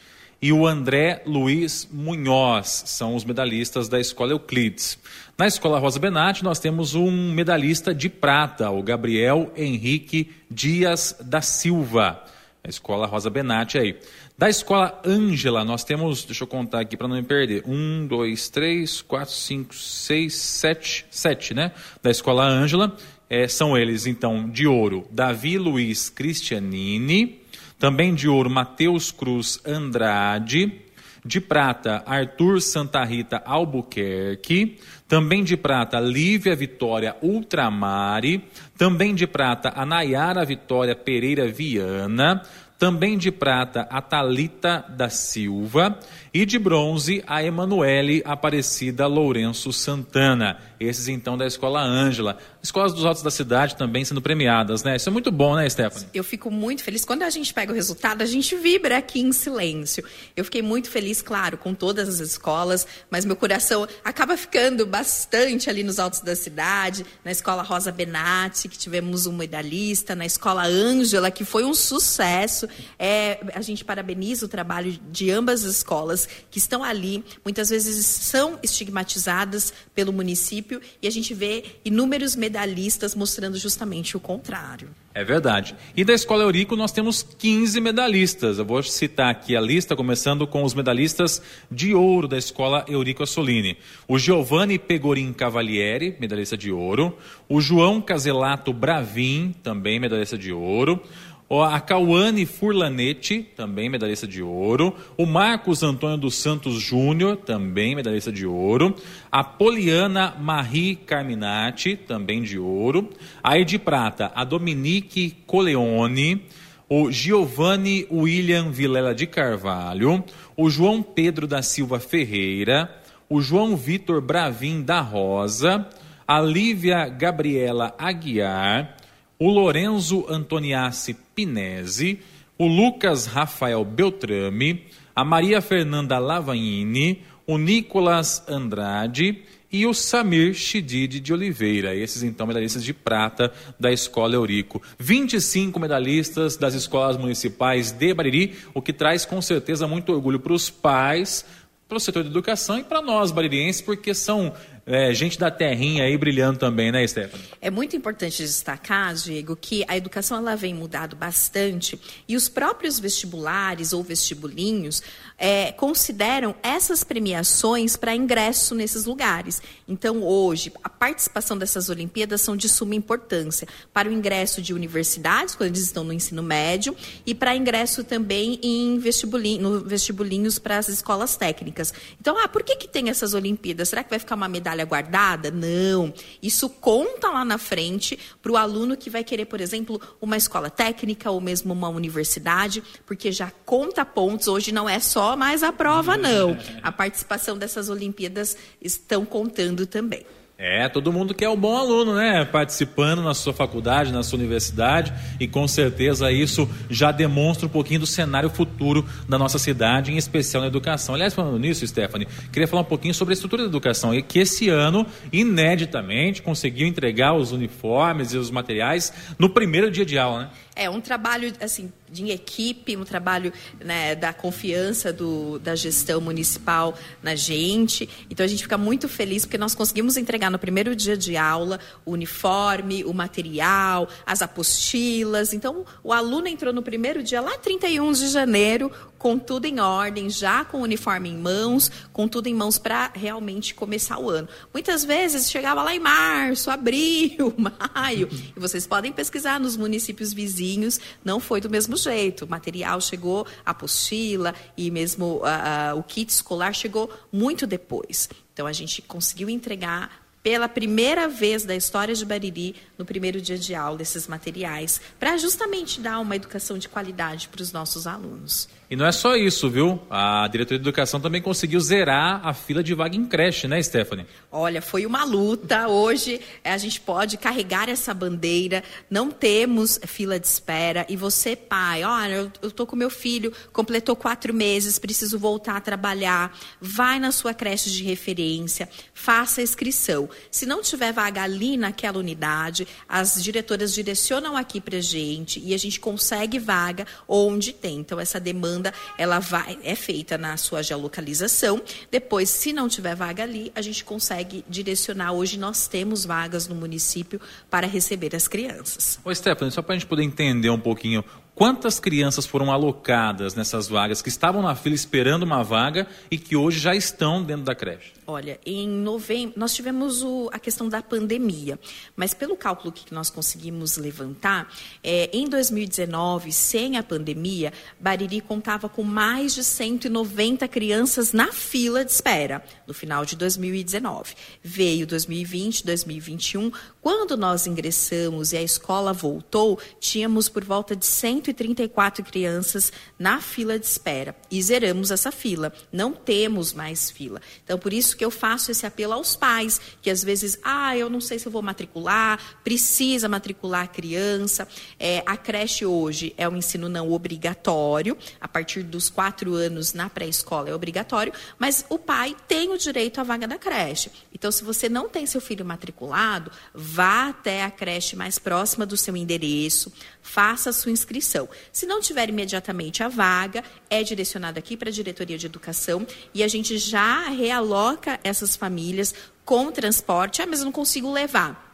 e 0.40 0.52
o 0.52 0.66
André 0.66 1.22
Luiz 1.24 1.88
Munhoz 1.90 2.84
são 2.86 3.14
os 3.14 3.24
medalhistas 3.24 3.88
da 3.88 3.98
Escola 3.98 4.32
Euclides. 4.32 4.98
Na 5.38 5.46
Escola 5.46 5.78
Rosa 5.78 5.98
Benatti 5.98 6.44
nós 6.44 6.58
temos 6.58 6.94
um 6.94 7.32
medalhista 7.32 7.94
de 7.94 8.08
prata, 8.08 8.70
o 8.70 8.82
Gabriel 8.82 9.50
Henrique 9.56 10.30
Dias 10.50 11.16
da 11.20 11.40
Silva. 11.40 12.22
A 12.62 12.68
Escola 12.68 13.06
Rosa 13.06 13.30
Benatti 13.30 13.78
aí. 13.78 13.98
Da 14.36 14.50
Escola 14.50 15.00
Ângela 15.06 15.64
nós 15.64 15.82
temos, 15.82 16.24
deixa 16.24 16.44
eu 16.44 16.48
contar 16.48 16.80
aqui 16.80 16.96
para 16.96 17.08
não 17.08 17.16
me 17.16 17.22
perder, 17.22 17.62
um, 17.66 18.06
dois, 18.06 18.50
três, 18.50 19.00
quatro, 19.00 19.32
cinco, 19.32 19.74
seis, 19.74 20.34
sete, 20.34 21.06
sete, 21.10 21.54
né? 21.54 21.72
Da 22.02 22.10
Escola 22.10 22.44
Ângela 22.44 22.94
é, 23.28 23.48
são 23.48 23.76
eles, 23.76 24.06
então, 24.06 24.48
de 24.48 24.66
ouro, 24.66 25.06
Davi 25.10 25.58
Luiz 25.58 26.08
Cristianini, 26.08 27.40
também 27.78 28.14
de 28.14 28.28
ouro, 28.28 28.48
Matheus 28.48 29.10
Cruz 29.10 29.60
Andrade, 29.66 30.80
de 31.24 31.40
prata, 31.40 32.04
Arthur 32.06 32.60
Santa 32.60 33.02
Rita 33.04 33.42
Albuquerque, 33.44 34.78
também 35.08 35.42
de 35.42 35.56
prata, 35.56 35.98
Lívia 35.98 36.54
Vitória 36.54 37.16
Ultramari, 37.20 38.44
também 38.78 39.14
de 39.14 39.26
prata, 39.26 39.72
a 39.74 40.44
Vitória 40.44 40.94
Pereira 40.94 41.48
Viana, 41.48 42.42
também 42.78 43.18
de 43.18 43.32
prata, 43.32 43.88
a 43.90 44.00
Talita 44.00 44.84
da 44.88 45.08
Silva 45.08 45.98
e 46.36 46.44
de 46.44 46.58
bronze, 46.58 47.24
a 47.26 47.42
Emanuele 47.42 48.20
Aparecida 48.22 49.06
Lourenço 49.06 49.72
Santana. 49.72 50.58
Esses 50.78 51.08
então 51.08 51.34
da 51.34 51.46
Escola 51.46 51.80
Ângela. 51.80 52.36
Escolas 52.62 52.92
dos 52.92 53.06
Altos 53.06 53.22
da 53.22 53.30
cidade 53.30 53.74
também 53.74 54.04
sendo 54.04 54.20
premiadas, 54.20 54.82
né? 54.82 54.96
Isso 54.96 55.08
é 55.08 55.12
muito 55.12 55.32
bom, 55.32 55.56
né, 55.56 55.66
Stephanie? 55.66 56.06
Eu 56.12 56.22
fico 56.22 56.50
muito 56.50 56.82
feliz. 56.82 57.06
Quando 57.06 57.22
a 57.22 57.30
gente 57.30 57.54
pega 57.54 57.72
o 57.72 57.74
resultado, 57.74 58.20
a 58.20 58.26
gente 58.26 58.54
vibra 58.54 58.98
aqui 58.98 59.18
em 59.18 59.32
silêncio. 59.32 60.04
Eu 60.36 60.44
fiquei 60.44 60.60
muito 60.60 60.90
feliz, 60.90 61.22
claro, 61.22 61.56
com 61.56 61.72
todas 61.72 62.06
as 62.06 62.20
escolas, 62.20 62.86
mas 63.10 63.24
meu 63.24 63.36
coração 63.36 63.88
acaba 64.04 64.36
ficando 64.36 64.84
bastante 64.84 65.70
ali 65.70 65.82
nos 65.82 65.98
Altos 65.98 66.20
da 66.20 66.36
cidade, 66.36 67.06
na 67.24 67.30
Escola 67.30 67.62
Rosa 67.62 67.90
Benatti, 67.90 68.68
que 68.68 68.76
tivemos 68.76 69.26
um 69.26 69.32
medalhista, 69.32 70.14
na 70.14 70.26
Escola 70.26 70.66
Ângela, 70.66 71.30
que 71.30 71.46
foi 71.46 71.64
um 71.64 71.72
sucesso. 71.72 72.68
É, 72.98 73.40
a 73.54 73.62
gente 73.62 73.86
parabeniza 73.86 74.44
o 74.44 74.48
trabalho 74.48 74.98
de 75.10 75.30
ambas 75.30 75.64
as 75.64 75.76
escolas 75.76 76.25
que 76.50 76.58
estão 76.58 76.82
ali, 76.82 77.24
muitas 77.44 77.70
vezes 77.70 78.04
são 78.06 78.58
estigmatizadas 78.62 79.72
pelo 79.94 80.12
município 80.12 80.80
e 81.00 81.06
a 81.06 81.10
gente 81.10 81.34
vê 81.34 81.64
inúmeros 81.84 82.36
medalhistas 82.36 83.14
mostrando 83.14 83.58
justamente 83.58 84.16
o 84.16 84.20
contrário. 84.20 84.88
É 85.16 85.24
verdade. 85.24 85.74
E 85.96 86.04
da 86.04 86.12
Escola 86.12 86.42
Eurico 86.42 86.76
nós 86.76 86.92
temos 86.92 87.22
15 87.22 87.80
medalhistas. 87.80 88.58
Eu 88.58 88.66
vou 88.66 88.82
citar 88.82 89.30
aqui 89.30 89.56
a 89.56 89.60
lista, 89.62 89.96
começando 89.96 90.46
com 90.46 90.62
os 90.62 90.74
medalhistas 90.74 91.40
de 91.70 91.94
ouro 91.94 92.28
da 92.28 92.36
Escola 92.36 92.84
Eurico 92.86 93.22
Assolini. 93.22 93.78
O 94.06 94.18
Giovanni 94.18 94.78
Pegorin 94.78 95.32
Cavalieri, 95.32 96.14
medalhista 96.20 96.54
de 96.54 96.70
ouro. 96.70 97.16
O 97.48 97.62
João 97.62 97.98
Caselato 98.02 98.74
Bravin, 98.74 99.54
também 99.62 99.98
medalhista 99.98 100.36
de 100.36 100.52
ouro 100.52 101.02
a 101.48 101.78
Cauane 101.78 102.44
Furlanetti, 102.44 103.40
também 103.54 103.88
medalhista 103.88 104.26
de 104.26 104.42
ouro. 104.42 104.96
O 105.16 105.24
Marcos 105.24 105.84
Antônio 105.84 106.16
dos 106.16 106.34
Santos 106.34 106.82
Júnior, 106.82 107.36
também 107.36 107.94
medalhista 107.94 108.32
de 108.32 108.44
ouro. 108.44 108.96
A 109.30 109.44
Poliana 109.44 110.34
Marie 110.40 110.96
Carminati, 110.96 111.94
também 111.96 112.42
de 112.42 112.58
ouro. 112.58 113.10
Aí 113.44 113.64
de 113.64 113.78
prata, 113.78 114.32
a 114.34 114.42
Dominique 114.42 115.36
Coleone. 115.46 116.42
O 116.88 117.10
Giovanni 117.12 118.06
William 118.10 118.70
Vilela 118.70 119.14
de 119.14 119.26
Carvalho. 119.26 120.24
O 120.56 120.68
João 120.68 121.00
Pedro 121.00 121.46
da 121.46 121.62
Silva 121.62 122.00
Ferreira. 122.00 122.90
O 123.28 123.40
João 123.40 123.76
Vitor 123.76 124.20
Bravin 124.20 124.82
da 124.82 125.00
Rosa. 125.00 125.86
A 126.26 126.40
Lívia 126.40 127.08
Gabriela 127.08 127.94
Aguiar 127.96 128.96
o 129.38 129.50
Lorenzo 129.50 130.24
Antoniassi 130.28 131.14
Pinese, 131.34 132.20
o 132.58 132.66
Lucas 132.66 133.26
Rafael 133.26 133.84
Beltrame, 133.84 134.84
a 135.14 135.24
Maria 135.24 135.60
Fernanda 135.60 136.18
Lavagnini, 136.18 137.22
o 137.46 137.58
Nicolas 137.58 138.42
Andrade 138.48 139.42
e 139.70 139.86
o 139.86 139.92
Samir 139.92 140.54
Chidid 140.54 141.20
de 141.20 141.32
Oliveira. 141.32 141.94
Esses, 141.94 142.22
então, 142.22 142.46
medalhistas 142.46 142.82
de 142.82 142.94
prata 142.94 143.52
da 143.78 143.92
Escola 143.92 144.34
Eurico. 144.34 144.82
25 144.98 145.78
medalhistas 145.78 146.56
das 146.56 146.74
escolas 146.74 147.16
municipais 147.16 147.92
de 147.92 148.14
Bariri, 148.14 148.54
o 148.72 148.80
que 148.80 148.92
traz 148.92 149.24
com 149.24 149.40
certeza 149.42 149.86
muito 149.86 150.12
orgulho 150.12 150.40
para 150.40 150.52
os 150.52 150.70
pais, 150.70 151.44
para 151.88 151.96
o 151.96 152.00
setor 152.00 152.24
de 152.24 152.30
educação 152.30 152.78
e 152.78 152.84
para 152.84 153.00
nós 153.00 153.30
baririenses, 153.30 153.80
porque 153.80 154.12
são 154.12 154.52
é, 154.86 155.12
gente 155.12 155.36
da 155.36 155.50
terrinha 155.50 156.04
aí 156.04 156.16
brilhando 156.16 156.60
também, 156.60 156.92
né, 156.92 157.04
Stephanie? 157.06 157.44
É 157.60 157.70
muito 157.70 157.96
importante 157.96 158.40
destacar, 158.40 159.12
Diego, 159.14 159.56
que 159.56 159.84
a 159.88 159.96
educação 159.96 160.38
ela 160.38 160.54
vem 160.54 160.72
mudado 160.72 161.16
bastante 161.16 162.00
e 162.28 162.36
os 162.36 162.48
próprios 162.48 163.00
vestibulares 163.00 163.92
ou 163.92 164.02
vestibulinhos 164.02 165.02
é, 165.38 165.72
consideram 165.72 166.54
essas 166.62 167.02
premiações 167.02 167.96
para 167.96 168.14
ingresso 168.14 168.74
nesses 168.74 169.04
lugares. 169.04 169.60
Então, 169.88 170.22
hoje, 170.22 170.72
a 170.82 170.88
participação 170.88 171.58
dessas 171.58 171.88
Olimpíadas 171.88 172.40
são 172.40 172.56
de 172.56 172.68
suma 172.68 172.94
importância 172.94 173.66
para 173.92 174.08
o 174.08 174.12
ingresso 174.12 174.62
de 174.62 174.72
universidades, 174.72 175.54
quando 175.54 175.70
eles 175.70 175.82
estão 175.82 176.04
no 176.04 176.12
ensino 176.12 176.42
médio, 176.42 176.96
e 177.26 177.34
para 177.34 177.56
ingresso 177.56 178.04
também 178.04 178.58
em 178.62 178.98
vestibulinho, 178.98 179.80
vestibulinhos 179.80 180.58
para 180.58 180.78
as 180.78 180.88
escolas 180.88 181.36
técnicas. 181.36 181.92
Então, 182.20 182.38
ah, 182.38 182.48
por 182.48 182.62
que, 182.62 182.76
que 182.76 182.88
tem 182.88 183.10
essas 183.10 183.34
Olimpíadas? 183.34 183.88
Será 183.88 184.02
que 184.02 184.10
vai 184.10 184.18
ficar 184.18 184.36
uma 184.36 184.48
medalha 184.48 184.75
guardada? 184.84 185.50
Não. 185.50 186.12
Isso 186.42 186.68
conta 186.68 187.28
lá 187.28 187.44
na 187.44 187.58
frente 187.58 188.18
para 188.42 188.52
o 188.52 188.56
aluno 188.56 188.96
que 188.96 189.08
vai 189.08 189.24
querer, 189.24 189.46
por 189.46 189.60
exemplo, 189.60 190.00
uma 190.20 190.36
escola 190.36 190.68
técnica 190.68 191.30
ou 191.30 191.40
mesmo 191.40 191.72
uma 191.72 191.88
universidade, 191.88 192.82
porque 193.04 193.32
já 193.32 193.50
conta 193.64 194.04
pontos. 194.04 194.48
Hoje 194.48 194.72
não 194.72 194.88
é 194.88 195.00
só 195.00 195.36
mais 195.36 195.62
a 195.62 195.72
prova, 195.72 196.16
não. 196.16 196.56
A 196.82 196.92
participação 196.92 197.56
dessas 197.56 197.88
Olimpíadas 197.88 198.56
estão 198.80 199.24
contando 199.24 199.86
também. 199.86 200.24
É, 200.58 200.88
todo 200.88 201.12
mundo 201.12 201.34
quer 201.34 201.50
o 201.50 201.56
bom 201.56 201.76
aluno, 201.76 202.14
né? 202.14 202.42
Participando 202.46 203.22
na 203.22 203.34
sua 203.34 203.52
faculdade, 203.52 204.10
na 204.10 204.22
sua 204.22 204.38
universidade, 204.38 205.12
e 205.38 205.46
com 205.46 205.68
certeza 205.68 206.32
isso 206.32 206.66
já 206.88 207.12
demonstra 207.12 207.66
um 207.66 207.68
pouquinho 207.68 208.00
do 208.00 208.06
cenário 208.06 208.48
futuro 208.48 209.04
da 209.28 209.36
nossa 209.36 209.58
cidade, 209.58 210.10
em 210.10 210.16
especial 210.16 210.62
na 210.62 210.68
educação. 210.68 211.14
Aliás, 211.14 211.34
falando 211.34 211.58
nisso, 211.58 211.86
Stephanie, 211.86 212.26
queria 212.50 212.66
falar 212.66 212.80
um 212.82 212.86
pouquinho 212.86 213.12
sobre 213.12 213.32
a 213.32 213.34
estrutura 213.34 213.64
da 213.64 213.68
educação, 213.68 214.14
e 214.14 214.22
que 214.22 214.38
esse 214.38 214.70
ano, 214.70 215.06
ineditamente, 215.30 216.40
conseguiu 216.40 216.86
entregar 216.86 217.34
os 217.34 217.52
uniformes 217.52 218.32
e 218.32 218.38
os 218.38 218.50
materiais 218.50 219.12
no 219.38 219.50
primeiro 219.50 219.90
dia 219.90 220.06
de 220.06 220.18
aula, 220.18 220.44
né? 220.44 220.50
É 220.76 220.90
um 220.90 221.00
trabalho 221.00 221.52
assim 221.60 221.90
de 222.08 222.30
equipe, 222.30 222.96
um 222.96 223.04
trabalho 223.04 223.52
né, 223.80 224.14
da 224.14 224.32
confiança 224.32 225.12
do, 225.12 225.58
da 225.58 225.74
gestão 225.74 226.20
municipal 226.20 226.96
na 227.22 227.34
gente. 227.34 228.08
Então 228.30 228.44
a 228.44 228.48
gente 228.48 228.62
fica 228.62 228.78
muito 228.78 229.08
feliz 229.08 229.44
porque 229.44 229.58
nós 229.58 229.74
conseguimos 229.74 230.16
entregar 230.16 230.50
no 230.50 230.58
primeiro 230.58 230.94
dia 230.94 231.16
de 231.16 231.36
aula 231.36 231.80
o 232.04 232.12
uniforme, 232.12 233.04
o 233.04 233.12
material, 233.12 234.08
as 234.24 234.42
apostilas. 234.42 235.52
Então 235.52 235.84
o 236.04 236.12
aluno 236.12 236.46
entrou 236.46 236.72
no 236.72 236.82
primeiro 236.82 237.22
dia 237.22 237.40
lá 237.40 237.56
31 237.58 238.12
de 238.12 238.28
janeiro 238.28 238.92
com 239.26 239.40
tudo 239.40 239.64
em 239.64 239.80
ordem, 239.80 240.30
já 240.30 240.64
com 240.64 240.78
o 240.78 240.82
uniforme 240.82 241.28
em 241.28 241.36
mãos, 241.36 241.90
com 242.12 242.28
tudo 242.28 242.46
em 242.46 242.54
mãos 242.54 242.78
para 242.78 243.10
realmente 243.12 243.74
começar 243.74 244.20
o 244.20 244.30
ano. 244.30 244.48
Muitas 244.72 245.04
vezes 245.04 245.50
chegava 245.50 245.82
lá 245.82 245.92
em 245.92 245.98
março, 245.98 246.70
abril, 246.70 247.52
maio, 247.58 248.28
e 248.56 248.60
vocês 248.60 248.86
podem 248.86 249.10
pesquisar 249.10 249.58
nos 249.58 249.76
municípios 249.76 250.32
vizinhos, 250.32 251.00
não 251.24 251.40
foi 251.40 251.60
do 251.60 251.68
mesmo 251.68 251.96
jeito. 251.96 252.44
O 252.44 252.48
material 252.48 253.00
chegou, 253.00 253.44
a 253.64 253.72
apostila 253.72 254.54
e 254.76 254.92
mesmo 254.92 255.40
uh, 255.42 255.98
o 255.98 256.04
kit 256.04 256.30
escolar 256.30 256.72
chegou 256.72 257.12
muito 257.32 257.66
depois. 257.66 258.28
Então 258.52 258.64
a 258.64 258.72
gente 258.72 259.02
conseguiu 259.02 259.50
entregar 259.50 260.24
pela 260.46 260.68
primeira 260.68 261.26
vez 261.26 261.64
da 261.64 261.74
história 261.74 262.14
de 262.14 262.24
Bariri, 262.24 262.76
no 262.96 263.04
primeiro 263.04 263.40
dia 263.40 263.58
de 263.58 263.74
aula, 263.74 264.00
esses 264.00 264.28
materiais, 264.28 265.00
para 265.18 265.36
justamente 265.36 266.00
dar 266.00 266.20
uma 266.20 266.36
educação 266.36 266.78
de 266.78 266.88
qualidade 266.88 267.48
para 267.48 267.60
os 267.60 267.72
nossos 267.72 268.06
alunos. 268.06 268.68
E 268.88 268.94
não 268.94 269.04
é 269.04 269.10
só 269.10 269.34
isso, 269.34 269.68
viu? 269.68 270.00
A 270.08 270.46
diretoria 270.46 270.78
de 270.78 270.84
educação 270.84 271.20
também 271.20 271.42
conseguiu 271.42 271.80
zerar 271.80 272.40
a 272.46 272.54
fila 272.54 272.84
de 272.84 272.94
vaga 272.94 273.16
em 273.16 273.26
creche, 273.26 273.66
né, 273.66 273.82
Stephanie? 273.82 274.26
Olha, 274.50 274.80
foi 274.80 275.04
uma 275.04 275.24
luta. 275.24 275.88
Hoje 275.88 276.40
eh, 276.62 276.70
a 276.70 276.78
gente 276.78 277.00
pode 277.00 277.36
carregar 277.36 277.88
essa 277.88 278.14
bandeira. 278.14 278.84
Não 279.10 279.28
temos 279.28 279.98
fila 280.06 280.38
de 280.38 280.46
espera. 280.46 281.04
E 281.08 281.16
você, 281.16 281.56
pai, 281.56 282.04
olha, 282.04 282.52
eu 282.62 282.68
estou 282.68 282.86
com 282.86 282.94
meu 282.94 283.10
filho, 283.10 283.52
completou 283.72 284.14
quatro 284.14 284.54
meses, 284.54 285.00
preciso 285.00 285.36
voltar 285.36 285.76
a 285.76 285.80
trabalhar. 285.80 286.56
Vai 286.80 287.18
na 287.18 287.32
sua 287.32 287.52
creche 287.52 287.90
de 287.90 288.04
referência, 288.04 288.88
faça 289.12 289.60
a 289.60 289.64
inscrição. 289.64 290.30
Se 290.48 290.64
não 290.64 290.80
tiver 290.80 291.12
vaga 291.12 291.42
ali 291.42 291.76
naquela 291.76 292.20
unidade, 292.20 292.86
as 293.08 293.42
diretoras 293.42 293.92
direcionam 293.92 294.56
aqui 294.56 294.80
para 294.80 295.00
gente 295.00 295.60
e 295.64 295.74
a 295.74 295.78
gente 295.78 295.98
consegue 295.98 296.60
vaga 296.60 297.04
onde 297.26 297.72
tem. 297.72 297.98
Então, 297.98 298.20
essa 298.20 298.38
demanda 298.38 298.75
demanda 298.76 298.92
ela 299.18 299.38
vai 299.38 299.78
é 299.82 299.94
feita 299.94 300.36
na 300.36 300.56
sua 300.56 300.82
geolocalização. 300.82 301.80
Depois, 302.10 302.48
se 302.48 302.72
não 302.72 302.88
tiver 302.88 303.14
vaga 303.14 303.42
ali, 303.42 303.72
a 303.74 303.80
gente 303.80 304.04
consegue 304.04 304.64
direcionar. 304.68 305.32
Hoje 305.32 305.58
nós 305.58 305.88
temos 305.88 306.24
vagas 306.24 306.68
no 306.68 306.74
município 306.74 307.40
para 307.70 307.86
receber 307.86 308.34
as 308.34 308.46
crianças. 308.46 309.18
Ô 309.24 309.34
Stephanie, 309.34 309.72
só 309.72 309.82
para 309.82 309.94
a 309.94 309.98
gente 309.98 310.06
poder 310.06 310.22
entender 310.22 310.70
um 310.70 310.78
pouquinho 310.78 311.24
Quantas 311.56 311.98
crianças 311.98 312.44
foram 312.44 312.70
alocadas 312.70 313.54
nessas 313.54 313.88
vagas 313.88 314.20
que 314.20 314.28
estavam 314.28 314.60
na 314.60 314.74
fila 314.74 314.94
esperando 314.94 315.44
uma 315.44 315.64
vaga 315.64 316.06
e 316.30 316.36
que 316.36 316.54
hoje 316.54 316.78
já 316.78 316.94
estão 316.94 317.42
dentro 317.42 317.64
da 317.64 317.74
creche? 317.74 318.12
Olha, 318.26 318.60
em 318.66 318.86
novembro, 318.86 319.54
nós 319.56 319.72
tivemos 319.72 320.22
o, 320.22 320.50
a 320.52 320.58
questão 320.58 320.86
da 320.86 321.00
pandemia, 321.00 321.78
mas 322.14 322.34
pelo 322.34 322.56
cálculo 322.56 322.92
que 322.92 323.14
nós 323.14 323.30
conseguimos 323.30 323.96
levantar, 323.96 324.70
é, 325.02 325.30
em 325.32 325.48
2019, 325.48 326.52
sem 326.52 326.98
a 326.98 327.02
pandemia, 327.02 327.72
Bariri 327.98 328.42
contava 328.42 328.86
com 328.86 329.02
mais 329.02 329.54
de 329.54 329.64
190 329.64 330.68
crianças 330.68 331.32
na 331.32 331.52
fila 331.52 332.04
de 332.04 332.10
espera, 332.10 332.62
no 332.86 332.92
final 332.92 333.24
de 333.24 333.34
2019. 333.34 334.34
Veio 334.62 335.06
2020, 335.06 335.86
2021, 335.86 336.70
quando 337.00 337.34
nós 337.36 337.66
ingressamos 337.66 338.52
e 338.52 338.56
a 338.56 338.62
escola 338.62 339.12
voltou, 339.12 339.78
tínhamos 340.00 340.48
por 340.50 340.64
volta 340.64 340.94
de 340.94 341.06
134 341.46 342.24
crianças 342.24 342.92
na 343.18 343.40
fila 343.40 343.78
de 343.78 343.86
espera 343.86 344.34
e 344.50 344.60
zeramos 344.62 345.10
essa 345.10 345.30
fila. 345.30 345.72
Não 345.92 346.12
temos 346.12 346.72
mais 346.72 347.10
fila. 347.10 347.40
Então, 347.64 347.78
por 347.78 347.92
isso 347.92 348.16
que 348.16 348.24
eu 348.24 348.30
faço 348.30 348.70
esse 348.70 348.86
apelo 348.86 349.12
aos 349.12 349.36
pais, 349.36 349.80
que 350.02 350.10
às 350.10 350.22
vezes, 350.24 350.58
ah, 350.62 350.96
eu 350.96 351.08
não 351.08 351.20
sei 351.20 351.38
se 351.38 351.46
eu 351.46 351.52
vou 351.52 351.62
matricular, 351.62 352.40
precisa 352.64 353.28
matricular 353.28 353.84
a 353.84 353.88
criança. 353.88 354.66
É, 354.98 355.22
a 355.26 355.36
creche 355.36 355.86
hoje 355.86 356.34
é 356.36 356.48
um 356.48 356.56
ensino 356.56 356.88
não 356.88 357.12
obrigatório, 357.12 358.16
a 358.40 358.48
partir 358.48 358.82
dos 358.82 359.08
quatro 359.08 359.54
anos 359.54 359.92
na 359.92 360.08
pré-escola 360.08 360.70
é 360.70 360.74
obrigatório, 360.74 361.32
mas 361.58 361.84
o 361.88 361.98
pai 361.98 362.34
tem 362.48 362.70
o 362.70 362.78
direito 362.78 363.20
à 363.20 363.24
vaga 363.24 363.46
da 363.46 363.58
creche. 363.58 364.10
Então, 364.32 364.50
se 364.50 364.64
você 364.64 364.88
não 364.88 365.08
tem 365.08 365.26
seu 365.26 365.40
filho 365.40 365.64
matriculado, 365.64 366.50
vá 366.74 367.28
até 367.28 367.62
a 367.62 367.70
creche 367.70 368.16
mais 368.16 368.38
próxima 368.38 368.84
do 368.84 368.96
seu 368.96 369.16
endereço, 369.16 369.92
faça 370.22 370.70
a 370.70 370.72
sua 370.72 370.92
inscrição. 370.92 371.35
Se 371.72 371.86
não 371.86 372.00
tiver 372.00 372.28
imediatamente 372.28 373.02
a 373.02 373.08
vaga, 373.08 373.62
é 373.90 374.02
direcionado 374.02 374.58
aqui 374.58 374.76
para 374.76 374.88
a 374.88 374.92
diretoria 374.92 375.36
de 375.36 375.46
educação 375.46 376.06
e 376.32 376.42
a 376.42 376.48
gente 376.48 376.78
já 376.78 377.28
realoca 377.28 378.18
essas 378.22 378.56
famílias 378.56 379.14
com 379.44 379.70
transporte. 379.70 380.42
Ah, 380.42 380.46
mas 380.46 380.60
eu 380.60 380.64
não 380.64 380.72
consigo 380.72 381.12
levar. 381.12 381.64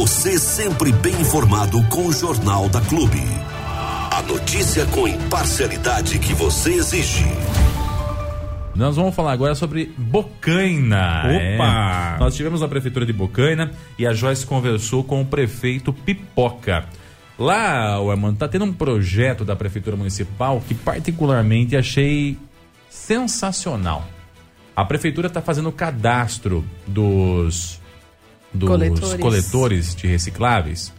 você 0.00 0.38
sempre 0.38 0.92
bem 0.92 1.12
informado 1.20 1.84
com 1.88 2.06
o 2.06 2.10
Jornal 2.10 2.70
da 2.70 2.80
Clube. 2.80 3.20
A 4.10 4.22
notícia 4.22 4.86
com 4.86 5.06
imparcialidade 5.06 6.18
que 6.18 6.32
você 6.32 6.72
exige. 6.72 7.26
Nós 8.74 8.96
vamos 8.96 9.14
falar 9.14 9.32
agora 9.32 9.54
sobre 9.54 9.92
Bocaina. 9.98 11.24
Opa! 11.24 12.14
É, 12.16 12.18
nós 12.18 12.34
tivemos 12.34 12.62
a 12.62 12.68
prefeitura 12.68 13.04
de 13.04 13.12
Bocaina 13.12 13.72
e 13.98 14.06
a 14.06 14.14
Joyce 14.14 14.46
conversou 14.46 15.04
com 15.04 15.20
o 15.20 15.26
prefeito 15.26 15.92
Pipoca. 15.92 16.86
Lá, 17.38 18.00
o 18.00 18.10
Armando, 18.10 18.38
tá 18.38 18.48
tendo 18.48 18.64
um 18.64 18.72
projeto 18.72 19.44
da 19.44 19.54
prefeitura 19.54 19.98
municipal 19.98 20.62
que 20.66 20.74
particularmente 20.74 21.76
achei 21.76 22.38
sensacional. 22.88 24.08
A 24.74 24.82
prefeitura 24.82 25.26
está 25.26 25.42
fazendo 25.42 25.68
o 25.68 25.72
cadastro 25.72 26.64
dos 26.86 27.79
dos 28.52 28.68
coletores, 28.68 29.20
coletores 29.20 29.94
de 29.94 30.06
recicláveis 30.06 30.92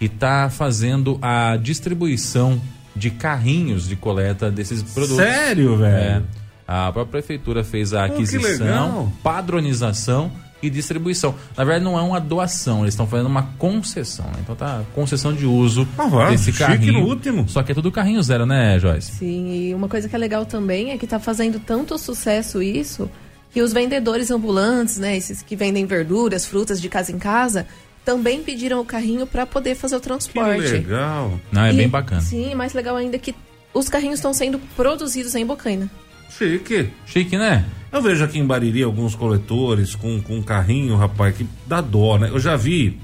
e 0.00 0.06
está 0.06 0.50
fazendo 0.50 1.18
a 1.22 1.56
distribuição 1.56 2.60
de 2.94 3.10
carrinhos 3.10 3.88
de 3.88 3.96
coleta 3.96 4.50
desses 4.50 4.82
produtos. 4.82 5.16
Sério, 5.16 5.76
velho? 5.76 5.96
É, 5.96 6.22
a 6.66 6.92
própria 6.92 7.22
prefeitura 7.22 7.62
fez 7.62 7.92
a 7.92 8.04
aquisição, 8.04 9.12
oh, 9.12 9.22
padronização 9.22 10.30
e 10.62 10.70
distribuição. 10.70 11.34
Na 11.56 11.64
verdade, 11.64 11.84
não 11.84 11.98
é 11.98 12.02
uma 12.02 12.20
doação, 12.20 12.82
eles 12.82 12.94
estão 12.94 13.06
fazendo 13.06 13.26
uma 13.26 13.42
concessão. 13.58 14.24
Né? 14.26 14.38
Então 14.40 14.54
tá 14.54 14.82
concessão 14.94 15.32
de 15.32 15.44
uso 15.44 15.86
ah, 15.98 16.30
desse 16.30 16.52
carrinho. 16.52 17.00
no 17.00 17.06
último. 17.06 17.48
Só 17.48 17.62
que 17.62 17.72
é 17.72 17.74
tudo 17.74 17.92
carrinho 17.92 18.22
zero, 18.22 18.46
né, 18.46 18.78
Joyce? 18.78 19.12
Sim, 19.12 19.52
e 19.52 19.74
uma 19.74 19.88
coisa 19.88 20.08
que 20.08 20.16
é 20.16 20.18
legal 20.18 20.46
também 20.46 20.90
é 20.90 20.98
que 20.98 21.06
tá 21.06 21.18
fazendo 21.18 21.60
tanto 21.60 21.98
sucesso 21.98 22.62
isso 22.62 23.10
que 23.54 23.62
os 23.62 23.72
vendedores 23.72 24.32
ambulantes, 24.32 24.98
né, 24.98 25.16
esses 25.16 25.40
que 25.40 25.54
vendem 25.54 25.86
verduras, 25.86 26.44
frutas 26.44 26.82
de 26.82 26.88
casa 26.88 27.12
em 27.12 27.20
casa, 27.20 27.68
também 28.04 28.42
pediram 28.42 28.80
o 28.80 28.84
carrinho 28.84 29.28
para 29.28 29.46
poder 29.46 29.76
fazer 29.76 29.94
o 29.94 30.00
transporte. 30.00 30.64
Que 30.64 30.72
legal. 30.72 31.38
Não, 31.52 31.64
é 31.64 31.72
e, 31.72 31.76
bem 31.76 31.88
bacana. 31.88 32.20
Sim, 32.20 32.56
mais 32.56 32.74
legal 32.74 32.96
ainda 32.96 33.16
que 33.16 33.32
os 33.72 33.88
carrinhos 33.88 34.18
estão 34.18 34.34
sendo 34.34 34.58
produzidos 34.74 35.36
em 35.36 35.46
Bocaina. 35.46 35.88
Chique. 36.36 36.90
Chique, 37.06 37.38
né? 37.38 37.64
Eu 37.92 38.02
vejo 38.02 38.24
aqui 38.24 38.40
em 38.40 38.44
Bariri 38.44 38.82
alguns 38.82 39.14
coletores 39.14 39.94
com, 39.94 40.20
com 40.20 40.42
carrinho, 40.42 40.96
rapaz, 40.96 41.36
que 41.36 41.46
dá 41.64 41.80
dó, 41.80 42.18
né? 42.18 42.30
Eu 42.30 42.40
já 42.40 42.56
vi 42.56 42.98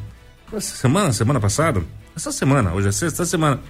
essa 0.52 0.74
semana, 0.74 1.12
semana 1.12 1.38
passada, 1.38 1.80
essa 2.16 2.32
semana, 2.32 2.74
hoje 2.74 2.88
é 2.88 2.92
sexta, 2.92 3.22
essa 3.22 3.30
semana, 3.30 3.60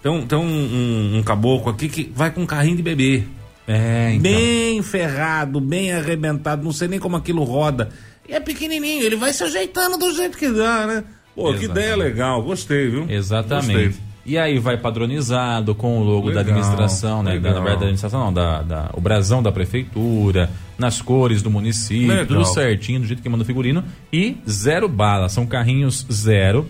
tem 0.00 0.12
um, 0.12 0.24
tem 0.24 0.38
um, 0.38 0.44
um, 0.44 1.18
um 1.18 1.22
caboclo 1.24 1.72
aqui 1.72 1.88
que 1.88 2.12
vai 2.14 2.30
com 2.30 2.42
um 2.42 2.46
carrinho 2.46 2.76
de 2.76 2.82
bebê. 2.84 3.24
É, 3.68 4.12
então. 4.14 4.22
Bem 4.22 4.82
ferrado, 4.82 5.60
bem 5.60 5.92
arrebentado, 5.92 6.64
não 6.64 6.72
sei 6.72 6.88
nem 6.88 6.98
como 6.98 7.16
aquilo 7.16 7.44
roda. 7.44 7.90
E 8.26 8.32
é 8.32 8.40
pequenininho, 8.40 9.04
ele 9.04 9.16
vai 9.16 9.30
se 9.30 9.44
ajeitando 9.44 9.98
do 9.98 10.10
jeito 10.14 10.38
que 10.38 10.48
dá, 10.48 10.86
né? 10.86 11.04
Pô, 11.34 11.50
Exatamente. 11.50 11.58
que 11.58 11.70
ideia 11.70 11.96
legal, 11.96 12.42
gostei, 12.42 12.88
viu? 12.88 13.06
Exatamente. 13.10 13.88
Gostei. 13.88 14.08
E 14.24 14.36
aí 14.36 14.58
vai 14.58 14.76
padronizado 14.76 15.74
com 15.74 15.98
o 15.98 16.02
logo 16.02 16.28
legal, 16.28 16.44
da 16.44 16.50
administração, 16.50 17.22
né? 17.22 17.38
Da, 17.38 17.50
na 17.50 17.54
verdade, 17.56 17.76
da 17.76 17.82
administração 17.82 18.24
não, 18.24 18.32
da, 18.32 18.62
da, 18.62 18.90
o 18.94 19.00
brasão 19.00 19.42
da 19.42 19.52
prefeitura, 19.52 20.50
nas 20.78 21.00
cores 21.00 21.42
do 21.42 21.50
município, 21.50 22.08
legal. 22.08 22.26
tudo 22.26 22.44
certinho, 22.46 23.00
do 23.00 23.06
jeito 23.06 23.22
que 23.22 23.28
manda 23.28 23.42
o 23.42 23.46
figurino. 23.46 23.84
E 24.12 24.36
zero 24.48 24.88
bala, 24.88 25.28
são 25.28 25.46
carrinhos 25.46 26.06
zero 26.10 26.66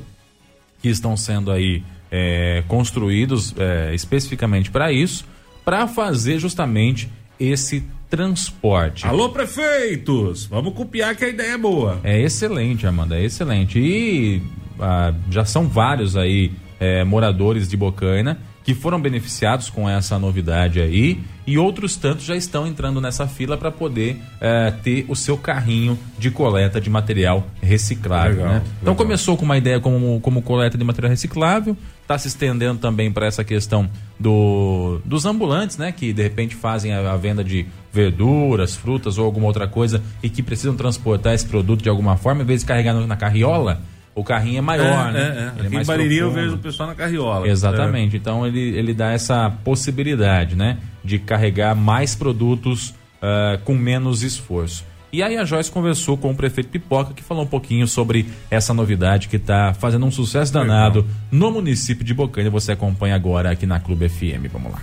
que 0.80 0.88
estão 0.88 1.16
sendo 1.16 1.50
aí 1.50 1.82
é, 2.10 2.62
construídos 2.68 3.54
é, 3.56 3.92
especificamente 3.94 4.70
para 4.70 4.92
isso 4.92 5.24
para 5.68 5.86
fazer 5.86 6.38
justamente 6.38 7.10
esse 7.38 7.84
transporte. 8.08 9.06
Alô, 9.06 9.28
prefeitos! 9.28 10.46
Vamos 10.46 10.72
copiar 10.72 11.14
que 11.14 11.26
a 11.26 11.28
ideia 11.28 11.52
é 11.52 11.58
boa. 11.58 12.00
É 12.02 12.18
excelente, 12.18 12.86
Amanda, 12.86 13.18
é 13.18 13.24
excelente. 13.26 13.78
E 13.78 14.42
ah, 14.80 15.12
já 15.30 15.44
são 15.44 15.68
vários 15.68 16.16
aí 16.16 16.52
é, 16.80 17.04
moradores 17.04 17.68
de 17.68 17.76
Bocaina 17.76 18.40
que 18.68 18.74
foram 18.74 19.00
beneficiados 19.00 19.70
com 19.70 19.88
essa 19.88 20.18
novidade 20.18 20.78
aí 20.78 21.22
e 21.46 21.56
outros 21.56 21.96
tantos 21.96 22.26
já 22.26 22.36
estão 22.36 22.66
entrando 22.66 23.00
nessa 23.00 23.26
fila 23.26 23.56
para 23.56 23.70
poder 23.70 24.20
é, 24.38 24.70
ter 24.70 25.06
o 25.08 25.16
seu 25.16 25.38
carrinho 25.38 25.98
de 26.18 26.30
coleta 26.30 26.78
de 26.78 26.90
material 26.90 27.46
reciclável. 27.62 28.42
Legal, 28.42 28.52
né? 28.56 28.62
Então 28.82 28.94
começou 28.94 29.38
com 29.38 29.46
uma 29.46 29.56
ideia 29.56 29.80
como, 29.80 30.20
como 30.20 30.42
coleta 30.42 30.76
de 30.76 30.84
material 30.84 31.08
reciclável, 31.08 31.74
está 32.02 32.18
se 32.18 32.28
estendendo 32.28 32.78
também 32.78 33.10
para 33.10 33.24
essa 33.24 33.42
questão 33.42 33.88
do, 34.20 35.00
dos 35.02 35.24
ambulantes, 35.24 35.78
né? 35.78 35.90
Que 35.90 36.12
de 36.12 36.22
repente 36.22 36.54
fazem 36.54 36.92
a, 36.92 37.10
a, 37.10 37.16
venda 37.16 37.42
de 37.42 37.64
verduras, 37.90 38.76
frutas 38.76 39.16
ou 39.16 39.24
alguma 39.24 39.46
outra 39.46 39.66
coisa 39.66 40.02
e 40.22 40.28
que 40.28 40.42
precisam 40.42 40.76
transportar 40.76 41.32
esse 41.32 41.46
produto 41.46 41.82
de 41.82 41.88
alguma 41.88 42.18
forma, 42.18 42.42
em 42.42 42.44
vez 42.44 42.60
de 42.60 42.66
carregar 42.66 42.92
na 42.92 43.16
carriola 43.16 43.80
o 44.18 44.24
carrinho 44.24 44.58
é 44.58 44.60
maior, 44.60 45.10
é, 45.10 45.12
né? 45.12 45.20
É, 45.20 45.62
é. 45.62 45.66
Aqui 45.66 45.76
é 45.76 45.80
em 45.80 45.84
Bariri 45.84 46.16
eu 46.16 46.30
vejo 46.32 46.56
o 46.56 46.58
pessoal 46.58 46.88
na 46.88 46.94
carriola. 46.96 47.46
Exatamente. 47.46 48.16
É. 48.16 48.18
Então 48.18 48.44
ele, 48.44 48.60
ele 48.76 48.92
dá 48.92 49.12
essa 49.12 49.48
possibilidade, 49.62 50.56
né? 50.56 50.78
De 51.04 51.20
carregar 51.20 51.76
mais 51.76 52.16
produtos 52.16 52.90
uh, 53.22 53.58
com 53.64 53.74
menos 53.74 54.24
esforço. 54.24 54.84
E 55.12 55.22
aí 55.22 55.36
a 55.36 55.44
Joyce 55.44 55.70
conversou 55.70 56.18
com 56.18 56.32
o 56.32 56.34
prefeito 56.34 56.68
Pipoca, 56.68 57.14
que 57.14 57.22
falou 57.22 57.44
um 57.44 57.46
pouquinho 57.46 57.86
sobre 57.86 58.26
essa 58.50 58.74
novidade 58.74 59.28
que 59.28 59.36
está 59.36 59.72
fazendo 59.72 60.04
um 60.04 60.10
sucesso 60.10 60.52
danado 60.52 61.00
Legal. 61.00 61.14
no 61.30 61.50
município 61.52 62.04
de 62.04 62.12
Bocaina. 62.12 62.50
Você 62.50 62.72
acompanha 62.72 63.14
agora 63.14 63.52
aqui 63.52 63.66
na 63.66 63.78
Clube 63.78 64.08
FM. 64.08 64.50
Vamos 64.52 64.72
lá. 64.72 64.82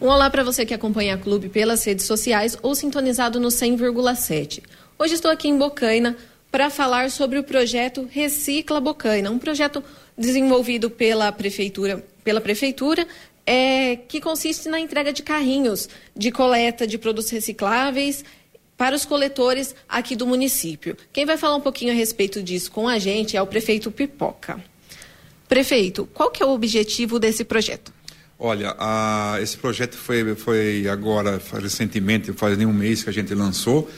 Um 0.00 0.08
olá 0.08 0.30
para 0.30 0.42
você 0.42 0.64
que 0.64 0.74
acompanha 0.74 1.14
a 1.14 1.18
Clube 1.18 1.48
pelas 1.48 1.84
redes 1.84 2.06
sociais 2.06 2.58
ou 2.62 2.74
sintonizado 2.74 3.38
no 3.38 3.48
100,7. 3.48 4.62
Hoje 4.98 5.14
estou 5.14 5.30
aqui 5.30 5.46
em 5.46 5.58
Bocaina 5.58 6.16
para 6.52 6.68
falar 6.68 7.10
sobre 7.10 7.38
o 7.38 7.42
projeto 7.42 8.06
Recicla 8.10 8.78
Bocaina, 8.78 9.30
um 9.30 9.38
projeto 9.38 9.82
desenvolvido 10.16 10.90
pela 10.90 11.32
prefeitura, 11.32 12.04
pela 12.22 12.42
prefeitura 12.42 13.08
é, 13.46 13.96
que 13.96 14.20
consiste 14.20 14.68
na 14.68 14.78
entrega 14.78 15.14
de 15.14 15.22
carrinhos 15.22 15.88
de 16.14 16.30
coleta 16.30 16.86
de 16.86 16.98
produtos 16.98 17.30
recicláveis 17.30 18.22
para 18.76 18.94
os 18.94 19.06
coletores 19.06 19.74
aqui 19.88 20.14
do 20.14 20.26
município. 20.26 20.94
Quem 21.10 21.24
vai 21.24 21.38
falar 21.38 21.56
um 21.56 21.60
pouquinho 21.60 21.90
a 21.90 21.94
respeito 21.94 22.42
disso 22.42 22.70
com 22.70 22.86
a 22.86 22.98
gente 22.98 23.34
é 23.34 23.40
o 23.40 23.46
prefeito 23.46 23.90
Pipoca. 23.90 24.62
Prefeito, 25.48 26.06
qual 26.12 26.30
que 26.30 26.42
é 26.42 26.46
o 26.46 26.50
objetivo 26.50 27.18
desse 27.18 27.44
projeto? 27.44 27.92
Olha, 28.38 28.74
a, 28.78 29.38
esse 29.40 29.56
projeto 29.56 29.96
foi, 29.96 30.34
foi 30.34 30.86
agora, 30.86 31.40
recentemente, 31.60 32.30
faz 32.34 32.58
nem 32.58 32.66
um 32.66 32.72
mês 32.74 33.02
que 33.02 33.08
a 33.08 33.12
gente 33.12 33.34
lançou 33.34 33.90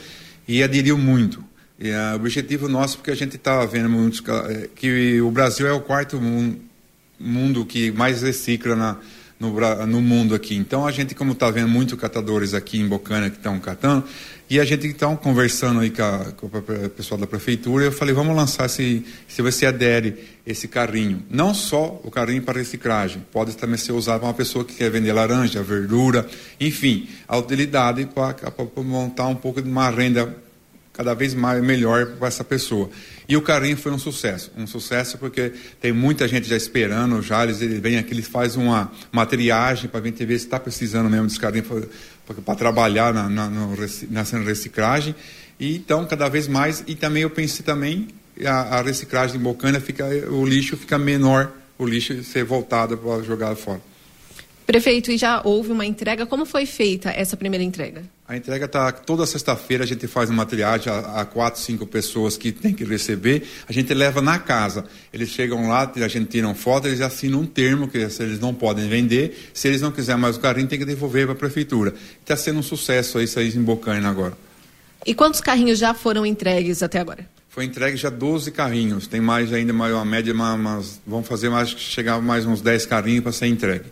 e 0.47 0.63
aderiu 0.63 0.97
muito. 0.97 1.45
E 1.85 1.91
é 1.91 2.13
o 2.13 2.17
objetivo 2.17 2.67
nosso, 2.67 2.97
porque 2.97 3.11
a 3.11 3.15
gente 3.15 3.37
está 3.37 3.63
vendo 3.67 3.91
muitos, 3.91 4.23
é, 4.49 4.71
que 4.75 5.21
o 5.21 5.31
Brasil 5.31 5.67
é 5.67 5.73
o 5.73 5.83
quarto 5.83 6.19
mundo, 6.19 6.59
mundo 7.21 7.67
que 7.67 7.93
mais 7.93 8.23
recicla 8.23 8.75
na, 8.75 8.97
no, 9.39 9.53
no, 9.87 10.01
mundo 10.01 10.35
aqui. 10.35 10.55
Então 10.55 10.87
a 10.87 10.91
gente, 10.91 11.15
como 11.15 11.33
está 11.33 11.51
vendo 11.51 11.69
muitos 11.69 12.01
catadores 12.01 12.55
aqui 12.55 12.81
em 12.81 12.89
Bocana 12.89 13.29
que 13.29 13.37
estão 13.37 13.61
catando, 13.61 14.03
e 14.49 14.59
a 14.59 14.65
gente 14.65 14.87
está 14.87 15.15
conversando 15.15 15.81
aí 15.81 15.91
com, 15.91 16.03
a, 16.03 16.33
com 16.33 16.47
o 16.47 16.89
pessoal 16.89 17.21
da 17.21 17.27
prefeitura, 17.27 17.85
eu 17.85 17.93
falei, 17.93 18.15
vamos 18.15 18.35
lançar 18.35 18.65
esse, 18.65 19.05
se 19.29 19.43
você 19.43 19.67
adere 19.67 20.25
esse 20.47 20.67
carrinho. 20.67 21.23
Não 21.29 21.53
só 21.53 22.01
o 22.03 22.11
carrinho 22.11 22.41
para 22.41 22.61
reciclagem, 22.61 23.23
pode 23.31 23.59
também 23.59 23.77
ser 23.77 23.93
usado 23.93 24.21
para 24.21 24.29
uma 24.29 24.35
pessoa 24.35 24.65
que 24.65 24.75
quer 24.75 24.91
vender 24.91 25.13
laranja, 25.13 25.63
verdura, 25.63 26.27
enfim, 26.59 27.11
a 27.29 27.37
utilidade 27.37 28.07
para 28.07 28.35
montar 28.83 29.27
um 29.27 29.37
pouco 29.37 29.61
de 29.61 29.69
uma 29.69 29.91
renda 29.91 30.44
cada 30.95 31.13
vez 31.13 31.35
mais 31.35 31.63
melhor 31.63 32.07
para 32.07 32.29
essa 32.29 32.45
pessoa. 32.45 32.89
E 33.29 33.37
o 33.37 33.43
carinho 33.43 33.77
foi 33.77 33.93
um 33.93 33.99
sucesso, 33.99 34.51
um 34.57 34.67
sucesso 34.67 35.19
porque 35.19 35.53
tem 35.81 35.93
muita 35.93 36.27
gente 36.27 36.49
já 36.49 36.57
esperando, 36.57 37.21
já 37.21 37.43
eles, 37.43 37.61
eles 37.61 37.81
vêm 37.81 37.99
aqui, 37.99 38.15
eles 38.15 38.29
fazem 38.29 38.63
uma, 38.63 38.91
uma 39.13 39.27
triagem 39.27 39.91
para 39.91 40.01
ver 40.01 40.15
se 40.17 40.33
está 40.33 40.59
precisando 40.59 41.11
mesmo 41.11 41.27
desse 41.27 41.41
carinho 41.41 41.65
para 42.45 42.55
trabalhar 42.55 43.13
na, 43.13 43.29
na, 43.29 43.51
no, 43.51 43.75
reciclagem. 44.45 45.15
E 45.59 45.77
então, 45.77 46.07
cada 46.07 46.29
vez 46.29 46.47
mais, 46.47 46.85
e 46.87 46.95
também 46.95 47.23
eu 47.23 47.31
pensei 47.31 47.65
também, 47.65 48.09
a, 48.45 48.79
a 48.79 48.83
reciclagem 48.83 49.37
em 49.37 49.43
Bocana, 49.43 49.81
fica, 49.81 50.07
o 50.31 50.47
lixo 50.47 50.77
fica 50.77 50.97
menor, 50.97 51.53
o 51.77 51.85
lixo 51.85 52.23
ser 52.23 52.45
voltado 52.45 52.97
para 52.97 53.23
jogar 53.23 53.55
fora. 53.57 53.81
Prefeito, 54.67 55.11
e 55.11 55.19
já 55.19 55.43
houve 55.45 55.71
uma 55.73 55.85
entrega, 55.85 56.25
como 56.25 56.47
foi 56.47 56.65
feita 56.65 57.11
essa 57.11 57.37
primeira 57.37 57.63
entrega? 57.63 58.03
A 58.27 58.35
entrega 58.35 58.65
está 58.65 58.91
toda 58.91 59.27
sexta-feira, 59.27 59.85
a 59.85 59.87
gente 59.87 60.07
faz 60.07 60.31
uma 60.31 60.47
triagem 60.47 60.91
a, 60.91 61.21
a, 61.21 61.25
quatro, 61.27 61.61
cinco 61.61 61.85
pessoas 61.85 62.39
que 62.39 62.51
tem 62.51 62.73
que 62.73 62.83
receber, 62.83 63.47
a 63.69 63.73
gente 63.73 63.93
leva 63.93 64.23
na 64.23 64.39
casa. 64.39 64.87
Eles 65.13 65.29
chegam 65.29 65.69
lá, 65.69 65.93
a 65.95 66.09
gente 66.09 66.29
tira 66.29 66.47
uma 66.47 66.55
foto, 66.55 66.89
eles 66.89 67.03
assinam 67.03 67.41
um 67.41 67.47
termo 67.47 67.87
que 67.89 67.99
eles 67.99 68.41
não 68.41 68.55
podem 68.55 68.89
vender, 68.89 69.51
se 69.53 69.69
eles 69.69 69.83
não 69.83 69.93
quiserem 69.93 70.23
mais 70.23 70.37
o 70.37 70.41
carrinho, 70.41 70.67
tem 70.67 70.79
que 70.79 70.87
devolver 70.87 71.27
para 71.27 71.35
a 71.35 71.39
prefeitura. 71.39 71.93
Está 72.23 72.35
sendo 72.35 72.61
um 72.61 72.63
sucesso 72.63 73.21
isso 73.21 73.39
aí 73.39 73.55
em 73.55 73.63
Bocaina 73.63 74.09
agora. 74.09 74.33
E 75.05 75.15
quantos 75.15 75.43
carrinhos 75.43 75.79
já 75.79 75.93
foram 75.93 76.25
entregues 76.25 76.83
até 76.83 77.01
agora? 77.01 77.29
Foi 77.51 77.67
entregue 77.67 77.99
já 77.99 78.09
12 78.09 78.51
carrinhos, 78.51 79.07
tem 79.07 79.21
mais 79.21 79.53
ainda, 79.53 79.75
uma 79.75 80.05
média, 80.07 80.33
mas 80.33 80.99
vamos 81.07 81.29
fazer 81.29 81.51
mais, 81.51 81.69
chegar 81.69 82.19
mais 82.23 82.47
uns 82.47 82.63
10 82.63 82.87
carrinhos 82.87 83.23
para 83.23 83.33
ser 83.33 83.47
entregue. 83.47 83.85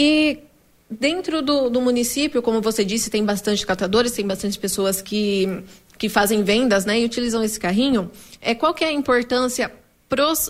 E 0.00 0.38
dentro 0.88 1.42
do, 1.42 1.68
do, 1.68 1.80
município, 1.80 2.40
como 2.40 2.60
você 2.60 2.84
disse, 2.84 3.10
tem 3.10 3.24
bastante 3.24 3.66
catadores, 3.66 4.12
tem 4.12 4.24
bastante 4.24 4.56
pessoas 4.56 5.02
que, 5.02 5.64
que 5.98 6.08
fazem 6.08 6.44
vendas 6.44 6.84
né, 6.84 7.00
e 7.00 7.04
utilizam 7.04 7.42
esse 7.42 7.58
carrinho. 7.58 8.08
É, 8.40 8.54
qual 8.54 8.72
que 8.72 8.84
é 8.84 8.86
a 8.86 8.92
importância 8.92 9.72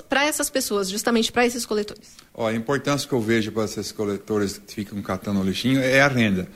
para 0.06 0.26
essas 0.26 0.50
pessoas, 0.50 0.90
justamente 0.90 1.32
para 1.32 1.46
esses 1.46 1.64
coletores? 1.64 2.10
Ó, 2.34 2.46
a 2.46 2.52
importância 2.52 3.08
que 3.08 3.14
eu 3.14 3.22
vejo 3.22 3.50
para 3.50 3.64
esses 3.64 3.90
coletores 3.90 4.58
que 4.58 4.74
ficam 4.74 5.00
catando 5.00 5.40
o 5.40 5.42
lixinho 5.42 5.80
é 5.80 6.02
a 6.02 6.08
renda. 6.08 6.46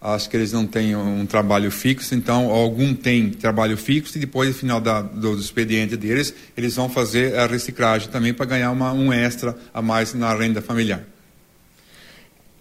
Acho 0.00 0.30
que 0.30 0.36
eles 0.36 0.50
não 0.50 0.66
têm 0.66 0.96
um 0.96 1.26
trabalho 1.26 1.70
fixo, 1.70 2.14
então 2.14 2.50
algum 2.50 2.94
tem 2.94 3.28
trabalho 3.28 3.76
fixo 3.76 4.16
e 4.16 4.20
depois, 4.20 4.48
no 4.48 4.54
final 4.54 4.80
da, 4.80 5.02
do, 5.02 5.36
do, 5.36 5.40
expediente 5.40 5.98
deles, 5.98 6.32
eles 6.56 6.76
vão 6.76 6.88
fazer 6.88 7.38
a 7.38 7.46
reciclagem 7.46 8.08
também 8.08 8.32
para 8.32 8.46
ganhar 8.46 8.70
uma, 8.70 8.90
um 8.90 9.12
extra 9.12 9.54
a 9.74 9.82
mais 9.82 10.14
na 10.14 10.32
renda 10.34 10.62
familiar. 10.62 11.04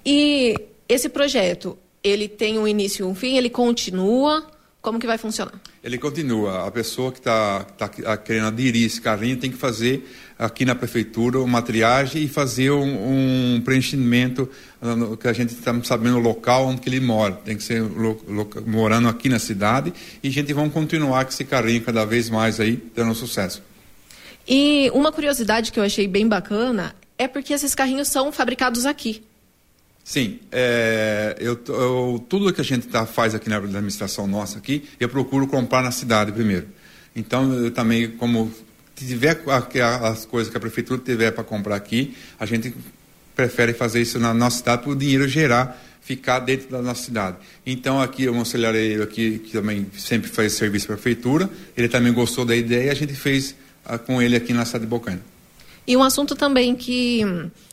E 0.10 0.56
esse 0.88 1.10
projeto, 1.10 1.78
ele 2.02 2.30
tem 2.30 2.58
um 2.58 2.66
início 2.66 3.06
e 3.06 3.12
um 3.12 3.14
fim, 3.14 3.36
ele 3.36 3.50
continua, 3.50 4.48
como 4.82 5.00
que 5.00 5.06
vai 5.06 5.18
funcionar? 5.18 5.60
Ele 5.84 5.98
continua. 5.98 6.66
A 6.66 6.72
pessoa 6.72 7.12
que 7.12 7.18
está 7.18 7.66
tá, 7.78 7.90
tá 7.90 8.16
querendo 8.16 8.48
aderir 8.48 8.86
esse 8.86 9.02
carrinho 9.02 9.36
tem 9.36 9.52
que 9.52 9.58
fazer 9.58 10.10
aqui 10.40 10.64
na 10.64 10.74
prefeitura 10.76 11.42
uma 11.42 11.62
triagem 11.62 12.24
e 12.24 12.28
fazer 12.30 12.72
um, 12.72 13.56
um 13.56 13.62
preenchimento 13.66 14.50
que 15.20 15.28
a 15.28 15.34
gente 15.34 15.54
está 15.54 15.78
sabendo 15.84 16.16
o 16.16 16.22
local 16.22 16.68
onde 16.68 16.88
ele 16.88 17.02
mora. 17.02 17.34
Tem 17.34 17.58
que 17.58 17.64
ser 17.64 17.82
lo, 17.82 18.18
lo, 18.30 18.50
morando 18.66 19.10
aqui 19.10 19.28
na 19.28 19.40
cidade 19.40 19.94
e 20.24 20.30
a 20.30 20.32
gente 20.32 20.54
vai 20.54 20.70
continuar 20.70 21.26
com 21.26 21.32
esse 21.32 21.44
carrinho 21.44 21.82
cada 21.82 22.06
vez 22.06 22.30
mais 22.30 22.62
aí, 22.62 22.82
dando 22.96 23.14
sucesso. 23.14 23.62
E 24.48 24.90
uma 24.94 25.12
curiosidade 25.12 25.70
que 25.70 25.78
eu 25.78 25.84
achei 25.84 26.08
bem 26.08 26.26
bacana 26.26 26.96
é 27.18 27.28
porque 27.28 27.52
esses 27.52 27.76
carrinhos 27.76 28.08
são 28.08 28.32
fabricados 28.32 28.86
aqui. 28.86 29.27
Sim, 30.08 30.40
é, 30.54 31.36
eu, 31.38 31.60
eu, 31.68 32.26
tudo 32.30 32.54
que 32.54 32.62
a 32.62 32.64
gente 32.64 32.88
tá, 32.88 33.06
faz 33.06 33.36
aqui 33.36 33.50
na 33.50 33.58
administração 33.58 34.26
nossa 34.26 34.58
aqui, 34.58 34.88
eu 35.02 35.10
procuro 35.10 35.46
comprar 35.48 35.84
na 35.84 35.92
cidade 35.92 36.32
primeiro. 36.32 36.66
Então, 37.14 37.52
eu 37.52 37.72
também, 37.72 38.12
como 38.12 38.50
tiver 38.96 39.38
as 40.02 40.26
coisas 40.26 40.50
que 40.50 40.56
a 40.56 40.62
prefeitura 40.62 41.02
tiver 41.02 41.32
para 41.32 41.44
comprar 41.44 41.76
aqui, 41.76 42.16
a 42.40 42.46
gente 42.46 42.74
prefere 43.36 43.74
fazer 43.74 44.02
isso 44.02 44.18
na 44.18 44.34
nossa 44.34 44.60
cidade 44.60 44.84
para 44.84 44.92
o 44.92 44.96
dinheiro 44.96 45.28
gerar, 45.28 45.78
ficar 46.00 46.40
dentro 46.40 46.70
da 46.70 46.82
nossa 46.82 47.04
cidade. 47.04 47.36
Então, 47.66 48.02
aqui, 48.02 48.30
um 48.30 48.40
auxiliareiro 48.40 49.04
aqui, 49.04 49.40
que 49.40 49.52
também 49.52 49.88
sempre 49.98 50.30
faz 50.30 50.54
serviço 50.54 50.86
para 50.86 50.96
a 50.96 50.98
prefeitura, 50.98 51.50
ele 51.76 51.90
também 51.90 52.14
gostou 52.14 52.46
da 52.46 52.56
ideia 52.56 52.86
e 52.86 52.90
a 52.90 52.96
gente 52.96 53.14
fez 53.14 53.56
ah, 53.84 53.98
com 53.98 54.22
ele 54.22 54.38
aqui 54.38 54.54
na 54.54 54.64
cidade 54.64 54.86
de 54.86 54.90
Bocaina. 54.90 55.22
E 55.86 55.98
um 55.98 56.04
assunto 56.04 56.34
também 56.34 56.76
que 56.76 57.26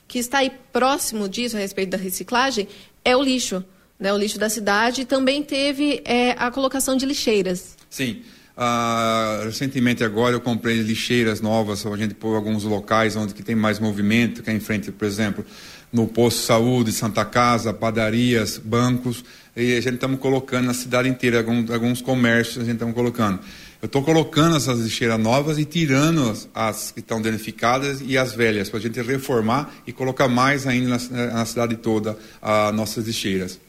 que 0.06 0.18
está 0.18 0.38
aí 0.38 0.50
próximo 0.72 1.28
disso, 1.28 1.56
a 1.56 1.60
respeito 1.60 1.90
da 1.90 1.96
reciclagem, 1.96 2.68
é 3.04 3.16
o 3.16 3.22
lixo. 3.22 3.64
Né? 3.98 4.12
O 4.12 4.16
lixo 4.16 4.38
da 4.38 4.48
cidade 4.48 5.04
também 5.04 5.42
teve 5.42 6.02
é, 6.04 6.32
a 6.32 6.50
colocação 6.50 6.96
de 6.96 7.06
lixeiras. 7.06 7.76
Sim. 7.88 8.22
Ah, 8.56 9.42
recentemente 9.44 10.04
agora 10.04 10.36
eu 10.36 10.40
comprei 10.40 10.80
lixeiras 10.80 11.40
novas, 11.40 11.84
a 11.84 11.96
gente 11.96 12.14
pôr 12.14 12.36
alguns 12.36 12.62
locais 12.62 13.16
onde 13.16 13.34
que 13.34 13.42
tem 13.42 13.56
mais 13.56 13.80
movimento, 13.80 14.44
que 14.44 14.50
é 14.50 14.54
em 14.54 14.60
frente, 14.60 14.92
por 14.92 15.04
exemplo, 15.04 15.44
no 15.92 16.06
posto 16.06 16.38
de 16.38 16.46
saúde, 16.46 16.92
Santa 16.92 17.24
Casa, 17.24 17.72
padarias, 17.72 18.56
bancos, 18.58 19.24
e 19.56 19.76
a 19.76 19.80
gente 19.80 19.94
estamos 19.94 20.20
colocando 20.20 20.66
na 20.66 20.74
cidade 20.74 21.08
inteira, 21.08 21.38
alguns, 21.38 21.70
alguns 21.70 22.00
comércios 22.00 22.58
a 22.58 22.64
gente 22.64 22.74
estamos 22.74 22.94
colocando. 22.94 23.40
Eu 23.84 23.86
estou 23.86 24.02
colocando 24.02 24.56
essas 24.56 24.80
lixeiras 24.80 25.20
novas 25.20 25.58
e 25.58 25.64
tirando 25.66 26.30
as, 26.30 26.48
as, 26.54 26.90
que 26.90 27.00
estão 27.00 27.20
danificadas 27.20 28.00
e 28.00 28.16
as 28.16 28.32
velhas, 28.32 28.70
para 28.70 28.78
a 28.78 28.82
gente 28.82 28.98
reformar 29.02 29.74
e 29.86 29.92
colocar 29.92 30.26
mais 30.26 30.66
ainda 30.66 30.96
na, 31.10 31.26
na 31.26 31.44
cidade 31.44 31.76
toda 31.76 32.16
as 32.40 32.74
nossas 32.74 33.06
lixeiras. 33.06 33.60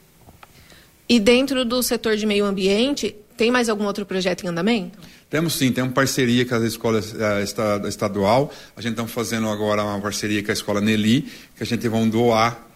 E 1.06 1.20
dentro 1.20 1.66
do 1.66 1.82
setor 1.82 2.16
de 2.16 2.24
meio 2.24 2.46
ambiente, 2.46 3.14
Tem 3.36 3.50
mais 3.50 3.68
algum 3.68 3.84
outro 3.84 4.06
projeto 4.06 4.44
em 4.44 4.48
andamento? 4.48 4.98
Temos 5.28 5.52
sim, 5.52 5.70
temos 5.70 5.92
parceria 5.92 6.46
com 6.46 6.54
as 6.54 6.62
escolas 6.62 7.12
uh, 7.12 7.86
estadual. 7.86 8.50
A 8.74 8.80
gente 8.80 8.92
está 8.92 9.06
fazendo 9.06 9.46
agora 9.50 9.84
uma 9.84 10.00
parceria 10.00 10.42
com 10.42 10.50
a 10.50 10.54
escola 10.54 10.80
Nelly, 10.80 11.30
que 11.54 11.62
a 11.62 11.66
gente 11.66 11.86
vai 11.86 12.06
doar 12.06 12.66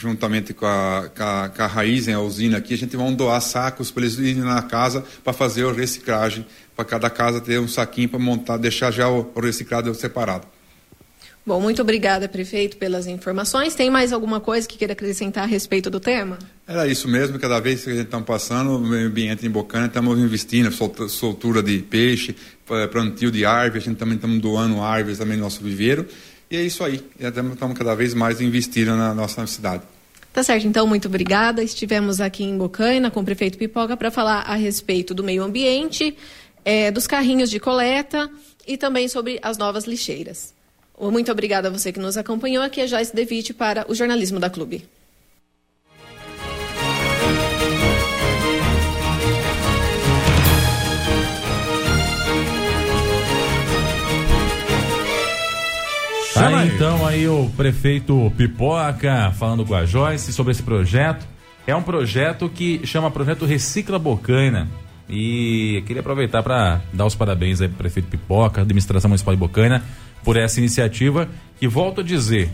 juntamente 0.00 0.54
com 0.54 0.64
a, 0.64 1.10
com 1.14 1.22
a, 1.22 1.48
com 1.54 1.62
a 1.62 1.66
Raiz, 1.66 2.08
a 2.08 2.18
usina 2.20 2.56
aqui, 2.56 2.72
a 2.72 2.78
gente 2.78 2.96
vai 2.96 3.14
doar 3.14 3.40
sacos 3.42 3.90
para 3.90 4.02
eles 4.02 4.18
irem 4.18 4.36
na 4.36 4.62
casa 4.62 5.04
para 5.22 5.34
fazer 5.34 5.66
a 5.66 5.72
reciclagem, 5.72 6.46
para 6.80 6.84
cada 6.84 7.10
casa 7.10 7.40
ter 7.40 7.60
um 7.60 7.68
saquinho 7.68 8.08
para 8.08 8.18
montar, 8.18 8.56
deixar 8.56 8.90
já 8.90 9.08
o, 9.08 9.30
o 9.34 9.40
reciclado 9.40 9.94
separado. 9.94 10.46
Bom, 11.44 11.60
muito 11.60 11.82
obrigada, 11.82 12.28
prefeito, 12.28 12.76
pelas 12.76 13.06
informações. 13.06 13.74
Tem 13.74 13.90
mais 13.90 14.12
alguma 14.12 14.40
coisa 14.40 14.68
que 14.68 14.78
queira 14.78 14.92
acrescentar 14.92 15.44
a 15.44 15.46
respeito 15.46 15.90
do 15.90 15.98
tema? 15.98 16.38
Era 16.66 16.86
isso 16.86 17.08
mesmo, 17.08 17.38
cada 17.38 17.58
vez 17.60 17.82
que 17.82 17.90
a 17.90 17.94
gente 17.94 18.04
está 18.04 18.20
passando, 18.20 18.78
no 18.78 18.88
meio 18.88 19.08
ambiente 19.08 19.46
em 19.46 19.50
Bocana, 19.50 19.86
estamos 19.86 20.18
investindo, 20.18 20.70
soltura 21.08 21.62
de 21.62 21.78
peixe, 21.78 22.36
plantio 22.90 23.30
de 23.30 23.44
árvores, 23.44 23.84
a 23.84 23.90
gente 23.90 23.98
também 23.98 24.16
estamos 24.16 24.38
doando 24.38 24.80
árvores 24.80 25.18
também 25.18 25.36
no 25.36 25.42
nosso 25.42 25.62
viveiro. 25.62 26.06
E 26.50 26.56
é 26.56 26.62
isso 26.62 26.84
aí, 26.84 27.02
estamos 27.18 27.76
cada 27.76 27.94
vez 27.94 28.14
mais 28.14 28.40
investindo 28.40 28.96
na 28.96 29.14
nossa 29.14 29.46
cidade. 29.46 29.82
Tá 30.32 30.44
certo, 30.44 30.64
então, 30.66 30.86
muito 30.86 31.08
obrigada. 31.08 31.62
Estivemos 31.62 32.20
aqui 32.20 32.44
em 32.44 32.56
Bocaina 32.56 33.10
com 33.10 33.20
o 33.20 33.24
prefeito 33.24 33.58
Pipoca 33.58 33.96
para 33.96 34.12
falar 34.12 34.42
a 34.42 34.54
respeito 34.54 35.12
do 35.12 35.24
meio 35.24 35.42
ambiente, 35.42 36.16
é, 36.70 36.88
dos 36.88 37.08
carrinhos 37.08 37.50
de 37.50 37.58
coleta 37.58 38.30
e 38.64 38.76
também 38.76 39.08
sobre 39.08 39.40
as 39.42 39.58
novas 39.58 39.86
lixeiras. 39.86 40.54
Muito 41.00 41.32
obrigada 41.32 41.66
a 41.66 41.70
você 41.70 41.92
que 41.92 41.98
nos 41.98 42.16
acompanhou. 42.16 42.62
Aqui 42.62 42.80
é 42.80 42.86
Joyce 42.86 43.12
Devite 43.12 43.52
para 43.52 43.90
o 43.90 43.94
Jornalismo 43.94 44.38
da 44.38 44.48
Clube. 44.48 44.86
Tá 56.32 56.66
então 56.66 57.04
aí 57.04 57.26
o 57.26 57.50
prefeito 57.56 58.32
Pipoca 58.36 59.32
falando 59.36 59.66
com 59.66 59.74
a 59.74 59.84
Joyce 59.84 60.32
sobre 60.32 60.52
esse 60.52 60.62
projeto. 60.62 61.26
É 61.66 61.74
um 61.74 61.82
projeto 61.82 62.48
que 62.48 62.86
chama 62.86 63.10
Projeto 63.10 63.44
Recicla 63.44 63.98
Bocaina. 63.98 64.68
E 65.10 65.82
queria 65.86 66.00
aproveitar 66.00 66.42
para 66.42 66.80
dar 66.92 67.04
os 67.04 67.16
parabéns 67.16 67.60
aí 67.60 67.68
pro 67.68 67.78
prefeito 67.78 68.08
Pipoca, 68.08 68.60
administração 68.60 69.08
municipal 69.08 69.34
de 69.34 69.40
Bocaina, 69.40 69.82
por 70.22 70.36
essa 70.36 70.60
iniciativa 70.60 71.28
que, 71.58 71.66
volto 71.66 72.00
a 72.00 72.04
dizer, 72.04 72.48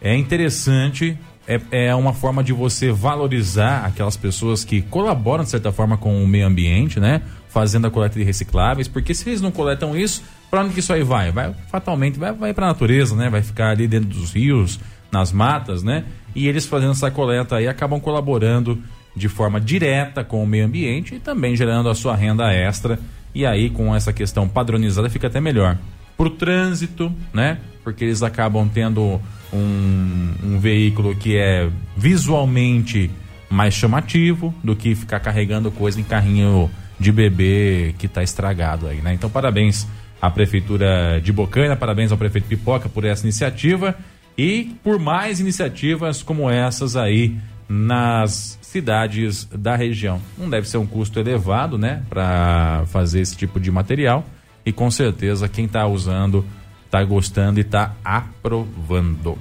é 0.00 0.14
interessante, 0.14 1.16
é, 1.48 1.60
é 1.70 1.94
uma 1.94 2.12
forma 2.12 2.44
de 2.44 2.52
você 2.52 2.92
valorizar 2.92 3.86
aquelas 3.86 4.16
pessoas 4.16 4.62
que 4.62 4.82
colaboram, 4.82 5.44
de 5.44 5.50
certa 5.50 5.72
forma, 5.72 5.96
com 5.96 6.22
o 6.22 6.26
meio 6.26 6.46
ambiente, 6.46 7.00
né? 7.00 7.22
Fazendo 7.48 7.86
a 7.86 7.90
coleta 7.90 8.18
de 8.18 8.24
recicláveis, 8.24 8.88
porque 8.88 9.14
se 9.14 9.28
eles 9.28 9.40
não 9.40 9.50
coletam 9.50 9.96
isso, 9.96 10.22
para 10.50 10.62
onde 10.62 10.74
que 10.74 10.80
isso 10.80 10.92
aí 10.92 11.02
vai? 11.02 11.32
Vai 11.32 11.54
fatalmente, 11.70 12.18
vai, 12.18 12.32
vai 12.32 12.52
para 12.52 12.66
a 12.66 12.68
natureza, 12.68 13.16
né? 13.16 13.30
Vai 13.30 13.42
ficar 13.42 13.70
ali 13.70 13.88
dentro 13.88 14.10
dos 14.10 14.32
rios, 14.32 14.78
nas 15.10 15.32
matas, 15.32 15.82
né? 15.82 16.04
E 16.34 16.46
eles 16.46 16.66
fazendo 16.66 16.92
essa 16.92 17.10
coleta 17.10 17.56
aí 17.56 17.68
acabam 17.68 18.00
colaborando 18.00 18.82
de 19.14 19.28
forma 19.28 19.60
direta 19.60 20.24
com 20.24 20.42
o 20.42 20.46
meio 20.46 20.66
ambiente 20.66 21.14
e 21.14 21.18
também 21.18 21.54
gerando 21.54 21.88
a 21.88 21.94
sua 21.94 22.16
renda 22.16 22.52
extra. 22.52 22.98
E 23.34 23.46
aí, 23.46 23.70
com 23.70 23.94
essa 23.94 24.12
questão 24.12 24.48
padronizada, 24.48 25.08
fica 25.08 25.26
até 25.26 25.40
melhor 25.40 25.78
para 26.16 26.26
o 26.26 26.30
trânsito, 26.30 27.12
né? 27.32 27.58
Porque 27.82 28.04
eles 28.04 28.22
acabam 28.22 28.68
tendo 28.68 29.20
um, 29.52 30.34
um 30.42 30.58
veículo 30.58 31.14
que 31.14 31.36
é 31.36 31.68
visualmente 31.96 33.10
mais 33.50 33.74
chamativo 33.74 34.54
do 34.62 34.74
que 34.74 34.94
ficar 34.94 35.20
carregando 35.20 35.70
coisa 35.70 36.00
em 36.00 36.04
carrinho 36.04 36.70
de 36.98 37.12
bebê 37.12 37.94
que 37.98 38.06
está 38.06 38.22
estragado 38.22 38.86
aí, 38.86 39.00
né? 39.00 39.12
Então, 39.12 39.28
parabéns 39.28 39.86
à 40.20 40.30
Prefeitura 40.30 41.20
de 41.22 41.32
Bocaina, 41.32 41.74
parabéns 41.76 42.12
ao 42.12 42.18
prefeito 42.18 42.46
Pipoca 42.46 42.88
por 42.88 43.04
essa 43.04 43.24
iniciativa 43.24 43.96
e 44.38 44.74
por 44.82 44.98
mais 44.98 45.40
iniciativas 45.40 46.22
como 46.22 46.48
essas 46.48 46.96
aí 46.96 47.36
nas 47.72 48.58
cidades 48.60 49.46
da 49.46 49.74
região. 49.74 50.20
Não 50.36 50.50
deve 50.50 50.68
ser 50.68 50.76
um 50.76 50.86
custo 50.86 51.18
elevado, 51.18 51.78
né, 51.78 52.02
para 52.10 52.84
fazer 52.86 53.20
esse 53.20 53.34
tipo 53.34 53.58
de 53.58 53.70
material 53.70 54.26
e 54.64 54.72
com 54.72 54.90
certeza 54.90 55.48
quem 55.48 55.64
está 55.64 55.86
usando 55.86 56.44
está 56.84 57.02
gostando 57.02 57.58
e 57.58 57.62
está 57.62 57.94
aprovando. 58.04 59.38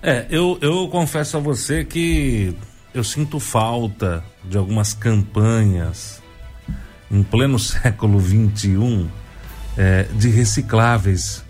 É, 0.00 0.26
eu, 0.30 0.56
eu 0.60 0.86
confesso 0.88 1.36
a 1.36 1.40
você 1.40 1.84
que 1.84 2.54
eu 2.94 3.02
sinto 3.02 3.40
falta 3.40 4.22
de 4.44 4.56
algumas 4.56 4.94
campanhas 4.94 6.22
em 7.10 7.24
pleno 7.24 7.58
século 7.60 8.20
XXI 8.20 9.08
é, 9.76 10.04
de 10.14 10.28
recicláveis 10.30 11.44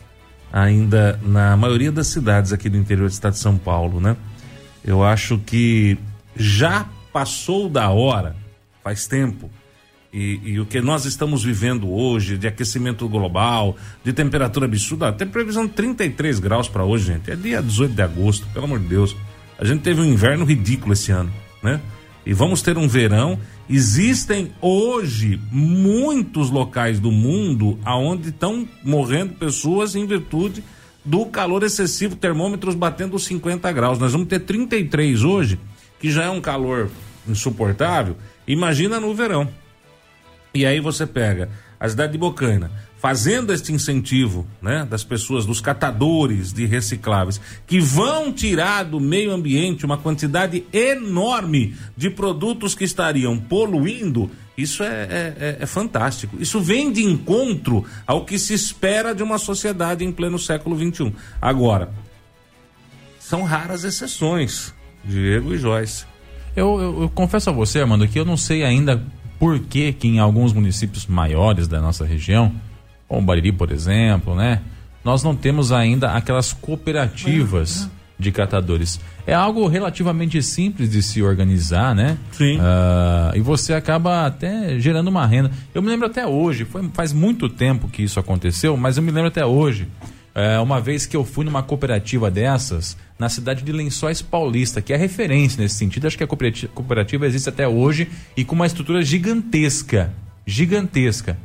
ainda 0.50 1.20
na 1.22 1.54
maioria 1.56 1.92
das 1.92 2.06
cidades 2.06 2.52
aqui 2.52 2.70
do 2.70 2.78
interior 2.78 3.06
do 3.06 3.12
estado 3.12 3.34
de 3.34 3.38
São 3.38 3.58
Paulo, 3.58 4.00
né? 4.00 4.16
Eu 4.84 5.02
acho 5.04 5.38
que 5.38 5.98
já 6.36 6.86
passou 7.12 7.68
da 7.68 7.90
hora, 7.90 8.36
faz 8.82 9.06
tempo, 9.06 9.50
e, 10.12 10.40
e, 10.44 10.60
o 10.60 10.66
que 10.66 10.80
nós 10.80 11.04
estamos 11.04 11.44
vivendo 11.44 11.88
hoje, 11.88 12.36
de 12.36 12.48
aquecimento 12.48 13.08
global, 13.08 13.76
de 14.02 14.12
temperatura 14.12 14.66
absurda, 14.66 15.12
tem 15.12 15.26
previsão 15.26 15.66
de 15.66 15.72
33 15.72 16.40
graus 16.40 16.68
para 16.68 16.84
hoje, 16.84 17.06
gente. 17.06 17.30
É 17.30 17.36
dia 17.36 17.62
18 17.62 17.94
de 17.94 18.02
agosto, 18.02 18.46
pelo 18.48 18.64
amor 18.64 18.80
de 18.80 18.86
Deus. 18.86 19.14
A 19.56 19.64
gente 19.64 19.82
teve 19.82 20.00
um 20.00 20.04
inverno 20.04 20.44
ridículo 20.44 20.94
esse 20.94 21.12
ano, 21.12 21.32
né? 21.62 21.80
E 22.26 22.34
vamos 22.34 22.60
ter 22.60 22.76
um 22.76 22.88
verão. 22.88 23.38
Existem 23.68 24.52
hoje 24.60 25.40
muitos 25.50 26.50
locais 26.50 26.98
do 26.98 27.12
mundo 27.12 27.78
aonde 27.84 28.30
estão 28.30 28.68
morrendo 28.82 29.34
pessoas 29.34 29.94
em 29.94 30.06
virtude 30.06 30.62
do 31.10 31.26
calor 31.26 31.64
excessivo, 31.64 32.14
termômetros 32.14 32.76
batendo 32.76 33.18
50 33.18 33.70
graus. 33.72 33.98
Nós 33.98 34.12
vamos 34.12 34.28
ter 34.28 34.38
33 34.38 35.24
hoje, 35.24 35.58
que 35.98 36.08
já 36.08 36.22
é 36.22 36.30
um 36.30 36.40
calor 36.40 36.88
insuportável. 37.28 38.16
Imagina 38.46 39.00
no 39.00 39.12
verão. 39.12 39.48
E 40.54 40.64
aí 40.64 40.78
você 40.78 41.04
pega 41.08 41.50
a 41.80 41.88
cidade 41.88 42.12
de 42.12 42.18
Bocaina, 42.18 42.70
fazendo 42.98 43.52
este 43.52 43.72
incentivo, 43.72 44.46
né, 44.62 44.86
das 44.88 45.02
pessoas, 45.02 45.44
dos 45.44 45.60
catadores 45.60 46.52
de 46.52 46.64
recicláveis, 46.64 47.40
que 47.66 47.80
vão 47.80 48.32
tirar 48.32 48.84
do 48.84 49.00
meio 49.00 49.32
ambiente 49.32 49.84
uma 49.84 49.98
quantidade 49.98 50.64
enorme 50.72 51.74
de 51.96 52.08
produtos 52.08 52.72
que 52.72 52.84
estariam 52.84 53.36
poluindo, 53.36 54.30
isso 54.62 54.82
é, 54.82 54.86
é, 54.86 55.36
é, 55.38 55.56
é 55.60 55.66
fantástico. 55.66 56.36
Isso 56.40 56.60
vem 56.60 56.92
de 56.92 57.02
encontro 57.02 57.84
ao 58.06 58.24
que 58.24 58.38
se 58.38 58.54
espera 58.54 59.14
de 59.14 59.22
uma 59.22 59.38
sociedade 59.38 60.04
em 60.04 60.12
pleno 60.12 60.38
século 60.38 60.76
XXI. 60.76 61.14
Agora, 61.40 61.92
são 63.18 63.42
raras 63.42 63.84
exceções, 63.84 64.74
Diego 65.04 65.54
e 65.54 65.58
Joyce. 65.58 66.04
Eu, 66.56 66.80
eu, 66.80 67.02
eu 67.02 67.08
confesso 67.10 67.50
a 67.50 67.52
você, 67.52 67.80
Armando, 67.80 68.06
que 68.08 68.18
eu 68.18 68.24
não 68.24 68.36
sei 68.36 68.64
ainda 68.64 69.02
por 69.38 69.58
que, 69.60 69.92
que 69.92 70.08
em 70.08 70.18
alguns 70.18 70.52
municípios 70.52 71.06
maiores 71.06 71.68
da 71.68 71.80
nossa 71.80 72.04
região, 72.04 72.52
como 73.08 73.26
Bariri, 73.26 73.52
por 73.52 73.70
exemplo, 73.70 74.34
né, 74.34 74.60
nós 75.04 75.22
não 75.22 75.34
temos 75.34 75.72
ainda 75.72 76.12
aquelas 76.12 76.52
cooperativas 76.52 77.88
de 78.20 78.30
catadores. 78.30 79.00
É 79.26 79.34
algo 79.34 79.66
relativamente 79.66 80.42
simples 80.42 80.90
de 80.90 81.02
se 81.02 81.22
organizar, 81.22 81.94
né? 81.94 82.18
Sim. 82.32 82.58
Uh, 82.58 83.36
e 83.36 83.40
você 83.40 83.72
acaba 83.72 84.26
até 84.26 84.78
gerando 84.78 85.08
uma 85.08 85.26
renda. 85.26 85.50
Eu 85.74 85.82
me 85.82 85.88
lembro 85.88 86.06
até 86.06 86.26
hoje, 86.26 86.64
foi, 86.64 86.88
faz 86.92 87.12
muito 87.12 87.48
tempo 87.48 87.88
que 87.88 88.02
isso 88.02 88.20
aconteceu, 88.20 88.76
mas 88.76 88.96
eu 88.96 89.02
me 89.02 89.10
lembro 89.10 89.28
até 89.28 89.44
hoje. 89.44 89.88
É, 90.32 90.60
uma 90.60 90.80
vez 90.80 91.06
que 91.06 91.16
eu 91.16 91.24
fui 91.24 91.44
numa 91.44 91.62
cooperativa 91.62 92.30
dessas, 92.30 92.96
na 93.18 93.28
cidade 93.28 93.62
de 93.62 93.72
Lençóis 93.72 94.22
Paulista, 94.22 94.80
que 94.80 94.92
é 94.92 94.96
referência 94.96 95.60
nesse 95.60 95.74
sentido. 95.74 96.06
Acho 96.06 96.16
que 96.16 96.24
a 96.24 96.26
cooperativa, 96.26 96.72
cooperativa 96.72 97.26
existe 97.26 97.48
até 97.48 97.66
hoje 97.66 98.08
e 98.36 98.44
com 98.44 98.54
uma 98.54 98.66
estrutura 98.66 99.02
gigantesca. 99.02 100.12
Gigantesca. 100.46 101.36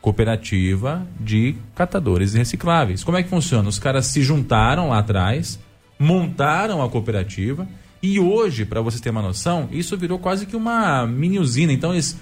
Cooperativa 0.00 1.06
de 1.18 1.54
catadores 1.74 2.34
recicláveis. 2.34 3.04
Como 3.04 3.16
é 3.16 3.22
que 3.22 3.28
funciona? 3.28 3.68
Os 3.68 3.78
caras 3.78 4.06
se 4.06 4.20
juntaram 4.20 4.90
lá 4.90 4.98
atrás, 4.98 5.58
montaram 6.04 6.82
a 6.82 6.88
cooperativa 6.88 7.66
e 8.02 8.20
hoje, 8.20 8.64
para 8.64 8.80
vocês 8.80 9.00
terem 9.00 9.16
uma 9.16 9.26
noção, 9.26 9.68
isso 9.72 9.96
virou 9.96 10.18
quase 10.18 10.46
que 10.46 10.54
uma 10.54 11.06
mini 11.06 11.38
usina. 11.38 11.72
Então 11.72 11.92
eles 11.92 12.20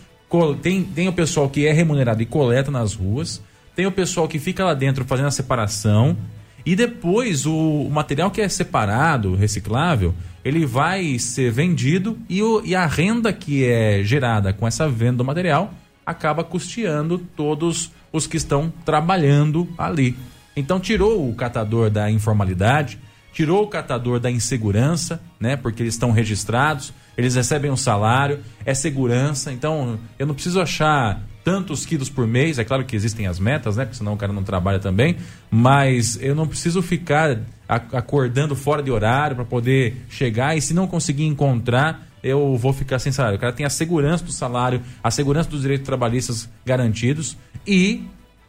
tem, 0.62 0.84
tem 0.84 1.08
o 1.08 1.12
pessoal 1.12 1.50
que 1.50 1.66
é 1.66 1.72
remunerado 1.72 2.22
e 2.22 2.26
coleta 2.26 2.70
nas 2.70 2.94
ruas 2.94 3.42
tem 3.74 3.86
o 3.86 3.92
pessoal 3.92 4.28
que 4.28 4.38
fica 4.38 4.64
lá 4.64 4.74
dentro 4.74 5.04
fazendo 5.04 5.28
a 5.28 5.30
separação 5.30 6.16
e 6.64 6.76
depois 6.76 7.46
o, 7.46 7.54
o 7.54 7.90
material 7.90 8.30
que 8.30 8.40
é 8.40 8.48
separado, 8.48 9.34
reciclável, 9.34 10.14
ele 10.44 10.66
vai 10.66 11.18
ser 11.18 11.50
vendido 11.50 12.18
e, 12.28 12.42
o, 12.42 12.62
e 12.64 12.74
a 12.74 12.86
renda 12.86 13.32
que 13.32 13.64
é 13.64 14.02
gerada 14.04 14.52
com 14.52 14.66
essa 14.66 14.88
venda 14.88 15.18
do 15.18 15.24
material 15.24 15.72
acaba 16.04 16.44
custeando 16.44 17.18
todos 17.18 17.90
os 18.12 18.26
que 18.26 18.36
estão 18.36 18.72
trabalhando 18.84 19.68
ali. 19.78 20.16
Então 20.54 20.78
tirou 20.78 21.28
o 21.28 21.34
catador 21.34 21.88
da 21.88 22.10
informalidade, 22.10 22.98
tirou 23.32 23.64
o 23.64 23.66
catador 23.66 24.20
da 24.20 24.30
insegurança, 24.30 25.20
né? 25.40 25.56
Porque 25.56 25.82
eles 25.82 25.94
estão 25.94 26.10
registrados. 26.12 26.92
eles 27.16 27.34
recebem 27.34 27.70
um 27.70 27.76
salário, 27.76 28.40
é 28.64 28.72
segurança, 28.72 29.52
então 29.52 29.98
eu 30.18 30.26
não 30.26 30.34
preciso 30.34 30.60
achar 30.60 31.20
tantos 31.44 31.84
quilos 31.84 32.08
por 32.08 32.26
mês, 32.26 32.58
é 32.58 32.64
claro 32.64 32.84
que 32.84 32.94
existem 32.94 33.26
as 33.26 33.38
metas, 33.38 33.76
né? 33.76 33.84
Porque 33.84 33.98
senão 33.98 34.14
o 34.14 34.16
cara 34.16 34.32
não 34.32 34.42
trabalha 34.42 34.78
também, 34.78 35.16
mas 35.50 36.18
eu 36.22 36.34
não 36.34 36.46
preciso 36.46 36.80
ficar 36.80 37.40
acordando 37.68 38.54
fora 38.54 38.82
de 38.82 38.90
horário 38.90 39.36
para 39.36 39.44
poder 39.44 40.04
chegar 40.08 40.56
e 40.56 40.60
se 40.60 40.72
não 40.72 40.86
conseguir 40.86 41.24
encontrar, 41.24 42.06
eu 42.22 42.56
vou 42.56 42.72
ficar 42.72 42.98
sem 42.98 43.12
salário. 43.12 43.36
O 43.36 43.40
cara 43.40 43.52
tem 43.52 43.66
a 43.66 43.70
segurança 43.70 44.24
do 44.24 44.32
salário, 44.32 44.80
a 45.02 45.10
segurança 45.10 45.50
dos 45.50 45.62
direitos 45.62 45.84
trabalhistas 45.84 46.48
garantidos 46.64 47.36
e 47.66 48.04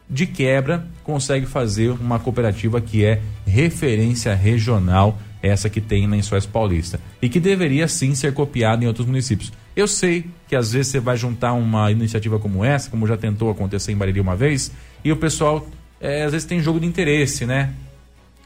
de 0.08 0.26
quebra 0.26 0.86
consegue 1.02 1.46
fazer 1.46 1.90
uma 1.90 2.18
cooperativa 2.18 2.80
que 2.80 3.04
é 3.04 3.20
referência 3.46 4.34
regional 4.34 5.18
essa 5.42 5.68
que 5.68 5.80
tem 5.80 6.06
na 6.06 6.16
Lençóis 6.16 6.46
Paulista. 6.46 6.98
E 7.20 7.28
que 7.28 7.38
deveria 7.38 7.86
sim 7.86 8.14
ser 8.14 8.32
copiada 8.32 8.82
em 8.82 8.86
outros 8.86 9.06
municípios. 9.06 9.52
Eu 9.76 9.86
sei 9.86 10.24
que 10.48 10.56
às 10.56 10.72
vezes 10.72 10.92
você 10.92 11.00
vai 11.00 11.16
juntar 11.16 11.52
uma 11.52 11.90
iniciativa 11.90 12.38
como 12.38 12.64
essa, 12.64 12.90
como 12.90 13.06
já 13.06 13.16
tentou 13.16 13.50
acontecer 13.50 13.92
em 13.92 13.96
Bariri 13.96 14.20
uma 14.20 14.34
vez, 14.34 14.72
e 15.04 15.12
o 15.12 15.16
pessoal 15.16 15.66
é, 16.00 16.24
às 16.24 16.32
vezes 16.32 16.46
tem 16.46 16.60
jogo 16.60 16.80
de 16.80 16.86
interesse, 16.86 17.44
né? 17.44 17.74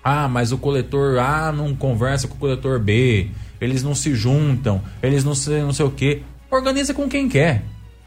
Ah, 0.02 0.28
mas 0.28 0.52
o 0.52 0.58
coletor 0.58 1.18
A 1.18 1.52
não 1.52 1.74
conversa 1.74 2.26
com 2.26 2.34
o 2.34 2.38
coletor 2.38 2.80
B, 2.80 3.28
eles 3.60 3.82
não 3.82 3.94
se 3.94 4.14
juntam, 4.14 4.82
eles 5.02 5.22
não 5.22 5.34
sei, 5.34 5.60
não 5.60 5.72
sei 5.72 5.86
o 5.86 5.90
quê. 5.90 6.22
Organiza 6.50 6.94
com 6.94 7.08
quem 7.08 7.28
quer. 7.28 7.62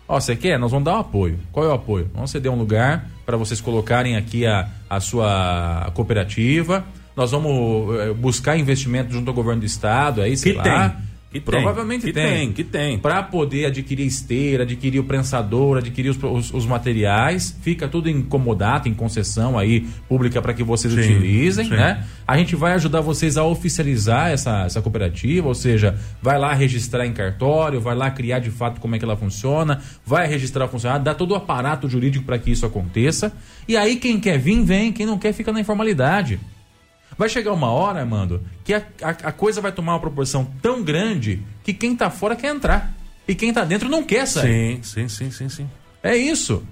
Ó, 0.08 0.20
você 0.20 0.36
quer? 0.36 0.58
Nós 0.58 0.72
vamos 0.72 0.86
dar 0.86 0.95
um 0.95 0.99
apoio. 0.99 1.39
Qual 1.52 1.66
é 1.66 1.70
o 1.70 1.74
apoio? 1.74 2.10
Vamos 2.14 2.32
ceder 2.32 2.52
um 2.52 2.58
lugar 2.58 3.10
para 3.32 3.38
vocês 3.38 3.61
colocarem 3.61 4.17
aqui 4.17 4.45
a, 4.45 4.67
a 4.89 4.99
sua 4.99 5.89
cooperativa 5.93 6.84
nós 7.15 7.32
vamos 7.32 7.95
eh, 7.99 8.13
buscar 8.13 8.57
investimento 8.57 9.11
junto 9.13 9.27
ao 9.27 9.34
governo 9.34 9.61
do 9.61 9.65
estado, 9.65 10.21
aí, 10.21 10.36
sei 10.38 10.53
que 10.53 10.57
lá. 10.57 10.89
Tem. 10.89 11.11
Que 11.32 11.39
Provavelmente 11.39 12.05
que 12.05 12.11
tem. 12.11 12.27
tem. 12.27 12.51
Que 12.51 12.63
tem. 12.63 12.99
Para 12.99 13.23
poder 13.23 13.65
adquirir 13.65 14.05
esteira, 14.05 14.63
adquirir 14.63 14.99
o 14.99 15.03
prensador, 15.05 15.77
adquirir 15.77 16.09
os, 16.09 16.21
os, 16.21 16.53
os, 16.53 16.65
materiais, 16.65 17.57
fica 17.61 17.88
tudo 17.88 18.09
em 18.09 18.21
comodato, 18.21 18.89
em 18.89 18.93
concessão 18.93 19.57
aí 19.57 19.88
pública 20.09 20.41
para 20.41 20.53
que 20.53 20.61
vocês 20.61 20.93
sim, 20.93 20.99
utilizem, 20.99 21.65
sim. 21.65 21.71
né? 21.71 22.05
A 22.27 22.38
gente 22.38 22.53
vai 22.53 22.73
ajudar 22.73 22.99
vocês 22.99 23.38
a 23.38 23.45
oficializar 23.45 24.29
essa, 24.29 24.65
essa 24.65 24.82
cooperativa, 24.82 25.47
ou 25.47 25.55
seja, 25.55 25.97
vai 26.21 26.38
lá 26.38 26.53
registrar 26.53 27.05
em 27.05 27.13
cartório, 27.13 27.79
vai 27.79 27.95
lá 27.95 28.11
criar 28.11 28.39
de 28.39 28.51
fato 28.51 28.82
como 28.82 28.95
é 28.95 28.99
que 28.99 29.05
ela 29.05 29.15
funciona, 29.15 29.79
vai 30.05 30.27
registrar 30.27 30.65
o 30.65 30.67
funcionário, 30.67 31.05
dá 31.05 31.13
todo 31.13 31.32
o 31.32 31.36
aparato 31.36 31.88
jurídico 31.88 32.25
para 32.25 32.38
que 32.38 32.51
isso 32.51 32.65
aconteça. 32.65 33.32
E 33.69 33.77
aí 33.77 33.95
quem 33.95 34.19
quer 34.19 34.38
vir, 34.38 34.61
vem, 34.65 34.91
quem 34.91 35.05
não 35.05 35.17
quer 35.17 35.32
fica 35.32 35.53
na 35.53 35.61
informalidade. 35.61 36.41
Vai 37.18 37.30
chegar 37.30 37.53
uma 37.53 37.70
hora, 37.72 37.99
Armando, 37.99 38.41
que 38.64 38.74
a, 38.74 38.84
a, 39.01 39.09
a, 39.09 39.32
coisa 39.32 39.62
vai 39.62 39.72
tomar 39.72 39.93
uma 39.93 39.99
proporção 39.99 40.45
tão 40.62 40.82
grande 40.82 41.43
que 41.64 41.74
quem 41.74 41.95
tá 41.95 42.09
fora 42.09 42.36
quer 42.36 42.53
entrar. 42.53 42.93
E 43.28 43.36
quem 43.36 43.53
tá 43.53 43.64
dentro 43.64 43.88
não 43.88 44.03
quer 44.03 44.26
sair. 44.26 44.80
Sim, 44.84 45.07
sim, 45.07 45.09
sim, 45.09 45.32
sim, 45.32 45.49
sim. 45.49 45.70
É 46.01 46.16
isso. 46.16 46.64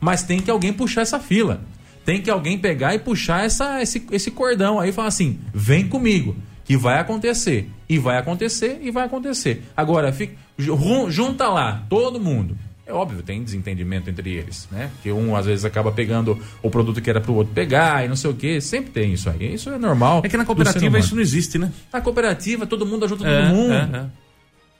Mas 0.00 0.22
tem 0.22 0.40
que 0.40 0.50
alguém 0.50 0.72
puxar 0.72 1.02
essa 1.02 1.18
fila. 1.18 1.62
Tem 2.04 2.20
que 2.20 2.30
alguém 2.30 2.58
pegar 2.58 2.94
e 2.94 2.98
puxar 2.98 3.44
essa, 3.44 3.82
esse, 3.82 4.06
esse 4.12 4.30
cordão 4.30 4.78
aí 4.78 4.90
e 4.90 4.92
falar 4.92 5.08
assim: 5.08 5.40
vem 5.52 5.88
comigo, 5.88 6.36
que 6.64 6.76
vai 6.76 7.00
acontecer. 7.00 7.70
E 7.88 7.98
vai 7.98 8.18
acontecer 8.18 8.78
e 8.82 8.90
vai 8.90 9.06
acontecer. 9.06 9.64
Agora, 9.76 10.12
fica, 10.12 10.36
junta 10.58 11.48
lá 11.48 11.84
todo 11.88 12.20
mundo 12.20 12.56
é 12.86 12.92
óbvio, 12.92 13.20
tem 13.20 13.42
desentendimento 13.42 14.08
entre 14.08 14.30
eles, 14.30 14.68
né? 14.70 14.90
Que 15.02 15.10
um 15.10 15.34
às 15.34 15.44
vezes 15.44 15.64
acaba 15.64 15.90
pegando 15.90 16.40
o 16.62 16.70
produto 16.70 17.02
que 17.02 17.10
era 17.10 17.20
para 17.20 17.32
o 17.32 17.34
outro 17.34 17.52
pegar 17.52 18.04
e 18.04 18.08
não 18.08 18.14
sei 18.14 18.30
o 18.30 18.34
que. 18.34 18.60
Sempre 18.60 18.92
tem 18.92 19.12
isso 19.12 19.28
aí. 19.28 19.54
Isso 19.54 19.70
é 19.70 19.78
normal. 19.78 20.22
É 20.24 20.28
que 20.28 20.36
na 20.36 20.44
cooperativa 20.44 20.96
isso 20.96 21.14
não 21.14 21.20
existe, 21.20 21.58
né? 21.58 21.72
Na 21.92 22.00
cooperativa 22.00 22.64
todo 22.64 22.86
mundo 22.86 23.04
ajuda 23.04 23.28
é, 23.28 23.42
todo 23.42 23.56
mundo. 23.56 23.72
É, 23.72 23.76
é. 23.76 24.06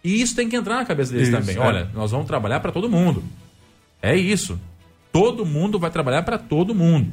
E 0.04 0.22
isso 0.22 0.36
tem 0.36 0.48
que 0.48 0.54
entrar 0.54 0.76
na 0.76 0.84
cabeça 0.84 1.12
deles 1.12 1.28
isso, 1.28 1.36
também. 1.36 1.56
É. 1.56 1.58
Olha, 1.58 1.90
nós 1.92 2.12
vamos 2.12 2.28
trabalhar 2.28 2.60
para 2.60 2.70
todo 2.70 2.88
mundo. 2.88 3.24
É 4.00 4.14
isso. 4.14 4.56
Todo 5.10 5.44
mundo 5.44 5.76
vai 5.76 5.90
trabalhar 5.90 6.22
para 6.22 6.38
todo 6.38 6.72
mundo. 6.72 7.10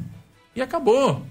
E 0.54 0.62
acabou. 0.62 1.26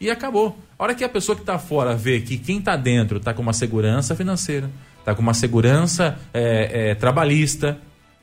E 0.00 0.10
acabou. 0.10 0.58
A 0.76 0.82
hora 0.82 0.94
que 0.94 1.04
a 1.04 1.08
pessoa 1.08 1.36
que 1.36 1.42
está 1.42 1.56
fora 1.56 1.94
vê 1.94 2.20
que 2.20 2.36
quem 2.36 2.58
está 2.58 2.76
dentro 2.76 3.18
está 3.18 3.32
com 3.32 3.42
uma 3.42 3.52
segurança 3.52 4.16
financeira, 4.16 4.68
está 4.98 5.14
com 5.14 5.22
uma 5.22 5.34
segurança 5.34 6.18
é, 6.34 6.90
é, 6.90 6.94
trabalhista, 6.96 7.78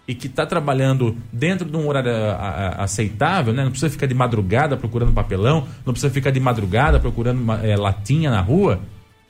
e 0.08 0.14
que 0.14 0.28
está 0.28 0.46
trabalhando 0.46 1.18
dentro 1.32 1.68
de 1.68 1.76
um 1.76 1.88
horário 1.88 2.12
a, 2.12 2.36
a, 2.36 2.84
aceitável, 2.84 3.54
né? 3.54 3.64
não 3.64 3.72
precisa 3.72 3.90
ficar 3.90 4.06
de 4.06 4.14
madrugada 4.14 4.78
procurando 4.78 5.12
papelão, 5.12 5.68
não 5.86 5.94
precisa 5.94 6.14
ficar 6.14 6.32
de 6.32 6.40
madrugada 6.40 7.00
procurando 7.00 7.42
uma, 7.42 7.66
é, 7.66 7.76
latinha 7.76 8.30
na 8.30 8.40
rua, 8.40 8.80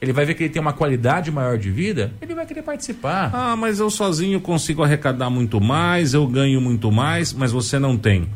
ele 0.02 0.12
vai 0.12 0.26
ver 0.26 0.34
que 0.34 0.44
ele 0.44 0.50
tem 0.50 0.62
uma 0.62 0.74
qualidade 0.74 1.32
maior 1.32 1.58
de 1.58 1.72
vida, 1.72 2.12
ele 2.22 2.36
vai 2.36 2.46
querer 2.46 2.62
participar. 2.62 3.32
Ah, 3.34 3.56
mas 3.56 3.80
eu 3.80 3.90
sozinho 3.90 4.42
consigo 4.42 4.84
arrecadar 4.84 5.30
muito 5.30 5.62
mais, 5.62 6.14
eu 6.14 6.28
ganho 6.28 6.60
muito 6.60 6.92
mais, 6.92 7.32
mas 7.32 7.52
você 7.52 7.80
não 7.80 7.98
tem 7.98 8.28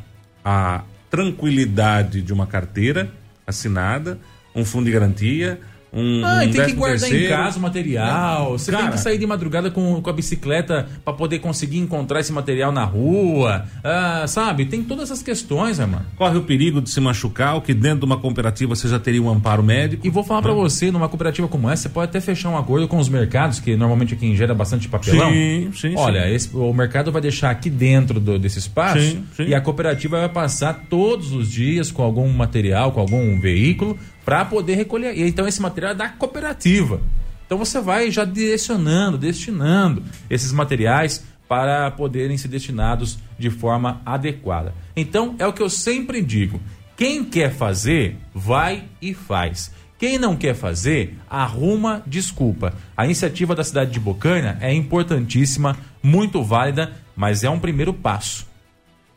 a 0.44 0.84
tranquilidade 1.10 2.22
de 2.22 2.32
uma 2.32 2.48
carteira 2.48 3.12
assinada, 3.46 4.18
um 4.56 4.64
fundo 4.64 4.86
de 4.86 4.92
garantia, 4.92 5.60
um, 5.92 6.24
ah, 6.24 6.44
um 6.44 6.52
tem 6.52 6.66
que 6.66 6.74
guardar 6.74 7.00
terceiro. 7.00 7.26
em 7.26 7.30
casa 7.30 7.58
o 7.58 7.62
material. 7.62 8.52
Você 8.52 8.72
Cara, 8.72 8.84
tem 8.84 8.92
que 8.94 9.00
sair 9.00 9.18
de 9.18 9.26
madrugada 9.26 9.72
com, 9.72 10.02
com 10.02 10.10
a 10.10 10.14
bicicleta 10.14 10.88
para 11.04 11.14
poder 11.14 11.40
conseguir 11.40 11.80
encontrar 11.80 12.20
esse 12.20 12.32
material 12.32 12.72
na 12.72 12.84
rua. 12.84 13.66
Ah, 13.84 14.26
sabe? 14.28 14.66
Tem 14.66 14.84
todas 14.84 15.06
essas 15.06 15.24
questões, 15.24 15.80
irmão. 15.80 16.02
Corre 16.16 16.38
o 16.38 16.44
perigo 16.44 16.82
de 16.82 16.90
se 16.90 17.02
machucar, 17.02 17.58
o 17.58 17.62
que 17.62 17.74
dentro 17.74 18.00
de 18.00 18.06
uma 18.06 18.18
cooperativa 18.18 18.76
você 18.76 18.88
já 18.88 19.00
teria 19.00 19.22
um 19.22 19.30
amparo 19.30 19.64
médico. 19.64 20.06
E 20.06 20.10
vou 20.10 20.24
falar 20.24 20.42
para 20.42 20.54
você, 20.54 20.92
numa 20.92 21.10
cooperativa 21.10 21.48
como 21.48 21.70
essa, 21.70 21.84
você 21.84 21.90
pode 21.90 22.10
até 22.10 22.22
fechar 22.22 22.50
um 22.50 22.58
acordo 22.58 22.88
com 22.88 22.98
os 22.98 23.10
mercados, 23.10 23.60
que 23.60 23.76
normalmente 23.76 24.14
é 24.14 24.18
quem 24.18 24.36
gera 24.36 24.54
bastante 24.54 24.88
papelão. 24.88 25.32
Sim, 25.32 25.72
sim, 25.74 25.94
Olha, 25.98 26.24
sim. 26.24 26.34
Esse, 26.34 26.56
o 26.56 26.74
mercado 26.74 27.12
vai 27.12 27.22
deixar 27.22 27.50
aqui 27.50 27.70
dentro 27.70 28.20
do, 28.20 28.38
desse 28.38 28.60
espaço 28.60 29.00
sim, 29.00 29.24
sim. 29.36 29.44
e 29.48 29.56
a 29.56 29.62
cooperativa 29.62 30.20
vai 30.20 30.30
passar 30.30 30.86
todos 30.90 31.32
os 31.32 31.50
dias 31.52 31.92
com 31.92 32.04
algum 32.04 32.30
material, 32.30 32.92
com 32.92 33.00
algum 33.00 33.40
veículo 33.40 33.98
para 34.26 34.46
poder 34.46 34.76
recolher. 34.76 35.18
Então 35.28 35.48
esse 35.48 35.62
material 35.62 35.94
é 35.94 35.96
da 35.96 36.10
cooperativa. 36.10 37.02
Então 37.46 37.58
você 37.58 37.82
vai 37.82 38.12
já 38.12 38.26
direcionando, 38.26 39.18
destinando 39.18 40.04
esses 40.30 40.52
materiais 40.52 41.24
para 41.48 41.90
poderem 41.90 42.38
ser 42.38 42.48
destinados 42.48 43.18
de 43.40 43.50
forma 43.50 44.02
adequada. 44.06 44.74
Então 44.96 45.36
é 45.40 45.48
o 45.48 45.54
que 45.54 45.64
eu 45.64 45.70
sempre 45.70 46.22
digo: 46.22 46.62
quem 46.96 47.24
quer 47.24 47.52
fazer, 47.52 48.18
vai 48.34 48.84
e 49.02 49.14
faz. 49.14 49.72
Quem 49.98 50.18
não 50.18 50.36
quer 50.36 50.54
fazer, 50.54 51.18
arruma 51.30 52.02
desculpa. 52.08 52.74
A 52.96 53.04
iniciativa 53.04 53.54
da 53.54 53.64
cidade 53.64 53.92
de 53.92 54.00
Bocaina 54.00 54.58
é 54.62 54.74
importantíssima, 54.74 55.76
muito 56.02 56.42
válida, 56.42 56.94
mas 57.16 57.44
é 57.44 57.50
um 57.50 57.60
primeiro 57.60 57.94
passo. 57.94 58.48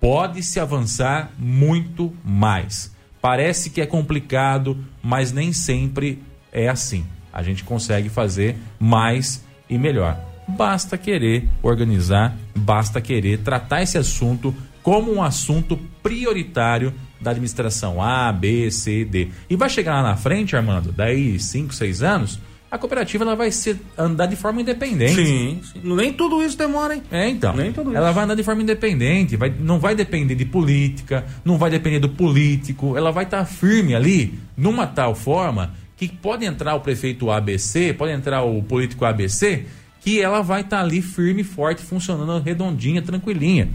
Pode-se 0.00 0.58
avançar 0.58 1.30
muito 1.38 2.12
mais. 2.24 2.91
Parece 3.22 3.70
que 3.70 3.80
é 3.80 3.86
complicado, 3.86 4.76
mas 5.00 5.30
nem 5.32 5.52
sempre 5.52 6.20
é 6.52 6.68
assim. 6.68 7.06
A 7.32 7.42
gente 7.42 7.62
consegue 7.62 8.08
fazer 8.08 8.56
mais 8.78 9.44
e 9.70 9.78
melhor. 9.78 10.20
Basta 10.48 10.98
querer 10.98 11.48
organizar, 11.62 12.36
basta 12.54 13.00
querer 13.00 13.38
tratar 13.38 13.80
esse 13.80 13.96
assunto 13.96 14.52
como 14.82 15.14
um 15.14 15.22
assunto 15.22 15.78
prioritário 16.02 16.92
da 17.20 17.30
administração 17.30 18.02
A, 18.02 18.32
B, 18.32 18.68
C, 18.72 19.04
D. 19.04 19.28
E 19.48 19.54
vai 19.54 19.70
chegar 19.70 19.94
lá 19.94 20.02
na 20.02 20.16
frente, 20.16 20.56
Armando, 20.56 20.90
daí 20.90 21.38
5, 21.38 21.72
6 21.72 22.02
anos, 22.02 22.40
a 22.72 22.78
cooperativa 22.78 23.22
ela 23.22 23.36
vai 23.36 23.52
ser, 23.52 23.78
andar 23.98 24.24
de 24.24 24.34
forma 24.34 24.62
independente. 24.62 25.14
Sim, 25.14 25.60
sim. 25.62 25.80
Nem 25.84 26.10
tudo 26.10 26.42
isso 26.42 26.56
demora, 26.56 26.94
hein? 26.94 27.02
É, 27.10 27.28
então. 27.28 27.54
Nem 27.54 27.70
tudo 27.70 27.94
ela 27.94 28.06
isso. 28.06 28.14
vai 28.14 28.24
andar 28.24 28.34
de 28.34 28.42
forma 28.42 28.62
independente, 28.62 29.36
vai, 29.36 29.52
não 29.60 29.78
vai 29.78 29.94
depender 29.94 30.34
de 30.34 30.46
política, 30.46 31.22
não 31.44 31.58
vai 31.58 31.68
depender 31.68 31.98
do 31.98 32.08
político, 32.08 32.96
ela 32.96 33.12
vai 33.12 33.24
estar 33.24 33.40
tá 33.40 33.44
firme 33.44 33.94
ali, 33.94 34.38
numa 34.56 34.86
tal 34.86 35.14
forma 35.14 35.74
que 35.98 36.08
pode 36.08 36.46
entrar 36.46 36.74
o 36.74 36.80
prefeito 36.80 37.30
ABC, 37.30 37.92
pode 37.92 38.14
entrar 38.14 38.42
o 38.42 38.62
político 38.62 39.04
ABC, 39.04 39.66
que 40.00 40.18
ela 40.18 40.40
vai 40.40 40.62
estar 40.62 40.78
tá 40.78 40.82
ali 40.82 41.02
firme, 41.02 41.44
forte, 41.44 41.82
funcionando 41.82 42.42
redondinha, 42.42 43.02
tranquilinha. 43.02 43.68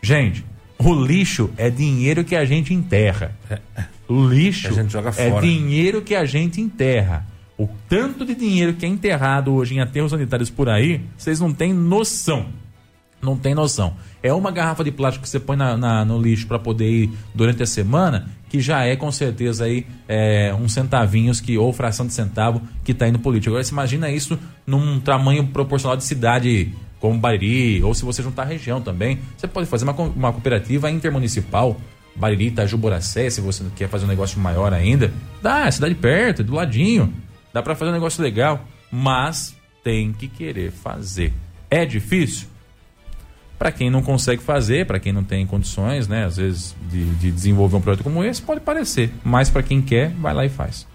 Gente, 0.00 0.42
o 0.78 0.94
lixo 0.94 1.50
é 1.58 1.68
dinheiro 1.68 2.24
que 2.24 2.34
a 2.34 2.46
gente 2.46 2.72
enterra. 2.72 3.36
É, 3.50 3.58
é. 3.76 3.84
O 4.08 4.26
lixo 4.26 4.68
é 5.18 5.40
dinheiro 5.42 6.00
que 6.00 6.14
a 6.14 6.24
gente 6.24 6.58
enterra. 6.58 7.35
O 7.58 7.68
tanto 7.88 8.24
de 8.24 8.34
dinheiro 8.34 8.74
que 8.74 8.84
é 8.84 8.88
enterrado 8.88 9.54
hoje 9.54 9.74
em 9.74 9.80
aterros 9.80 10.10
sanitários 10.10 10.50
por 10.50 10.68
aí, 10.68 11.00
vocês 11.16 11.40
não 11.40 11.52
têm 11.52 11.72
noção. 11.72 12.46
Não 13.20 13.36
tem 13.36 13.54
noção. 13.54 13.94
É 14.22 14.32
uma 14.32 14.50
garrafa 14.50 14.84
de 14.84 14.90
plástico 14.90 15.22
que 15.22 15.28
você 15.28 15.40
põe 15.40 15.56
na, 15.56 15.76
na 15.76 16.04
no 16.04 16.20
lixo 16.20 16.46
para 16.46 16.58
poder 16.58 16.90
ir 16.90 17.10
durante 17.34 17.62
a 17.62 17.66
semana, 17.66 18.28
que 18.48 18.60
já 18.60 18.84
é 18.84 18.94
com 18.94 19.10
certeza 19.10 19.64
aí 19.64 19.86
é, 20.06 20.54
uns 20.54 20.74
centavinhos 20.74 21.40
que, 21.40 21.56
ou 21.56 21.72
fração 21.72 22.06
de 22.06 22.12
centavo 22.12 22.60
que 22.84 22.92
está 22.92 23.08
indo 23.08 23.18
político. 23.18 23.50
Agora 23.50 23.64
você 23.64 23.72
imagina 23.72 24.10
isso 24.10 24.38
num 24.66 25.00
tamanho 25.00 25.46
proporcional 25.46 25.96
de 25.96 26.04
cidade 26.04 26.72
como 27.00 27.18
Bariri, 27.18 27.82
ou 27.82 27.94
se 27.94 28.04
você 28.04 28.22
juntar 28.22 28.42
a 28.42 28.46
região 28.46 28.82
também. 28.82 29.18
Você 29.36 29.46
pode 29.46 29.66
fazer 29.66 29.84
uma, 29.84 29.94
uma 29.94 30.32
cooperativa 30.32 30.90
intermunicipal 30.90 31.80
Bariri, 32.14 32.46
Itaju, 32.46 32.78
Boracé, 32.78 33.28
se 33.28 33.40
você 33.40 33.64
quer 33.76 33.88
fazer 33.88 34.04
um 34.04 34.08
negócio 34.08 34.40
maior 34.40 34.72
ainda. 34.72 35.12
Dá, 35.42 35.66
é 35.66 35.70
cidade 35.70 35.94
perto, 35.94 36.42
do 36.42 36.54
ladinho. 36.54 37.12
Dá 37.56 37.62
para 37.62 37.74
fazer 37.74 37.90
um 37.90 37.94
negócio 37.94 38.22
legal, 38.22 38.68
mas 38.92 39.56
tem 39.82 40.12
que 40.12 40.28
querer 40.28 40.70
fazer. 40.70 41.32
É 41.70 41.86
difícil? 41.86 42.48
Para 43.58 43.72
quem 43.72 43.88
não 43.88 44.02
consegue 44.02 44.42
fazer, 44.42 44.84
para 44.84 45.00
quem 45.00 45.10
não 45.10 45.24
tem 45.24 45.46
condições, 45.46 46.06
né, 46.06 46.26
às 46.26 46.36
vezes, 46.36 46.76
de, 46.90 47.06
de 47.14 47.30
desenvolver 47.30 47.76
um 47.76 47.80
projeto 47.80 48.04
como 48.04 48.22
esse, 48.22 48.42
pode 48.42 48.60
parecer. 48.60 49.10
Mas 49.24 49.48
para 49.48 49.62
quem 49.62 49.80
quer, 49.80 50.10
vai 50.10 50.34
lá 50.34 50.44
e 50.44 50.50
faz. 50.50 50.86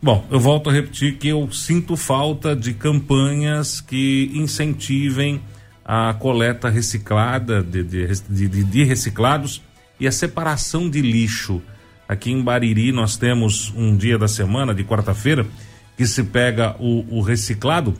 Bom, 0.00 0.26
eu 0.30 0.40
volto 0.40 0.70
a 0.70 0.72
repetir 0.72 1.18
que 1.18 1.28
eu 1.28 1.52
sinto 1.52 1.94
falta 1.94 2.56
de 2.56 2.72
campanhas 2.72 3.82
que 3.82 4.30
incentivem 4.32 5.42
a 5.84 6.14
coleta 6.14 6.70
reciclada 6.70 7.62
de, 7.62 7.82
de, 7.82 8.06
de, 8.30 8.64
de 8.64 8.82
reciclados 8.82 9.60
e 10.00 10.08
a 10.08 10.10
separação 10.10 10.88
de 10.88 11.02
lixo. 11.02 11.60
Aqui 12.08 12.32
em 12.32 12.42
Bariri 12.42 12.92
nós 12.92 13.18
temos 13.18 13.70
um 13.76 13.94
dia 13.94 14.16
da 14.16 14.26
semana, 14.26 14.74
de 14.74 14.82
quarta-feira, 14.84 15.46
que 15.98 16.06
se 16.06 16.22
pega 16.22 16.76
o, 16.78 17.18
o 17.18 17.20
reciclado, 17.20 17.92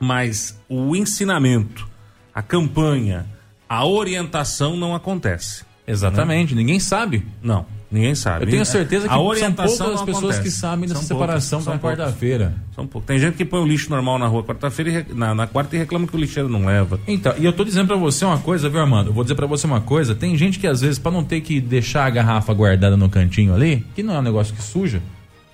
mas 0.00 0.58
o 0.68 0.96
ensinamento, 0.96 1.86
a 2.34 2.42
campanha, 2.42 3.26
a 3.68 3.86
orientação 3.86 4.74
não 4.74 4.94
acontece. 4.94 5.64
Exatamente, 5.86 6.54
né? 6.54 6.62
ninguém 6.62 6.80
sabe. 6.80 7.26
Não. 7.42 7.66
Ninguém 7.92 8.14
sabe. 8.16 8.46
Eu 8.46 8.50
tenho 8.50 8.64
certeza 8.64 9.06
que 9.06 9.14
a 9.14 9.20
orientação 9.20 9.76
são 9.76 9.86
poucas 9.86 10.00
as 10.00 10.14
pessoas 10.14 10.38
que 10.40 10.50
sabem 10.50 10.88
dessa 10.88 11.02
separação 11.02 11.62
para 11.62 11.78
quarta-feira. 11.78 12.54
São. 12.74 12.86
Tem 12.86 13.20
gente 13.20 13.36
que 13.36 13.44
põe 13.44 13.60
o 13.60 13.66
lixo 13.66 13.88
normal 13.88 14.18
na 14.18 14.26
rua 14.26 14.42
quarta-feira 14.42 15.06
na, 15.10 15.32
na 15.32 15.46
quarta 15.46 15.76
e 15.76 15.78
reclama 15.78 16.04
que 16.04 16.16
o 16.16 16.18
lixeiro 16.18 16.48
não 16.48 16.64
leva. 16.64 16.98
Então, 17.06 17.34
e 17.38 17.44
eu 17.44 17.52
tô 17.52 17.62
dizendo 17.62 17.86
para 17.86 17.96
você 17.96 18.24
uma 18.24 18.38
coisa, 18.38 18.68
viu, 18.68 18.80
Armando? 18.80 19.10
Eu 19.10 19.12
vou 19.14 19.22
dizer 19.22 19.36
para 19.36 19.46
você 19.46 19.66
uma 19.66 19.80
coisa. 19.80 20.12
Tem 20.12 20.36
gente 20.36 20.58
que 20.58 20.66
às 20.66 20.80
vezes, 20.80 20.98
para 20.98 21.12
não 21.12 21.22
ter 21.22 21.40
que 21.42 21.60
deixar 21.60 22.06
a 22.06 22.10
garrafa 22.10 22.52
guardada 22.52 22.96
no 22.96 23.08
cantinho 23.08 23.54
ali, 23.54 23.86
que 23.94 24.02
não 24.02 24.16
é 24.16 24.18
um 24.18 24.22
negócio 24.22 24.52
que 24.54 24.62
suja, 24.62 25.00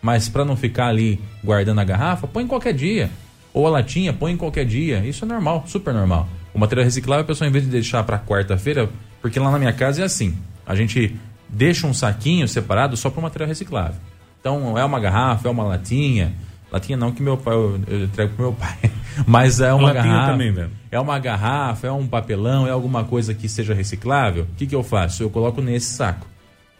mas 0.02 0.28
para 0.28 0.44
não 0.44 0.56
ficar 0.56 0.88
ali 0.88 1.20
guardando 1.44 1.80
a 1.80 1.84
garrafa, 1.84 2.26
põe 2.26 2.46
qualquer 2.46 2.72
dia. 2.72 3.10
Ou 3.52 3.66
a 3.66 3.70
latinha, 3.70 4.12
põe 4.12 4.32
em 4.32 4.36
qualquer 4.36 4.64
dia. 4.64 5.04
Isso 5.04 5.24
é 5.24 5.28
normal, 5.28 5.64
super 5.66 5.92
normal. 5.92 6.28
O 6.54 6.58
material 6.58 6.84
reciclável, 6.84 7.22
a 7.22 7.26
pessoa, 7.26 7.48
em 7.48 7.52
vez 7.52 7.64
de 7.64 7.70
deixar 7.70 8.02
para 8.04 8.18
quarta-feira, 8.18 8.88
porque 9.20 9.38
lá 9.38 9.50
na 9.50 9.58
minha 9.58 9.72
casa 9.72 10.02
é 10.02 10.04
assim. 10.04 10.36
A 10.66 10.74
gente 10.74 11.16
deixa 11.48 11.86
um 11.86 11.94
saquinho 11.94 12.46
separado 12.48 12.96
só 12.96 13.10
para 13.10 13.20
o 13.20 13.22
material 13.22 13.48
reciclável. 13.48 14.00
Então, 14.40 14.78
é 14.78 14.84
uma 14.84 14.98
garrafa, 14.98 15.48
é 15.48 15.50
uma 15.50 15.64
latinha. 15.64 16.32
Latinha 16.72 16.96
não, 16.96 17.12
que 17.12 17.22
meu 17.22 17.36
pai, 17.36 17.54
eu, 17.54 17.80
eu 17.86 18.04
entrego 18.04 18.34
pro 18.34 18.44
meu 18.44 18.52
pai. 18.52 18.78
Mas 19.26 19.60
é 19.60 19.72
uma 19.72 19.92
latinha 19.92 20.04
garrafa. 20.04 20.32
Também, 20.32 20.52
velho. 20.52 20.70
É 20.90 20.98
uma 20.98 21.18
garrafa, 21.18 21.86
é 21.88 21.92
um 21.92 22.06
papelão, 22.06 22.66
é 22.66 22.70
alguma 22.70 23.04
coisa 23.04 23.34
que 23.34 23.48
seja 23.48 23.74
reciclável. 23.74 24.44
O 24.44 24.54
que, 24.56 24.66
que 24.66 24.74
eu 24.74 24.82
faço? 24.82 25.22
Eu 25.22 25.30
coloco 25.30 25.60
nesse 25.60 25.94
saco. 25.94 26.26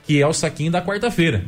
Que 0.05 0.23
é 0.23 0.27
o 0.27 0.33
saquinho 0.33 0.71
da 0.71 0.81
quarta-feira. 0.81 1.45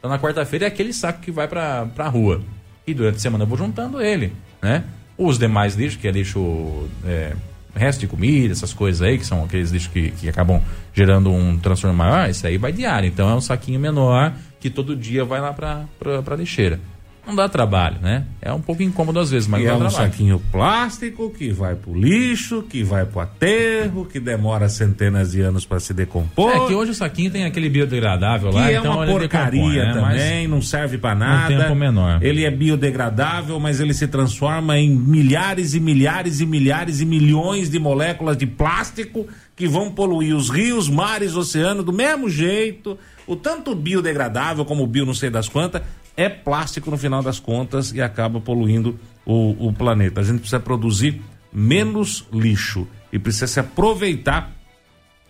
Então, 0.00 0.10
na 0.10 0.18
quarta-feira 0.18 0.64
é 0.64 0.68
aquele 0.68 0.92
saco 0.92 1.20
que 1.20 1.30
vai 1.30 1.46
para 1.46 1.86
a 1.96 2.08
rua. 2.08 2.40
E 2.86 2.92
durante 2.92 3.16
a 3.16 3.20
semana 3.20 3.44
eu 3.44 3.48
vou 3.48 3.56
juntando 3.56 4.00
ele, 4.00 4.32
né? 4.60 4.82
Os 5.16 5.38
demais 5.38 5.74
lixos, 5.76 6.00
que 6.00 6.08
é 6.08 6.10
lixo 6.10 6.88
é, 7.04 7.36
resto 7.74 8.00
de 8.00 8.06
comida, 8.06 8.52
essas 8.52 8.72
coisas 8.72 9.02
aí, 9.02 9.18
que 9.18 9.26
são 9.26 9.44
aqueles 9.44 9.70
lixos 9.70 9.92
que, 9.92 10.10
que 10.12 10.28
acabam 10.28 10.62
gerando 10.94 11.30
um 11.30 11.58
transtorno 11.58 11.96
maior, 11.96 12.28
isso 12.28 12.46
aí 12.46 12.56
vai 12.56 12.72
diário. 12.72 13.06
Então 13.06 13.28
é 13.28 13.34
um 13.34 13.40
saquinho 13.40 13.78
menor 13.78 14.32
que 14.58 14.70
todo 14.70 14.96
dia 14.96 15.24
vai 15.24 15.40
lá 15.40 15.52
para 15.52 15.86
a 16.02 16.36
lixeira 16.36 16.80
não 17.26 17.34
dá 17.34 17.48
trabalho, 17.48 17.98
né? 18.00 18.24
É 18.40 18.52
um 18.52 18.60
pouco 18.60 18.82
incômodo 18.82 19.20
às 19.20 19.30
vezes, 19.30 19.46
mas 19.46 19.62
e 19.62 19.64
dá 19.64 19.70
é 19.70 19.74
um 19.74 19.78
trabalho. 19.78 20.10
saquinho 20.10 20.42
plástico 20.50 21.30
que 21.30 21.50
vai 21.50 21.74
pro 21.74 21.94
lixo, 21.94 22.62
que 22.62 22.82
vai 22.82 23.04
pro 23.04 23.20
aterro, 23.20 24.06
que 24.06 24.18
demora 24.18 24.68
centenas 24.68 25.32
de 25.32 25.40
anos 25.40 25.64
para 25.64 25.78
se 25.80 25.92
decompor. 25.92 26.50
É 26.50 26.66
que 26.66 26.74
hoje 26.74 26.92
o 26.92 26.94
saquinho 26.94 27.30
tem 27.30 27.44
aquele 27.44 27.68
biodegradável 27.68 28.50
que 28.50 28.56
lá, 28.56 28.70
é 28.70 28.76
então 28.76 28.96
uma 28.96 29.06
porcaria 29.06 29.84
né? 29.86 29.92
também, 29.92 30.48
mas 30.48 30.50
não 30.50 30.62
serve 30.62 30.98
para 30.98 31.14
nada. 31.14 31.54
Um 31.54 31.58
tempo 31.58 31.74
menor. 31.74 32.22
Ele 32.22 32.44
é 32.44 32.50
biodegradável, 32.50 33.60
mas 33.60 33.80
ele 33.80 33.94
se 33.94 34.08
transforma 34.08 34.78
em 34.78 34.90
milhares 34.90 35.74
e 35.74 35.80
milhares 35.80 36.40
e 36.40 36.46
milhares 36.46 37.00
e 37.00 37.04
milhões 37.04 37.70
de 37.70 37.78
moléculas 37.78 38.36
de 38.36 38.46
plástico 38.46 39.26
que 39.54 39.68
vão 39.68 39.90
poluir 39.92 40.34
os 40.34 40.48
rios, 40.48 40.88
mares, 40.88 41.36
oceanos 41.36 41.84
do 41.84 41.92
mesmo 41.92 42.30
jeito. 42.30 42.98
O 43.26 43.36
tanto 43.36 43.74
biodegradável 43.74 44.64
como 44.64 44.82
o 44.82 44.86
bio 44.86 45.04
não 45.04 45.14
sei 45.14 45.28
das 45.28 45.48
quantas 45.48 45.82
é 46.16 46.28
plástico 46.28 46.90
no 46.90 46.98
final 46.98 47.22
das 47.22 47.38
contas 47.38 47.92
e 47.92 48.00
acaba 48.00 48.40
poluindo 48.40 48.98
o, 49.24 49.68
o 49.68 49.72
planeta. 49.72 50.20
A 50.20 50.24
gente 50.24 50.40
precisa 50.40 50.60
produzir 50.60 51.22
menos 51.52 52.26
lixo 52.32 52.86
e 53.12 53.18
precisa 53.18 53.46
se 53.46 53.60
aproveitar 53.60 54.52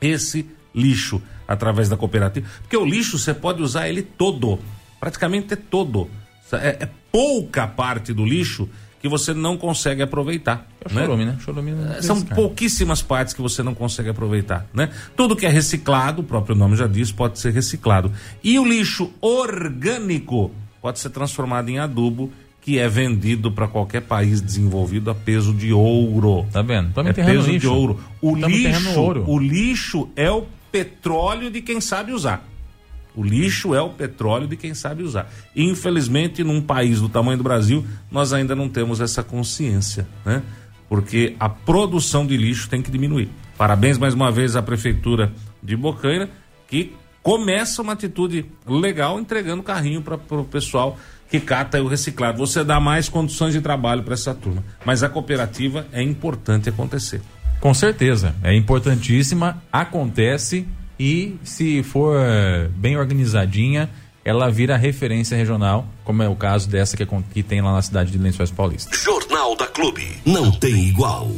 esse 0.01 0.47
lixo 0.75 1.23
através 1.47 1.89
da 1.89 1.97
cooperativa. 1.97 2.47
Porque 2.61 2.77
o 2.77 2.85
lixo 2.85 3.19
você 3.19 3.35
pode 3.35 3.63
usar 3.63 3.89
ele 3.89 4.03
todo, 4.03 4.59
praticamente 4.99 5.57
todo. 5.57 6.09
É, 6.53 6.85
é 6.85 6.89
pouca 7.13 7.67
parte 7.67 8.13
do 8.13 8.25
lixo 8.25 8.69
que 9.01 9.09
você 9.09 9.33
não 9.33 9.57
consegue 9.57 10.03
aproveitar. 10.03 10.67
É 10.85 10.93
né? 10.93 11.03
chorume, 11.03 11.25
né? 11.25 11.37
Chorume 11.41 11.73
é, 11.97 12.03
São 12.03 12.21
pouquíssimas 12.21 13.01
partes 13.01 13.33
que 13.33 13.41
você 13.41 13.63
não 13.63 13.75
consegue 13.75 14.11
aproveitar, 14.11 14.67
né? 14.75 14.91
Tudo 15.17 15.35
que 15.35 15.47
é 15.47 15.49
reciclado, 15.49 16.21
o 16.21 16.25
próprio 16.25 16.55
nome 16.55 16.77
já 16.77 16.87
diz, 16.87 17.11
pode 17.11 17.39
ser 17.39 17.53
reciclado. 17.53 18.13
E 18.45 18.59
o 18.59 18.67
lixo 18.67 19.11
orgânico 19.21 20.53
pode 20.81 20.99
ser 20.99 21.11
transformado 21.11 21.69
em 21.69 21.79
adubo 21.79 22.33
que 22.61 22.79
é 22.79 22.89
vendido 22.89 23.51
para 23.51 23.67
qualquer 23.67 24.03
país 24.03 24.41
desenvolvido 24.41 25.11
a 25.11 25.15
peso 25.15 25.55
de 25.55 25.73
ouro. 25.73 26.47
Tá 26.53 26.63
vendo? 26.63 26.93
Também 26.93 27.11
é 27.11 27.15
peso 27.15 27.51
lixo. 27.51 27.59
de 27.59 27.67
ouro. 27.67 28.01
O 28.21 28.37
lixo, 28.37 29.01
ouro. 29.01 29.25
o 29.27 29.39
lixo 29.39 30.09
é 30.15 30.31
o 30.31 30.47
petróleo 30.71 31.51
de 31.51 31.63
quem 31.63 31.81
sabe 31.81 32.13
usar. 32.13 32.47
O 33.17 33.25
lixo 33.25 33.75
é 33.75 33.81
o 33.81 33.89
petróleo 33.89 34.47
de 34.47 34.57
quem 34.57 34.75
sabe 34.75 35.03
usar. 35.03 35.31
Infelizmente, 35.57 36.45
num 36.45 36.61
país 36.61 37.01
do 37.01 37.09
tamanho 37.09 37.39
do 37.39 37.45
Brasil, 37.45 37.85
nós 38.11 38.33
ainda 38.33 38.55
não 38.55 38.69
temos 38.69 39.01
essa 39.01 39.23
consciência, 39.23 40.07
né? 40.25 40.43
Porque 40.89 41.35
a 41.41 41.49
produção 41.49 42.27
de 42.27 42.37
lixo 42.37 42.69
tem 42.69 42.83
que 42.83 42.91
diminuir. 42.91 43.29
Parabéns 43.57 43.99
mais 43.99 44.15
uma 44.15 44.31
vez 44.31 44.55
à 44.55 44.63
prefeitura 44.63 45.33
de 45.63 45.77
Bocaina, 45.77 46.29
que 46.69 46.95
começa 47.23 47.83
uma 47.83 47.93
atitude 47.93 48.47
legal 48.67 49.19
entregando 49.19 49.63
carrinho 49.63 50.03
para 50.03 50.17
o 50.17 50.45
pessoal 50.45 50.99
que 51.31 51.39
cata 51.39 51.81
o 51.81 51.87
reciclado. 51.87 52.39
Você 52.39 52.65
dá 52.65 52.81
mais 52.81 53.09
condições 53.09 53.53
de 53.53 53.61
trabalho 53.61 54.03
para 54.03 54.15
essa 54.15 54.35
turma. 54.35 54.65
Mas 54.85 55.03
a 55.03 55.09
cooperativa 55.09 55.87
é 55.93 56.03
importante 56.03 56.69
acontecer. 56.69 57.21
Com 57.61 57.73
certeza, 57.75 58.35
é 58.43 58.55
importantíssima, 58.55 59.63
acontece 59.71 60.67
e 60.99 61.37
se 61.45 61.83
for 61.83 62.17
bem 62.75 62.97
organizadinha, 62.97 63.89
ela 64.25 64.51
vira 64.51 64.77
referência 64.77 65.37
regional, 65.37 65.87
como 66.05 66.23
é 66.23 66.29
o 66.29 66.35
caso 66.35 66.69
dessa 66.69 66.97
que, 66.97 67.07
que 67.33 67.43
tem 67.43 67.61
lá 67.61 67.73
na 67.73 67.83
cidade 67.83 68.11
de 68.11 68.19
Lençóis 68.19 68.51
Paulista. 68.51 68.97
Jornal 68.97 69.57
da 69.57 69.67
Clube, 69.67 70.07
não 70.25 70.51
tem 70.51 70.89
igual. 70.89 71.29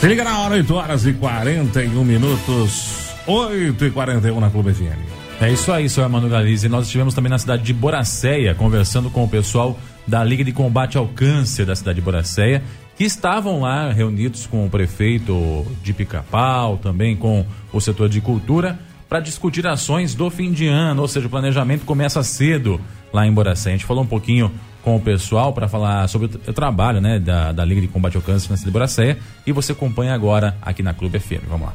Se 0.00 0.08
liga 0.08 0.24
na 0.24 0.38
hora, 0.38 0.54
8 0.54 0.74
horas 0.74 1.04
e 1.04 1.12
41 1.12 2.02
minutos. 2.02 3.12
8 3.26 3.84
e 3.84 3.90
41 3.90 4.40
na 4.40 4.48
Clube 4.48 4.72
FM. 4.72 4.96
É 5.38 5.52
isso 5.52 5.70
aí, 5.70 5.90
senhor 5.90 6.06
Armando 6.06 6.26
Galize. 6.26 6.66
Nós 6.70 6.86
estivemos 6.86 7.12
também 7.12 7.28
na 7.28 7.38
cidade 7.38 7.62
de 7.62 7.74
Boracéia, 7.74 8.54
conversando 8.54 9.10
com 9.10 9.24
o 9.24 9.28
pessoal 9.28 9.78
da 10.06 10.24
Liga 10.24 10.42
de 10.42 10.52
Combate 10.52 10.96
ao 10.96 11.06
Câncer 11.06 11.66
da 11.66 11.76
cidade 11.76 11.96
de 11.96 12.00
Boracéia, 12.00 12.62
que 12.96 13.04
estavam 13.04 13.60
lá 13.60 13.92
reunidos 13.92 14.46
com 14.46 14.64
o 14.64 14.70
prefeito 14.70 15.66
de 15.82 15.92
Pica-Pau, 15.92 16.78
também 16.78 17.14
com 17.14 17.44
o 17.70 17.78
setor 17.78 18.08
de 18.08 18.22
cultura, 18.22 18.78
para 19.06 19.20
discutir 19.20 19.66
ações 19.66 20.14
do 20.14 20.30
fim 20.30 20.50
de 20.50 20.66
ano, 20.66 21.02
ou 21.02 21.08
seja, 21.08 21.26
o 21.26 21.30
planejamento 21.30 21.84
começa 21.84 22.22
cedo 22.22 22.80
lá 23.12 23.26
em 23.26 23.32
Boracéia. 23.32 23.74
A 23.74 23.76
gente 23.76 23.86
falou 23.86 24.02
um 24.02 24.06
pouquinho 24.06 24.50
com 24.82 24.96
o 24.96 25.00
pessoal 25.00 25.52
para 25.52 25.68
falar 25.68 26.08
sobre 26.08 26.26
o, 26.26 26.52
trabalho 26.52 27.00
né, 27.00 27.18
da, 27.18 27.52
da 27.52 27.64
Liga 27.64 27.80
de 27.80 27.88
Combate 27.88 28.16
ao 28.16 28.22
Câncer 28.22 28.50
na 28.50 28.56
cidade 28.56 28.64
de 28.64 28.72
Boracéia 28.72 29.18
e 29.46 29.52
você 29.52 29.72
acompanha 29.72 30.14
agora 30.14 30.56
aqui 30.62 30.82
na 30.82 30.94
Clube 30.94 31.18
FM. 31.18 31.44
Vamos 31.48 31.68
lá. 31.68 31.74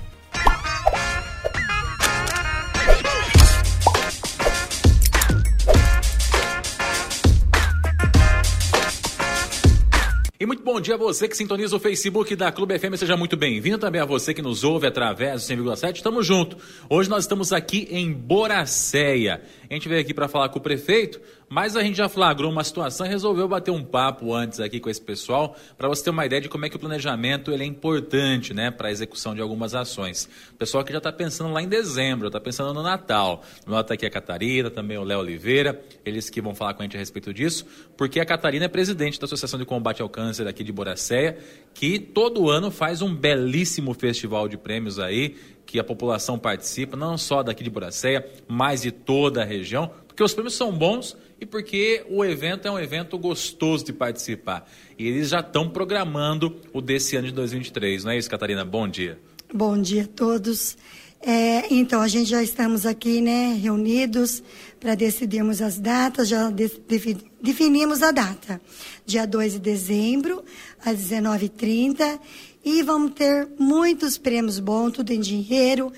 E 10.38 10.46
muito 10.46 10.64
bom 10.64 10.80
dia 10.80 10.94
a 10.94 10.98
você 10.98 11.28
que 11.28 11.36
sintoniza 11.36 11.76
o 11.76 11.80
Facebook 11.80 12.36
da 12.36 12.52
Clube 12.52 12.78
FM. 12.78 12.96
Seja 12.98 13.18
muito 13.18 13.36
bem-vindo 13.36 13.80
também 13.80 14.00
a 14.00 14.06
você 14.06 14.32
que 14.32 14.44
nos 14.44 14.64
ouve 14.64 14.86
através 14.86 15.48
do 15.48 15.56
100,7. 15.56 15.96
Estamos 15.96 16.28
juntos. 16.28 16.62
Hoje 16.88 17.10
nós 17.10 17.24
estamos 17.24 17.52
aqui 17.52 17.88
em 17.90 18.14
Boracéia. 18.14 19.42
A 19.68 19.74
gente 19.74 19.90
veio 19.90 20.02
aqui 20.02 20.14
para 20.14 20.28
falar 20.28 20.50
com 20.50 20.60
o 20.60 20.62
prefeito 20.62 21.20
mas 21.50 21.76
a 21.76 21.84
gente 21.84 21.96
já 21.96 22.10
flagrou 22.10 22.52
uma 22.52 22.64
situação 22.64 23.06
e 23.06 23.10
resolveu 23.10 23.48
bater 23.48 23.72
um 23.72 23.84
papo 23.84 24.34
antes 24.34 24.60
aqui 24.60 24.80
com 24.80 24.90
esse 24.90 25.02
pessoal 25.02 25.56
para 25.78 25.88
você 25.88 26.04
ter 26.04 26.10
uma 26.10 26.26
ideia 26.26 26.42
de 26.42 26.50
como 26.50 26.66
é 26.66 26.70
que 26.70 26.76
o 26.76 26.80
planejamento 26.80 27.52
ele 27.52 27.64
é 27.64 27.66
importante 27.66 28.54
né, 28.54 28.72
para 28.72 28.88
a 28.88 28.92
execução 28.92 29.36
de 29.36 29.42
algumas 29.42 29.76
ações. 29.76 30.30
O 30.54 30.56
pessoal 30.56 30.84
que 30.84 30.92
já 30.92 30.98
está 30.98 31.12
pensando 31.12 31.54
lá 31.54 31.62
em 31.62 31.68
dezembro, 31.68 32.28
está 32.28 32.40
pensando 32.40 32.74
no 32.74 32.82
Natal. 32.82 33.44
Nota 33.66 33.94
aqui 33.94 34.06
a 34.06 34.10
Catarina, 34.10 34.70
também 34.70 34.98
o 34.98 35.04
Léo 35.04 35.20
Oliveira, 35.20 35.82
eles 36.04 36.30
que 36.30 36.42
vão 36.42 36.56
falar 36.56 36.74
com 36.74 36.82
a 36.82 36.86
gente 36.86 36.98
a 36.98 37.00
respeito 37.00 37.34
disso, 37.34 37.66
porque 37.96 38.20
a 38.20 38.26
Catarina 38.26 38.66
é 38.66 38.70
presidente 38.70 39.20
da 39.20 39.26
Associação 39.26 39.60
de 39.60 39.66
Combate 39.66 40.02
ao 40.02 40.10
Câncer 40.10 40.48
aqui 40.48 40.64
de 40.64 40.72
Boracéia, 40.72 41.38
que 41.74 42.00
todo 42.00 42.50
ano 42.50 42.72
faz 42.72 43.02
um 43.02 43.14
belíssimo 43.14 43.94
festival 43.94 44.48
de 44.48 44.58
prêmios 44.58 45.00
aí, 45.00 45.36
que 45.66 45.80
a 45.80 45.84
população 45.84 46.38
participa, 46.38 46.96
não 46.96 47.18
só 47.18 47.44
daqui 47.44 47.64
de 47.64 47.70
Boracéia, 47.70 48.26
mas 48.48 48.82
de 48.82 48.92
toda 48.92 49.42
a 49.42 49.46
região, 49.46 49.92
porque 50.08 50.24
os 50.24 50.34
prêmios 50.34 50.54
são 50.54 50.72
bons 50.72 51.18
e 51.40 51.46
porque 51.46 52.06
o 52.10 52.24
evento 52.24 52.68
é 52.68 52.72
um 52.72 52.80
evento 52.80 53.18
gostoso 53.18 53.86
de 53.86 53.94
participar. 53.94 54.70
E 54.98 55.08
eles 55.08 55.30
já 55.30 55.40
estão 55.40 55.70
programando 55.70 56.60
o 56.74 56.82
desse 56.82 57.16
ano 57.16 57.28
de 57.28 57.34
2023, 57.34 58.04
não 58.04 58.12
é 58.12 58.18
isso, 58.18 58.30
Catarina? 58.30 58.64
Bom 58.64 58.88
dia. 58.88 59.20
Bom 59.54 59.80
dia 59.80 60.04
a 60.04 60.08
todos. 60.08 60.78
É, 61.22 61.74
então, 61.74 62.02
a 62.02 62.08
gente 62.08 62.30
já 62.30 62.44
estamos 62.44 62.86
aqui, 62.86 63.20
né, 63.20 63.58
reunidos 63.60 64.44
para 64.80 64.94
decidirmos 64.94 65.60
as 65.60 65.80
datas, 65.80 66.28
já 66.28 66.52
de, 66.52 66.68
de, 66.88 67.18
definimos 67.42 68.04
a 68.04 68.12
data, 68.12 68.62
dia 69.06 69.26
2 69.26 69.54
de 69.54 69.60
dezembro, 69.60 70.44
às 70.86 70.98
19h30, 70.98 72.20
e 72.64 72.84
vamos 72.84 73.14
ter 73.14 73.48
muitos 73.58 74.20
prêmios 74.20 74.60
bons, 74.60 74.92
tudo 74.92 75.12
em 75.12 75.20
dinheiro, 75.20 75.92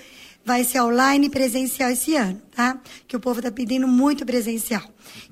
vai 0.48 0.64
ser 0.64 0.80
online 0.80 1.26
e 1.26 1.30
presencial 1.30 1.90
esse 1.90 2.16
ano, 2.16 2.40
tá? 2.56 2.80
Que 3.06 3.14
o 3.14 3.20
povo 3.20 3.40
está 3.40 3.52
pedindo 3.52 3.86
muito 3.86 4.24
presencial. 4.24 4.82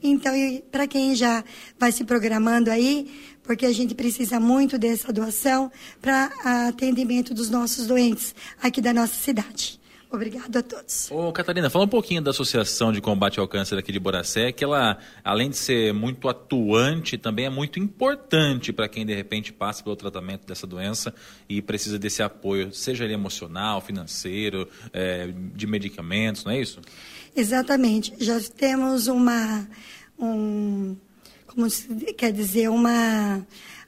Então, 0.03 0.35
para 0.71 0.87
quem 0.87 1.15
já 1.15 1.43
vai 1.79 1.91
se 1.91 2.05
programando 2.05 2.71
aí, 2.71 3.11
porque 3.43 3.65
a 3.65 3.73
gente 3.73 3.95
precisa 3.95 4.39
muito 4.39 4.77
dessa 4.77 5.11
doação 5.11 5.73
para 6.03 6.31
atendimento 6.69 7.33
dos 7.33 7.49
nossos 7.49 7.87
doentes 7.87 8.35
aqui 8.63 8.83
da 8.83 8.93
nossa 8.93 9.15
cidade. 9.15 9.81
Obrigado 10.11 10.57
a 10.57 10.63
todos. 10.63 11.11
Ô, 11.11 11.33
Catarina, 11.33 11.69
fala 11.69 11.85
um 11.85 11.89
pouquinho 11.89 12.23
da 12.23 12.31
Associação 12.31 12.93
de 12.93 13.01
Combate 13.01 13.41
ao 13.41 13.49
Câncer 13.49 13.77
aqui 13.77 13.91
de 13.91 13.99
Boracé, 13.99 14.53
que 14.53 14.63
ela, 14.63 14.99
além 15.25 15.51
de 15.51 15.57
ser 15.57 15.93
muito 15.93 16.29
atuante, 16.29 17.19
também 17.19 17.47
é 17.47 17.51
muito 17.51 17.81
importante 17.81 18.73
para 18.73 18.89
quem 18.89 19.05
de 19.05 19.15
repente 19.15 19.53
passa 19.53 19.83
pelo 19.83 19.97
tratamento 19.97 20.47
dessa 20.47 20.67
doença 20.67 21.13
e 21.49 21.61
precisa 21.61 21.99
desse 21.99 22.23
apoio, 22.23 22.73
seja 22.73 23.05
ele 23.05 23.15
emocional, 23.15 23.81
financeiro, 23.81 24.69
é, 24.93 25.29
de 25.55 25.67
medicamentos, 25.67 26.45
não 26.45 26.53
é 26.53 26.61
isso? 26.61 26.81
Exatamente. 27.35 28.15
Já 28.19 28.41
temos 28.41 29.09
uma. 29.09 29.69
Um, 30.19 30.97
como 31.49 31.69
se, 31.69 31.89
quer 32.15 32.33
dizer, 32.33 32.71
uma. 32.71 33.45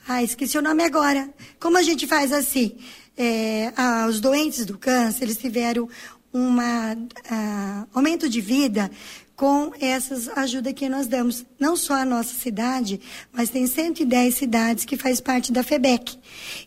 Ah, 0.07 0.23
esqueci 0.23 0.59
o 0.59 0.63
nome 0.63 0.83
agora. 0.83 1.31
Como 1.61 1.79
a 1.79 1.83
gente 1.83 2.07
faz 2.07 2.33
assim? 2.33 2.77
É, 3.19 3.73
ah, 3.77 4.07
os 4.09 4.21
doentes 4.21 4.65
do 4.65 4.79
câncer, 4.79 5.25
eles 5.25 5.37
tiveram 5.37 5.89
um 6.33 6.57
ah, 6.61 7.87
aumento 7.93 8.29
de 8.29 8.41
vida 8.41 8.91
com 9.39 9.71
essas 9.81 10.29
ajudas 10.37 10.73
que 10.73 10.89
nós 10.89 11.07
damos. 11.07 11.47
Não 11.61 11.77
só 11.77 11.95
a 11.95 12.05
nossa 12.05 12.35
cidade, 12.35 13.01
mas 13.33 13.49
tem 13.49 13.69
110 13.69 14.35
cidades 14.35 14.85
que 14.85 14.97
faz 14.97 15.21
parte 15.21 15.53
da 15.53 15.63
FEBEC. 15.63 16.19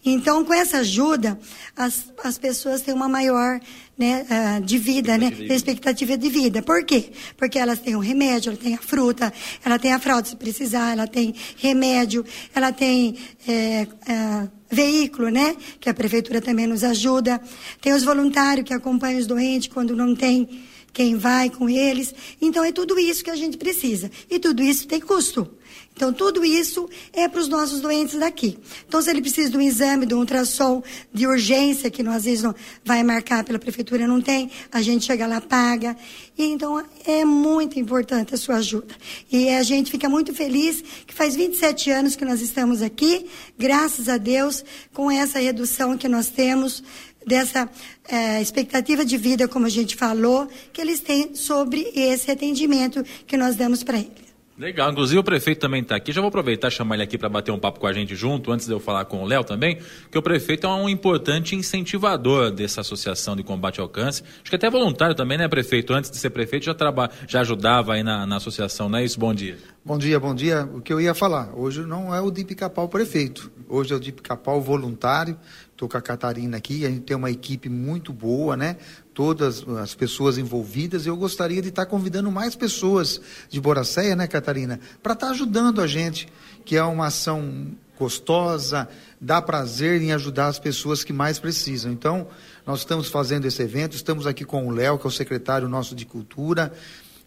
Então, 0.05 0.45
com 0.45 0.53
essa 0.53 0.77
ajuda, 0.77 1.37
as, 1.75 2.05
as 2.23 2.37
pessoas 2.37 2.81
têm 2.81 2.93
uma 2.93 3.09
maior 3.09 3.59
né, 3.97 4.25
uh, 4.25 4.61
de 4.61 4.77
vida, 4.77 5.17
né, 5.17 5.33
expectativa 5.49 6.17
de 6.17 6.29
vida. 6.29 6.61
Por 6.61 6.85
quê? 6.85 7.11
Porque 7.35 7.59
elas 7.59 7.79
têm 7.79 7.93
o 7.93 7.97
um 7.97 8.01
remédio, 8.01 8.51
ela 8.51 8.57
tem 8.57 8.73
a 8.73 8.81
fruta, 8.81 9.33
ela 9.65 9.77
tem 9.77 9.91
a 9.91 9.99
fralda 9.99 10.29
se 10.29 10.37
precisar, 10.37 10.93
ela 10.93 11.07
tem 11.07 11.35
remédio, 11.57 12.23
ela 12.55 12.71
tem 12.71 13.17
é, 13.49 13.85
é, 14.07 14.47
veículo, 14.71 15.27
né, 15.27 15.57
que 15.77 15.89
a 15.89 15.93
prefeitura 15.93 16.39
também 16.39 16.67
nos 16.67 16.85
ajuda. 16.85 17.41
Tem 17.81 17.91
os 17.91 18.05
voluntários 18.05 18.65
que 18.65 18.73
acompanham 18.73 19.19
os 19.19 19.27
doentes 19.27 19.67
quando 19.67 19.93
não 19.93 20.15
tem 20.15 20.70
quem 20.93 21.15
vai 21.17 21.49
com 21.49 21.69
eles. 21.69 22.13
Então 22.41 22.63
é 22.63 22.71
tudo 22.71 22.99
isso 22.99 23.23
que 23.23 23.29
a 23.29 23.35
gente 23.35 23.57
precisa. 23.57 24.11
E 24.29 24.39
tudo 24.39 24.61
isso 24.63 24.87
tem 24.87 24.99
custo. 24.99 25.49
Então, 25.95 26.11
tudo 26.11 26.43
isso 26.43 26.89
é 27.13 27.27
para 27.27 27.39
os 27.39 27.47
nossos 27.47 27.79
doentes 27.81 28.17
daqui. 28.17 28.57
Então, 28.87 29.01
se 29.01 29.09
ele 29.09 29.21
precisa 29.21 29.51
de 29.51 29.57
um 29.57 29.61
exame, 29.61 30.05
de 30.05 30.15
um 30.15 30.19
ultrassom 30.19 30.81
de 31.13 31.27
urgência, 31.27 31.91
que 31.91 32.01
nós, 32.01 32.15
às 32.15 32.23
vezes 32.23 32.43
não 32.43 32.55
vai 32.83 33.03
marcar 33.03 33.43
pela 33.43 33.59
prefeitura, 33.59 34.07
não 34.07 34.21
tem, 34.21 34.49
a 34.71 34.81
gente 34.81 35.05
chega 35.05 35.27
lá, 35.27 35.39
paga. 35.39 35.95
E, 36.37 36.45
então, 36.45 36.83
é 37.05 37.23
muito 37.23 37.77
importante 37.77 38.33
a 38.33 38.37
sua 38.37 38.55
ajuda. 38.55 38.95
E 39.31 39.49
a 39.49 39.61
gente 39.63 39.91
fica 39.91 40.09
muito 40.09 40.33
feliz 40.33 40.81
que 41.05 41.13
faz 41.13 41.35
27 41.35 41.91
anos 41.91 42.15
que 42.15 42.25
nós 42.25 42.41
estamos 42.41 42.81
aqui, 42.81 43.27
graças 43.55 44.09
a 44.09 44.17
Deus, 44.17 44.63
com 44.93 45.11
essa 45.11 45.39
redução 45.39 45.97
que 45.97 46.07
nós 46.07 46.29
temos 46.29 46.83
dessa 47.25 47.69
é, 48.07 48.41
expectativa 48.41 49.05
de 49.05 49.17
vida, 49.17 49.47
como 49.47 49.65
a 49.65 49.69
gente 49.69 49.95
falou, 49.95 50.47
que 50.73 50.81
eles 50.81 50.99
têm 50.99 51.35
sobre 51.35 51.91
esse 51.95 52.29
atendimento 52.31 53.03
que 53.25 53.37
nós 53.37 53.55
damos 53.55 53.83
para 53.83 53.97
eles. 53.97 54.31
Legal, 54.61 54.91
inclusive 54.91 55.17
o 55.17 55.23
prefeito 55.23 55.59
também 55.59 55.81
está 55.81 55.95
aqui. 55.95 56.11
Já 56.11 56.21
vou 56.21 56.27
aproveitar 56.27 56.67
e 56.67 56.71
chamar 56.71 56.93
ele 56.93 57.01
aqui 57.01 57.17
para 57.17 57.27
bater 57.27 57.51
um 57.51 57.57
papo 57.57 57.79
com 57.79 57.87
a 57.87 57.93
gente 57.93 58.15
junto, 58.15 58.51
antes 58.51 58.67
de 58.67 58.71
eu 58.71 58.79
falar 58.79 59.05
com 59.05 59.23
o 59.23 59.25
Léo 59.25 59.43
também, 59.43 59.79
que 60.11 60.17
o 60.17 60.21
prefeito 60.21 60.67
é 60.67 60.69
um 60.69 60.87
importante 60.87 61.55
incentivador 61.55 62.51
dessa 62.51 62.81
associação 62.81 63.35
de 63.35 63.41
combate 63.41 63.81
ao 63.81 63.89
câncer. 63.89 64.23
Acho 64.39 64.51
que 64.51 64.55
até 64.55 64.69
voluntário 64.69 65.15
também, 65.15 65.35
né, 65.35 65.47
prefeito? 65.47 65.91
Antes 65.93 66.11
de 66.11 66.17
ser 66.17 66.29
prefeito, 66.29 66.65
já, 66.65 66.75
traba... 66.75 67.09
já 67.27 67.41
ajudava 67.41 67.93
aí 67.93 68.03
na, 68.03 68.27
na 68.27 68.35
associação, 68.35 68.87
não 68.87 68.99
é 68.99 69.03
isso? 69.03 69.19
Bom 69.19 69.33
dia. 69.33 69.57
Bom 69.83 69.97
dia, 69.97 70.19
bom 70.19 70.35
dia. 70.35 70.69
O 70.71 70.79
que 70.79 70.93
eu 70.93 71.01
ia 71.01 71.15
falar, 71.15 71.49
hoje 71.55 71.81
não 71.81 72.13
é 72.13 72.21
o 72.21 72.29
de 72.29 72.45
Pica-Pau 72.45 72.87
prefeito, 72.87 73.51
hoje 73.67 73.93
é 73.93 73.95
o 73.95 73.99
de 73.99 74.11
Pica-Pau 74.11 74.61
voluntário. 74.61 75.39
Estou 75.81 75.89
com 75.89 75.97
a 75.97 76.01
Catarina 76.01 76.57
aqui, 76.57 76.85
a 76.85 76.89
gente 76.89 77.01
tem 77.01 77.17
uma 77.17 77.31
equipe 77.31 77.67
muito 77.67 78.13
boa, 78.13 78.55
né? 78.55 78.77
todas 79.15 79.67
as 79.67 79.95
pessoas 79.95 80.37
envolvidas. 80.37 81.07
Eu 81.07 81.17
gostaria 81.17 81.59
de 81.59 81.69
estar 81.69 81.87
convidando 81.87 82.29
mais 82.29 82.55
pessoas 82.55 83.19
de 83.49 83.59
Boracéia, 83.59 84.15
né, 84.15 84.27
Catarina, 84.27 84.79
para 85.01 85.13
estar 85.13 85.31
ajudando 85.31 85.81
a 85.81 85.87
gente, 85.87 86.27
que 86.63 86.77
é 86.77 86.83
uma 86.83 87.07
ação 87.07 87.71
gostosa, 87.97 88.87
dá 89.19 89.41
prazer 89.41 89.99
em 90.03 90.11
ajudar 90.11 90.49
as 90.49 90.59
pessoas 90.59 91.03
que 91.03 91.11
mais 91.11 91.39
precisam. 91.39 91.91
Então, 91.91 92.27
nós 92.63 92.81
estamos 92.81 93.07
fazendo 93.07 93.47
esse 93.47 93.63
evento, 93.63 93.95
estamos 93.95 94.27
aqui 94.27 94.45
com 94.45 94.67
o 94.67 94.69
Léo, 94.69 94.99
que 94.99 95.07
é 95.07 95.09
o 95.09 95.11
secretário 95.11 95.67
nosso 95.67 95.95
de 95.95 96.05
Cultura, 96.05 96.71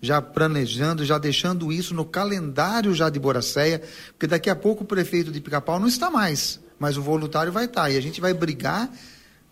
já 0.00 0.22
planejando, 0.22 1.04
já 1.04 1.18
deixando 1.18 1.72
isso 1.72 1.92
no 1.92 2.04
calendário 2.04 2.94
já 2.94 3.10
de 3.10 3.18
Boracéia, 3.18 3.82
porque 4.12 4.28
daqui 4.28 4.48
a 4.48 4.54
pouco 4.54 4.84
o 4.84 4.86
prefeito 4.86 5.32
de 5.32 5.40
Pica-Pau 5.40 5.80
não 5.80 5.88
está 5.88 6.08
mais, 6.08 6.60
mas 6.78 6.96
o 6.96 7.02
voluntário 7.02 7.52
vai 7.52 7.66
estar. 7.66 7.90
E 7.90 7.96
a 7.96 8.00
gente 8.00 8.20
vai 8.20 8.34
brigar 8.34 8.90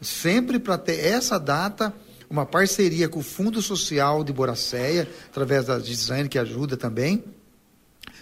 sempre 0.01 0.59
para 0.59 0.77
ter 0.77 1.05
essa 1.05 1.39
data 1.39 1.95
uma 2.33 2.47
parceria 2.47 3.11
com 3.11 3.21
o 3.21 3.23
Fundo 3.23 3.61
Social 3.61 4.25
de 4.25 4.33
Boracéia, 4.33 5.07
através 5.27 5.67
da 5.67 5.79
Design, 5.79 6.31
que 6.31 6.39
ajuda 6.39 6.79
também, 6.79 7.23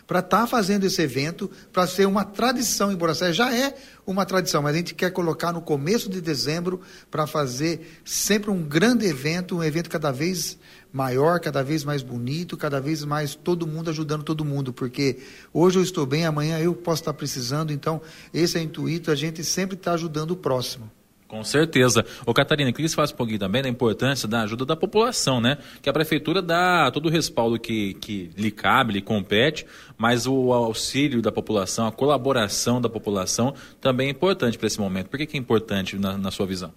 para 0.04 0.18
estar 0.18 0.40
tá 0.40 0.46
fazendo 0.48 0.84
esse 0.84 1.00
evento, 1.00 1.48
para 1.72 1.86
ser 1.86 2.06
uma 2.06 2.24
tradição 2.24 2.90
em 2.90 2.96
Boracéia. 2.96 3.32
Já 3.32 3.54
é 3.54 3.72
uma 4.04 4.26
tradição, 4.26 4.62
mas 4.62 4.74
a 4.74 4.78
gente 4.78 4.96
quer 4.96 5.12
colocar 5.12 5.52
no 5.52 5.62
começo 5.62 6.10
de 6.10 6.20
dezembro 6.20 6.80
para 7.08 7.24
fazer 7.24 8.00
sempre 8.04 8.50
um 8.50 8.64
grande 8.64 9.06
evento, 9.06 9.56
um 9.56 9.62
evento 9.62 9.88
cada 9.88 10.10
vez 10.10 10.58
maior, 10.92 11.40
cada 11.40 11.62
vez 11.62 11.84
mais 11.84 12.02
bonito, 12.02 12.56
cada 12.56 12.80
vez 12.80 13.04
mais 13.04 13.34
todo 13.34 13.66
mundo 13.66 13.90
ajudando 13.90 14.22
todo 14.22 14.44
mundo, 14.44 14.72
porque 14.72 15.18
hoje 15.52 15.78
eu 15.78 15.82
estou 15.82 16.04
bem, 16.04 16.26
amanhã 16.26 16.58
eu 16.58 16.74
posso 16.74 17.02
estar 17.02 17.12
precisando, 17.12 17.72
então 17.72 18.00
esse 18.32 18.56
é 18.56 18.60
o 18.60 18.64
intuito, 18.64 19.10
a 19.10 19.14
gente 19.14 19.44
sempre 19.44 19.76
está 19.76 19.92
ajudando 19.92 20.32
o 20.32 20.36
próximo. 20.36 20.90
Com 21.30 21.44
certeza. 21.44 22.04
Ô 22.26 22.34
Catarina, 22.34 22.72
queria 22.72 22.86
que 22.86 22.88
você 22.88 22.96
falasse 22.96 23.14
um 23.14 23.16
pouquinho 23.16 23.38
também 23.38 23.62
da 23.62 23.68
importância 23.68 24.26
da 24.26 24.42
ajuda 24.42 24.66
da 24.66 24.74
população, 24.74 25.40
né? 25.40 25.58
Que 25.80 25.88
a 25.88 25.92
prefeitura 25.92 26.42
dá 26.42 26.90
todo 26.90 27.06
o 27.06 27.08
respaldo 27.08 27.56
que, 27.56 27.94
que 27.94 28.32
lhe 28.36 28.50
cabe, 28.50 28.94
lhe 28.94 29.00
compete, 29.00 29.64
mas 29.96 30.26
o 30.26 30.52
auxílio 30.52 31.22
da 31.22 31.30
população, 31.30 31.86
a 31.86 31.92
colaboração 31.92 32.80
da 32.80 32.88
população 32.88 33.54
também 33.80 34.08
é 34.08 34.10
importante 34.10 34.58
para 34.58 34.66
esse 34.66 34.80
momento. 34.80 35.08
Por 35.08 35.18
que, 35.18 35.26
que 35.26 35.36
é 35.36 35.40
importante 35.40 35.96
na, 35.96 36.18
na 36.18 36.32
sua 36.32 36.46
visão? 36.46 36.72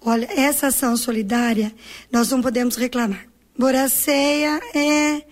Olha, 0.00 0.28
essa 0.30 0.68
ação 0.68 0.96
solidária, 0.96 1.74
nós 2.12 2.30
não 2.30 2.40
podemos 2.40 2.76
reclamar. 2.76 3.26
Boraceia 3.58 4.60
é, 4.72 5.24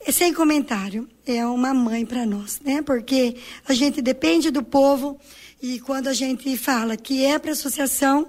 é 0.00 0.10
sem 0.10 0.34
comentário, 0.34 1.08
é 1.24 1.46
uma 1.46 1.72
mãe 1.72 2.04
para 2.04 2.26
nós, 2.26 2.60
né? 2.64 2.82
Porque 2.82 3.36
a 3.68 3.72
gente 3.72 4.02
depende 4.02 4.50
do 4.50 4.64
povo 4.64 5.16
e 5.62 5.78
quando 5.78 6.08
a 6.08 6.12
gente 6.12 6.56
fala 6.56 6.96
que 6.96 7.24
é 7.24 7.38
para 7.38 7.52
associação, 7.52 8.28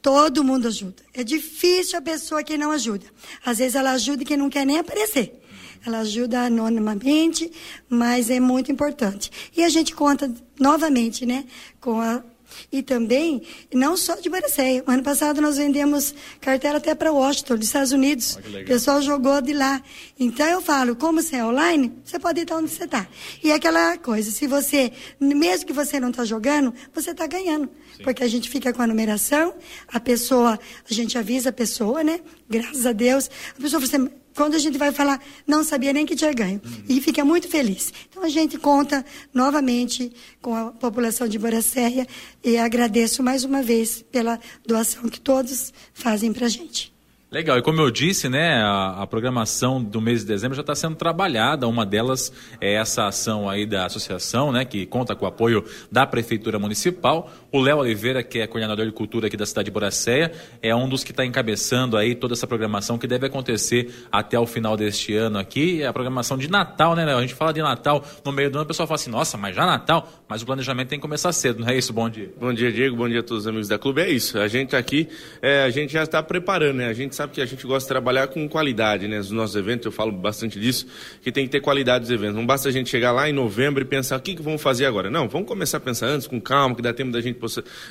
todo 0.00 0.42
mundo 0.42 0.68
ajuda. 0.68 1.02
É 1.12 1.22
difícil 1.22 1.98
a 1.98 2.02
pessoa 2.02 2.42
que 2.42 2.56
não 2.56 2.70
ajuda. 2.70 3.04
Às 3.44 3.58
vezes 3.58 3.74
ela 3.74 3.90
ajuda 3.90 4.24
quem 4.24 4.38
não 4.38 4.48
quer 4.48 4.64
nem 4.64 4.78
aparecer. 4.78 5.38
Ela 5.84 5.98
ajuda 5.98 6.46
anonimamente, 6.46 7.52
mas 7.90 8.30
é 8.30 8.40
muito 8.40 8.72
importante. 8.72 9.30
E 9.54 9.62
a 9.62 9.68
gente 9.68 9.94
conta 9.94 10.32
novamente, 10.58 11.26
né, 11.26 11.44
com 11.78 12.00
a 12.00 12.24
e 12.70 12.82
também, 12.82 13.42
não 13.72 13.96
só 13.96 14.16
de 14.16 14.28
Baracéia. 14.28 14.82
Ano 14.86 15.02
passado 15.02 15.40
nós 15.40 15.56
vendemos 15.56 16.14
cartela 16.40 16.78
até 16.78 16.94
para 16.94 17.12
Washington, 17.12 17.56
dos 17.56 17.66
Estados 17.66 17.92
Unidos. 17.92 18.36
o 18.36 18.64
pessoal 18.64 19.02
jogou 19.02 19.40
de 19.40 19.52
lá. 19.52 19.82
Então 20.18 20.46
eu 20.46 20.60
falo, 20.60 20.96
como 20.96 21.22
você 21.22 21.36
é 21.36 21.44
online, 21.44 21.92
você 22.04 22.18
pode 22.18 22.40
estar 22.40 22.56
onde 22.56 22.70
você 22.70 22.84
está. 22.84 23.06
E 23.42 23.50
é 23.50 23.54
aquela 23.54 23.96
coisa, 23.98 24.30
se 24.30 24.46
você, 24.46 24.92
mesmo 25.20 25.66
que 25.66 25.72
você 25.72 25.98
não 26.00 26.10
está 26.10 26.24
jogando, 26.24 26.72
você 26.94 27.10
está 27.10 27.26
ganhando. 27.26 27.68
Sim. 27.96 28.04
Porque 28.04 28.22
a 28.22 28.28
gente 28.28 28.48
fica 28.48 28.72
com 28.72 28.82
a 28.82 28.86
numeração, 28.86 29.54
a 29.88 30.00
pessoa, 30.00 30.58
a 30.88 30.94
gente 30.94 31.18
avisa 31.18 31.50
a 31.50 31.52
pessoa, 31.52 32.02
né? 32.02 32.20
Graças 32.48 32.86
a 32.86 32.92
Deus. 32.92 33.30
A 33.58 33.60
pessoa 33.60 33.80
fala 33.80 34.04
assim, 34.04 34.21
quando 34.34 34.54
a 34.54 34.58
gente 34.58 34.78
vai 34.78 34.92
falar, 34.92 35.20
não 35.46 35.62
sabia 35.62 35.92
nem 35.92 36.06
que 36.06 36.16
tinha 36.16 36.32
ganho. 36.32 36.60
Uhum. 36.64 36.84
E 36.88 37.00
fica 37.00 37.24
muito 37.24 37.48
feliz. 37.48 37.92
Então 38.08 38.22
a 38.22 38.28
gente 38.28 38.58
conta 38.58 39.04
novamente 39.32 40.12
com 40.40 40.54
a 40.54 40.70
população 40.70 41.28
de 41.28 41.38
Boracéia 41.38 42.06
e 42.42 42.56
agradeço 42.56 43.22
mais 43.22 43.44
uma 43.44 43.62
vez 43.62 44.02
pela 44.10 44.40
doação 44.66 45.08
que 45.08 45.20
todos 45.20 45.72
fazem 45.92 46.32
para 46.32 46.46
a 46.46 46.48
gente. 46.48 46.92
Legal, 47.32 47.56
e 47.56 47.62
como 47.62 47.80
eu 47.80 47.90
disse, 47.90 48.28
né, 48.28 48.62
a, 48.62 49.04
a 49.04 49.06
programação 49.06 49.82
do 49.82 50.02
mês 50.02 50.20
de 50.20 50.26
dezembro 50.26 50.54
já 50.54 50.60
está 50.60 50.74
sendo 50.74 50.96
trabalhada. 50.96 51.66
Uma 51.66 51.86
delas 51.86 52.30
é 52.60 52.74
essa 52.74 53.06
ação 53.06 53.48
aí 53.48 53.64
da 53.64 53.86
associação, 53.86 54.52
né, 54.52 54.66
que 54.66 54.84
conta 54.84 55.16
com 55.16 55.24
o 55.24 55.28
apoio 55.28 55.64
da 55.90 56.06
Prefeitura 56.06 56.58
Municipal. 56.58 57.32
O 57.50 57.58
Léo 57.58 57.78
Oliveira, 57.78 58.22
que 58.22 58.40
é 58.40 58.46
coordenador 58.46 58.84
de 58.84 58.92
cultura 58.92 59.28
aqui 59.28 59.36
da 59.38 59.46
cidade 59.46 59.64
de 59.64 59.70
Boracéia, 59.70 60.30
é 60.60 60.76
um 60.76 60.86
dos 60.86 61.02
que 61.02 61.10
está 61.10 61.24
encabeçando 61.24 61.96
aí 61.96 62.14
toda 62.14 62.34
essa 62.34 62.46
programação 62.46 62.98
que 62.98 63.06
deve 63.06 63.28
acontecer 63.28 63.90
até 64.12 64.38
o 64.38 64.44
final 64.44 64.76
deste 64.76 65.16
ano 65.16 65.38
aqui. 65.38 65.80
É 65.80 65.86
a 65.86 65.92
programação 65.92 66.36
de 66.36 66.50
Natal, 66.50 66.94
né, 66.94 67.06
Léo? 67.06 67.16
A 67.16 67.22
gente 67.22 67.34
fala 67.34 67.54
de 67.54 67.62
Natal 67.62 68.04
no 68.22 68.30
meio 68.30 68.50
do 68.50 68.56
ano, 68.56 68.64
o 68.64 68.68
pessoal 68.68 68.86
fala 68.86 68.96
assim, 68.96 69.10
nossa, 69.10 69.38
mas 69.38 69.56
já 69.56 69.64
Natal? 69.64 70.06
Mas 70.28 70.42
o 70.42 70.44
planejamento 70.44 70.88
tem 70.88 70.98
que 70.98 71.02
começar 71.02 71.32
cedo, 71.32 71.60
não 71.60 71.68
é 71.70 71.78
isso? 71.78 71.94
Bom 71.94 72.10
dia. 72.10 72.30
Bom 72.38 72.52
dia, 72.52 72.70
Diego. 72.70 72.94
Bom 72.94 73.08
dia 73.08 73.20
a 73.20 73.22
todos 73.22 73.44
os 73.44 73.48
amigos 73.48 73.68
da 73.68 73.78
Clube. 73.78 74.02
É 74.02 74.10
isso. 74.10 74.38
A 74.38 74.48
gente 74.48 74.76
aqui, 74.76 75.08
é, 75.40 75.62
a 75.62 75.70
gente 75.70 75.94
já 75.94 76.02
está 76.02 76.22
preparando, 76.22 76.76
né? 76.76 76.88
A 76.88 76.92
gente 76.92 77.14
sabe 77.14 77.21
que 77.30 77.40
a 77.40 77.46
gente 77.46 77.66
gosta 77.66 77.86
de 77.86 77.88
trabalhar 77.88 78.26
com 78.28 78.48
qualidade, 78.48 79.06
né? 79.06 79.18
Os 79.18 79.30
nossos 79.30 79.56
eventos, 79.56 79.86
eu 79.86 79.92
falo 79.92 80.12
bastante 80.12 80.58
disso, 80.58 80.86
que 81.20 81.30
tem 81.30 81.44
que 81.44 81.50
ter 81.50 81.60
qualidade 81.60 82.02
dos 82.02 82.10
eventos. 82.10 82.36
Não 82.36 82.46
basta 82.46 82.68
a 82.68 82.72
gente 82.72 82.88
chegar 82.88 83.12
lá 83.12 83.28
em 83.28 83.32
novembro 83.32 83.82
e 83.82 83.84
pensar 83.84 84.16
o 84.18 84.20
que, 84.20 84.34
que 84.34 84.42
vamos 84.42 84.62
fazer 84.62 84.86
agora. 84.86 85.10
Não, 85.10 85.28
vamos 85.28 85.46
começar 85.46 85.76
a 85.78 85.80
pensar 85.80 86.06
antes, 86.06 86.26
com 86.26 86.40
calma, 86.40 86.74
que 86.74 86.82
dá 86.82 86.92
tempo 86.92 87.12
da 87.12 87.20
gente 87.20 87.38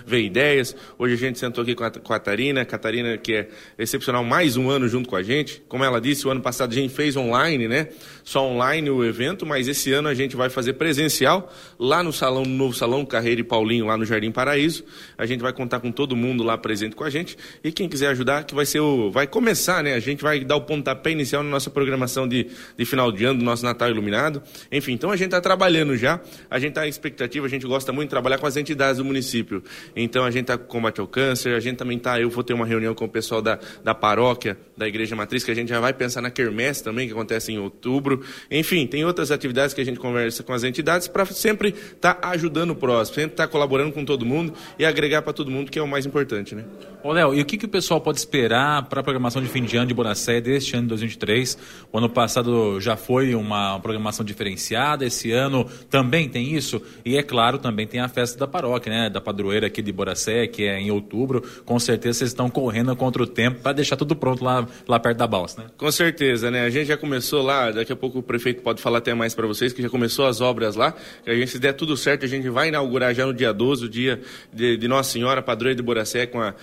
ver 0.05 0.21
ideias. 0.21 0.75
Hoje 0.97 1.13
a 1.13 1.17
gente 1.17 1.39
sentou 1.39 1.61
aqui 1.61 1.75
com 1.75 1.83
a, 1.83 1.91
com 1.91 2.13
a 2.13 2.19
Catarina, 2.19 2.61
a 2.61 2.65
Catarina 2.65 3.17
que 3.17 3.33
é 3.33 3.49
excepcional, 3.77 4.23
mais 4.23 4.57
um 4.57 4.69
ano 4.69 4.87
junto 4.87 5.09
com 5.09 5.15
a 5.15 5.23
gente. 5.23 5.61
Como 5.67 5.83
ela 5.83 5.99
disse, 5.99 6.27
o 6.27 6.31
ano 6.31 6.41
passado 6.41 6.71
a 6.71 6.75
gente 6.75 6.93
fez 6.93 7.15
online, 7.17 7.67
né? 7.67 7.89
Só 8.23 8.47
online 8.47 8.89
o 8.89 9.03
evento, 9.03 9.45
mas 9.45 9.67
esse 9.67 9.91
ano 9.91 10.07
a 10.07 10.13
gente 10.13 10.35
vai 10.35 10.49
fazer 10.49 10.73
presencial 10.73 11.51
lá 11.79 12.03
no 12.03 12.13
salão, 12.13 12.43
no 12.43 12.55
novo 12.55 12.73
salão 12.73 13.05
Carreira 13.05 13.41
e 13.41 13.43
Paulinho, 13.43 13.85
lá 13.85 13.97
no 13.97 14.05
Jardim 14.05 14.31
Paraíso. 14.31 14.83
A 15.17 15.25
gente 15.25 15.41
vai 15.41 15.51
contar 15.51 15.79
com 15.79 15.91
todo 15.91 16.15
mundo 16.15 16.43
lá 16.43 16.57
presente 16.57 16.95
com 16.95 17.03
a 17.03 17.09
gente. 17.09 17.37
E 17.63 17.71
quem 17.71 17.89
quiser 17.89 18.07
ajudar, 18.07 18.43
que 18.43 18.55
vai 18.55 18.65
ser 18.65 18.79
o. 18.79 19.11
Vai 19.11 19.20
começar 19.27 19.61
começar, 19.61 19.83
né? 19.83 19.93
A 19.93 19.99
gente 19.99 20.23
vai 20.23 20.39
dar 20.41 20.55
o 20.55 20.61
pontapé 20.61 21.11
inicial 21.11 21.43
na 21.43 21.49
nossa 21.49 21.69
programação 21.69 22.27
de, 22.27 22.47
de 22.77 22.85
final 22.85 23.11
de 23.11 23.25
ano, 23.25 23.39
do 23.39 23.45
nosso 23.45 23.63
Natal 23.63 23.89
Iluminado. 23.89 24.41
Enfim, 24.71 24.93
então 24.93 25.11
a 25.11 25.15
gente 25.15 25.27
está 25.27 25.41
trabalhando 25.41 25.95
já, 25.95 26.19
a 26.49 26.57
gente 26.57 26.69
está 26.69 26.85
em 26.85 26.89
expectativa, 26.89 27.45
a 27.45 27.49
gente 27.49 27.67
gosta 27.67 27.91
muito 27.91 28.07
de 28.07 28.11
trabalhar 28.11 28.37
com 28.37 28.47
as 28.47 28.57
entidades 28.57 28.97
do 28.97 29.05
município. 29.05 29.63
Então 29.95 30.23
a 30.23 30.31
gente 30.31 30.43
está 30.43 30.57
com 30.57 30.65
combate 30.65 30.99
ao 30.99 31.07
câncer, 31.07 31.53
a 31.53 31.59
gente 31.59 31.77
também 31.77 31.97
está, 31.97 32.19
eu 32.19 32.29
vou 32.29 32.43
ter 32.43 32.53
uma 32.53 32.65
reunião 32.65 32.93
com 32.95 33.05
o 33.05 33.09
pessoal 33.09 33.41
da, 33.41 33.59
da 33.83 33.93
paróquia, 33.93 34.57
da 34.77 34.87
Igreja 34.87 35.15
Matriz, 35.15 35.43
que 35.43 35.51
a 35.51 35.55
gente 35.55 35.69
já 35.69 35.79
vai 35.79 35.93
pensar 35.93 36.21
na 36.21 36.31
quermesse 36.31 36.83
também, 36.83 37.07
que 37.07 37.13
acontece 37.13 37.51
em 37.51 37.59
outubro. 37.59 38.23
Enfim, 38.49 38.87
tem 38.87 39.05
outras 39.05 39.31
atividades 39.31 39.73
que 39.73 39.81
a 39.81 39.85
gente 39.85 39.99
conversa 39.99 40.43
com 40.43 40.53
as 40.53 40.63
entidades 40.63 41.07
para 41.07 41.25
sempre 41.25 41.69
estar 41.69 42.15
tá 42.15 42.29
ajudando 42.29 42.71
o 42.71 42.75
próximo, 42.75 43.15
sempre 43.15 43.33
estar 43.33 43.47
tá 43.47 43.51
colaborando 43.51 43.91
com 43.91 44.03
todo 44.05 44.25
mundo 44.25 44.53
e 44.79 44.85
agregar 44.85 45.21
para 45.21 45.33
todo 45.33 45.51
mundo, 45.51 45.69
que 45.69 45.77
é 45.77 45.81
o 45.81 45.87
mais 45.87 46.05
importante, 46.05 46.55
né? 46.55 46.63
Ô, 47.03 47.11
Léo, 47.11 47.33
e 47.33 47.41
o 47.41 47.45
que, 47.45 47.57
que 47.57 47.65
o 47.65 47.69
pessoal 47.69 47.99
pode 47.99 48.19
esperar 48.19 48.83
para 48.83 49.03
programação 49.11 49.41
de 49.41 49.49
fim 49.49 49.63
de 49.65 49.75
ano 49.75 49.87
de 49.87 49.93
Boracé 49.93 50.39
deste 50.39 50.73
ano 50.73 50.83
de 50.83 50.89
2023? 50.89 51.57
O 51.91 51.97
ano 51.97 52.09
passado 52.09 52.79
já 52.79 52.95
foi 52.95 53.35
uma 53.35 53.77
programação 53.81 54.25
diferenciada, 54.25 55.05
esse 55.05 55.33
ano 55.33 55.69
também 55.89 56.29
tem 56.29 56.53
isso? 56.55 56.81
E 57.03 57.17
é 57.17 57.23
claro, 57.23 57.57
também 57.57 57.85
tem 57.85 57.99
a 57.99 58.07
festa 58.07 58.39
da 58.39 58.47
paróquia, 58.47 58.89
né? 58.89 59.09
Da 59.09 59.19
padroeira 59.19 59.67
aqui 59.67 59.81
de 59.81 59.91
Boracé, 59.91 60.47
que 60.47 60.63
é 60.63 60.79
em 60.79 60.91
outubro. 60.91 61.43
Com 61.65 61.77
certeza 61.77 62.19
vocês 62.19 62.29
estão 62.29 62.49
correndo 62.49 62.95
contra 62.95 63.21
o 63.21 63.27
tempo 63.27 63.59
para 63.59 63.73
deixar 63.73 63.97
tudo 63.97 64.15
pronto 64.15 64.45
lá, 64.45 64.65
lá 64.87 64.97
perto 64.97 65.17
da 65.17 65.27
balsa, 65.27 65.63
né? 65.63 65.67
Com 65.77 65.91
certeza, 65.91 66.49
né? 66.49 66.63
A 66.63 66.69
gente 66.69 66.87
já 66.87 66.95
começou 66.95 67.41
lá, 67.41 67.69
daqui 67.69 67.91
a 67.91 67.95
pouco 67.97 68.19
o 68.19 68.23
prefeito 68.23 68.61
pode 68.61 68.81
falar 68.81 68.99
até 68.99 69.13
mais 69.13 69.35
para 69.35 69.45
vocês, 69.45 69.73
que 69.73 69.81
já 69.81 69.89
começou 69.89 70.25
as 70.25 70.39
obras 70.39 70.77
lá. 70.77 70.95
A 71.27 71.33
gente, 71.33 71.51
se 71.51 71.59
der 71.59 71.73
tudo 71.73 71.97
certo, 71.97 72.23
a 72.23 72.29
gente 72.29 72.47
vai 72.47 72.69
inaugurar 72.69 73.13
já 73.13 73.25
no 73.25 73.33
dia 73.33 73.51
12, 73.51 73.87
o 73.87 73.89
dia 73.89 74.21
de, 74.53 74.77
de 74.77 74.87
Nossa 74.87 75.11
Senhora, 75.11 75.41
padroeira 75.41 75.75
de 75.75 75.83
Boracé, 75.83 76.25
com 76.25 76.39
a, 76.39 76.53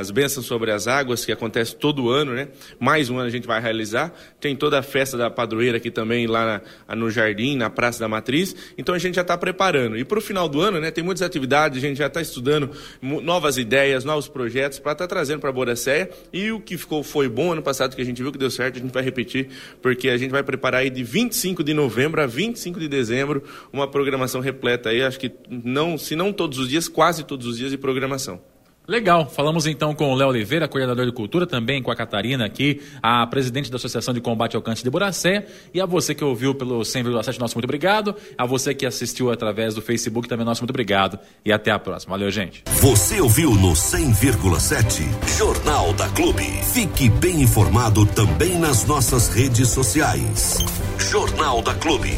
as 0.00 0.10
bênçãos 0.10 0.44
sobre 0.44 0.72
as 0.72 0.88
águas, 0.88 1.24
que 1.24 1.30
acontece 1.30 1.57
todo 1.64 2.10
ano, 2.10 2.34
né? 2.34 2.48
Mais 2.78 3.10
um 3.10 3.18
ano 3.18 3.26
a 3.26 3.30
gente 3.30 3.46
vai 3.46 3.60
realizar. 3.60 4.12
Tem 4.40 4.54
toda 4.56 4.78
a 4.78 4.82
festa 4.82 5.16
da 5.16 5.30
padroeira 5.30 5.76
aqui 5.78 5.90
também, 5.90 6.26
lá 6.26 6.62
na, 6.88 6.96
no 6.96 7.10
Jardim, 7.10 7.56
na 7.56 7.70
Praça 7.70 8.00
da 8.00 8.08
Matriz. 8.08 8.54
Então 8.76 8.94
a 8.94 8.98
gente 8.98 9.14
já 9.14 9.22
está 9.22 9.36
preparando. 9.36 9.96
E 9.96 10.04
para 10.04 10.18
o 10.18 10.22
final 10.22 10.48
do 10.48 10.60
ano, 10.60 10.80
né? 10.80 10.90
Tem 10.90 11.04
muitas 11.04 11.22
atividades, 11.22 11.78
a 11.78 11.80
gente 11.86 11.96
já 11.96 12.06
está 12.06 12.20
estudando 12.20 12.70
novas 13.00 13.58
ideias, 13.58 14.04
novos 14.04 14.28
projetos 14.28 14.78
para 14.78 14.92
estar 14.92 15.04
tá 15.04 15.08
trazendo 15.08 15.40
para 15.40 15.52
Boracéia. 15.52 16.10
E 16.32 16.50
o 16.52 16.60
que 16.60 16.76
ficou 16.76 17.02
foi 17.02 17.28
bom 17.28 17.52
ano 17.52 17.62
passado, 17.62 17.94
que 17.94 18.02
a 18.02 18.04
gente 18.04 18.22
viu 18.22 18.32
que 18.32 18.38
deu 18.38 18.50
certo, 18.50 18.78
a 18.78 18.80
gente 18.80 18.92
vai 18.92 19.02
repetir, 19.02 19.48
porque 19.82 20.08
a 20.08 20.16
gente 20.16 20.30
vai 20.30 20.42
preparar 20.42 20.82
aí 20.82 20.90
de 20.90 21.02
25 21.02 21.62
de 21.62 21.74
novembro 21.74 22.20
a 22.20 22.26
25 22.26 22.78
de 22.78 22.88
dezembro 22.88 23.42
uma 23.72 23.88
programação 23.88 24.40
repleta 24.40 24.90
aí, 24.90 25.02
acho 25.02 25.18
que 25.18 25.32
não, 25.48 25.98
se 25.98 26.14
não 26.14 26.32
todos 26.32 26.58
os 26.58 26.68
dias, 26.68 26.88
quase 26.88 27.24
todos 27.24 27.46
os 27.46 27.58
dias 27.58 27.70
de 27.70 27.78
programação. 27.78 28.40
Legal, 28.88 29.28
falamos 29.28 29.66
então 29.66 29.94
com 29.94 30.10
o 30.10 30.14
Léo 30.14 30.28
Oliveira, 30.28 30.66
coordenador 30.66 31.04
de 31.04 31.12
cultura, 31.12 31.46
também 31.46 31.82
com 31.82 31.90
a 31.90 31.94
Catarina 31.94 32.46
aqui, 32.46 32.80
a 33.02 33.26
presidente 33.26 33.70
da 33.70 33.76
Associação 33.76 34.14
de 34.14 34.20
Combate 34.22 34.56
ao 34.56 34.62
Câncer 34.62 34.82
de 34.82 34.88
Buracé, 34.88 35.46
e 35.74 35.80
a 35.80 35.84
você 35.84 36.14
que 36.14 36.24
ouviu 36.24 36.54
pelo 36.54 36.80
100,7, 36.80 37.38
nosso 37.38 37.54
muito 37.54 37.66
obrigado, 37.66 38.16
a 38.38 38.46
você 38.46 38.74
que 38.74 38.86
assistiu 38.86 39.30
através 39.30 39.74
do 39.74 39.82
Facebook 39.82 40.26
também, 40.26 40.46
nosso 40.46 40.62
muito 40.62 40.70
obrigado, 40.70 41.18
e 41.44 41.52
até 41.52 41.70
a 41.70 41.78
próxima. 41.78 42.12
Valeu, 42.12 42.30
gente. 42.30 42.62
Você 42.80 43.20
ouviu 43.20 43.50
no 43.50 43.72
100,7 43.72 45.36
Jornal 45.36 45.92
da 45.92 46.08
Clube. 46.08 46.44
Fique 46.72 47.10
bem 47.10 47.42
informado 47.42 48.06
também 48.06 48.58
nas 48.58 48.86
nossas 48.86 49.28
redes 49.28 49.68
sociais. 49.68 50.64
Jornal 50.98 51.60
da 51.60 51.74
Clube. 51.74 52.16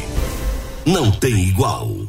Não 0.85 1.11
tem 1.11 1.49
igual. 1.49 2.00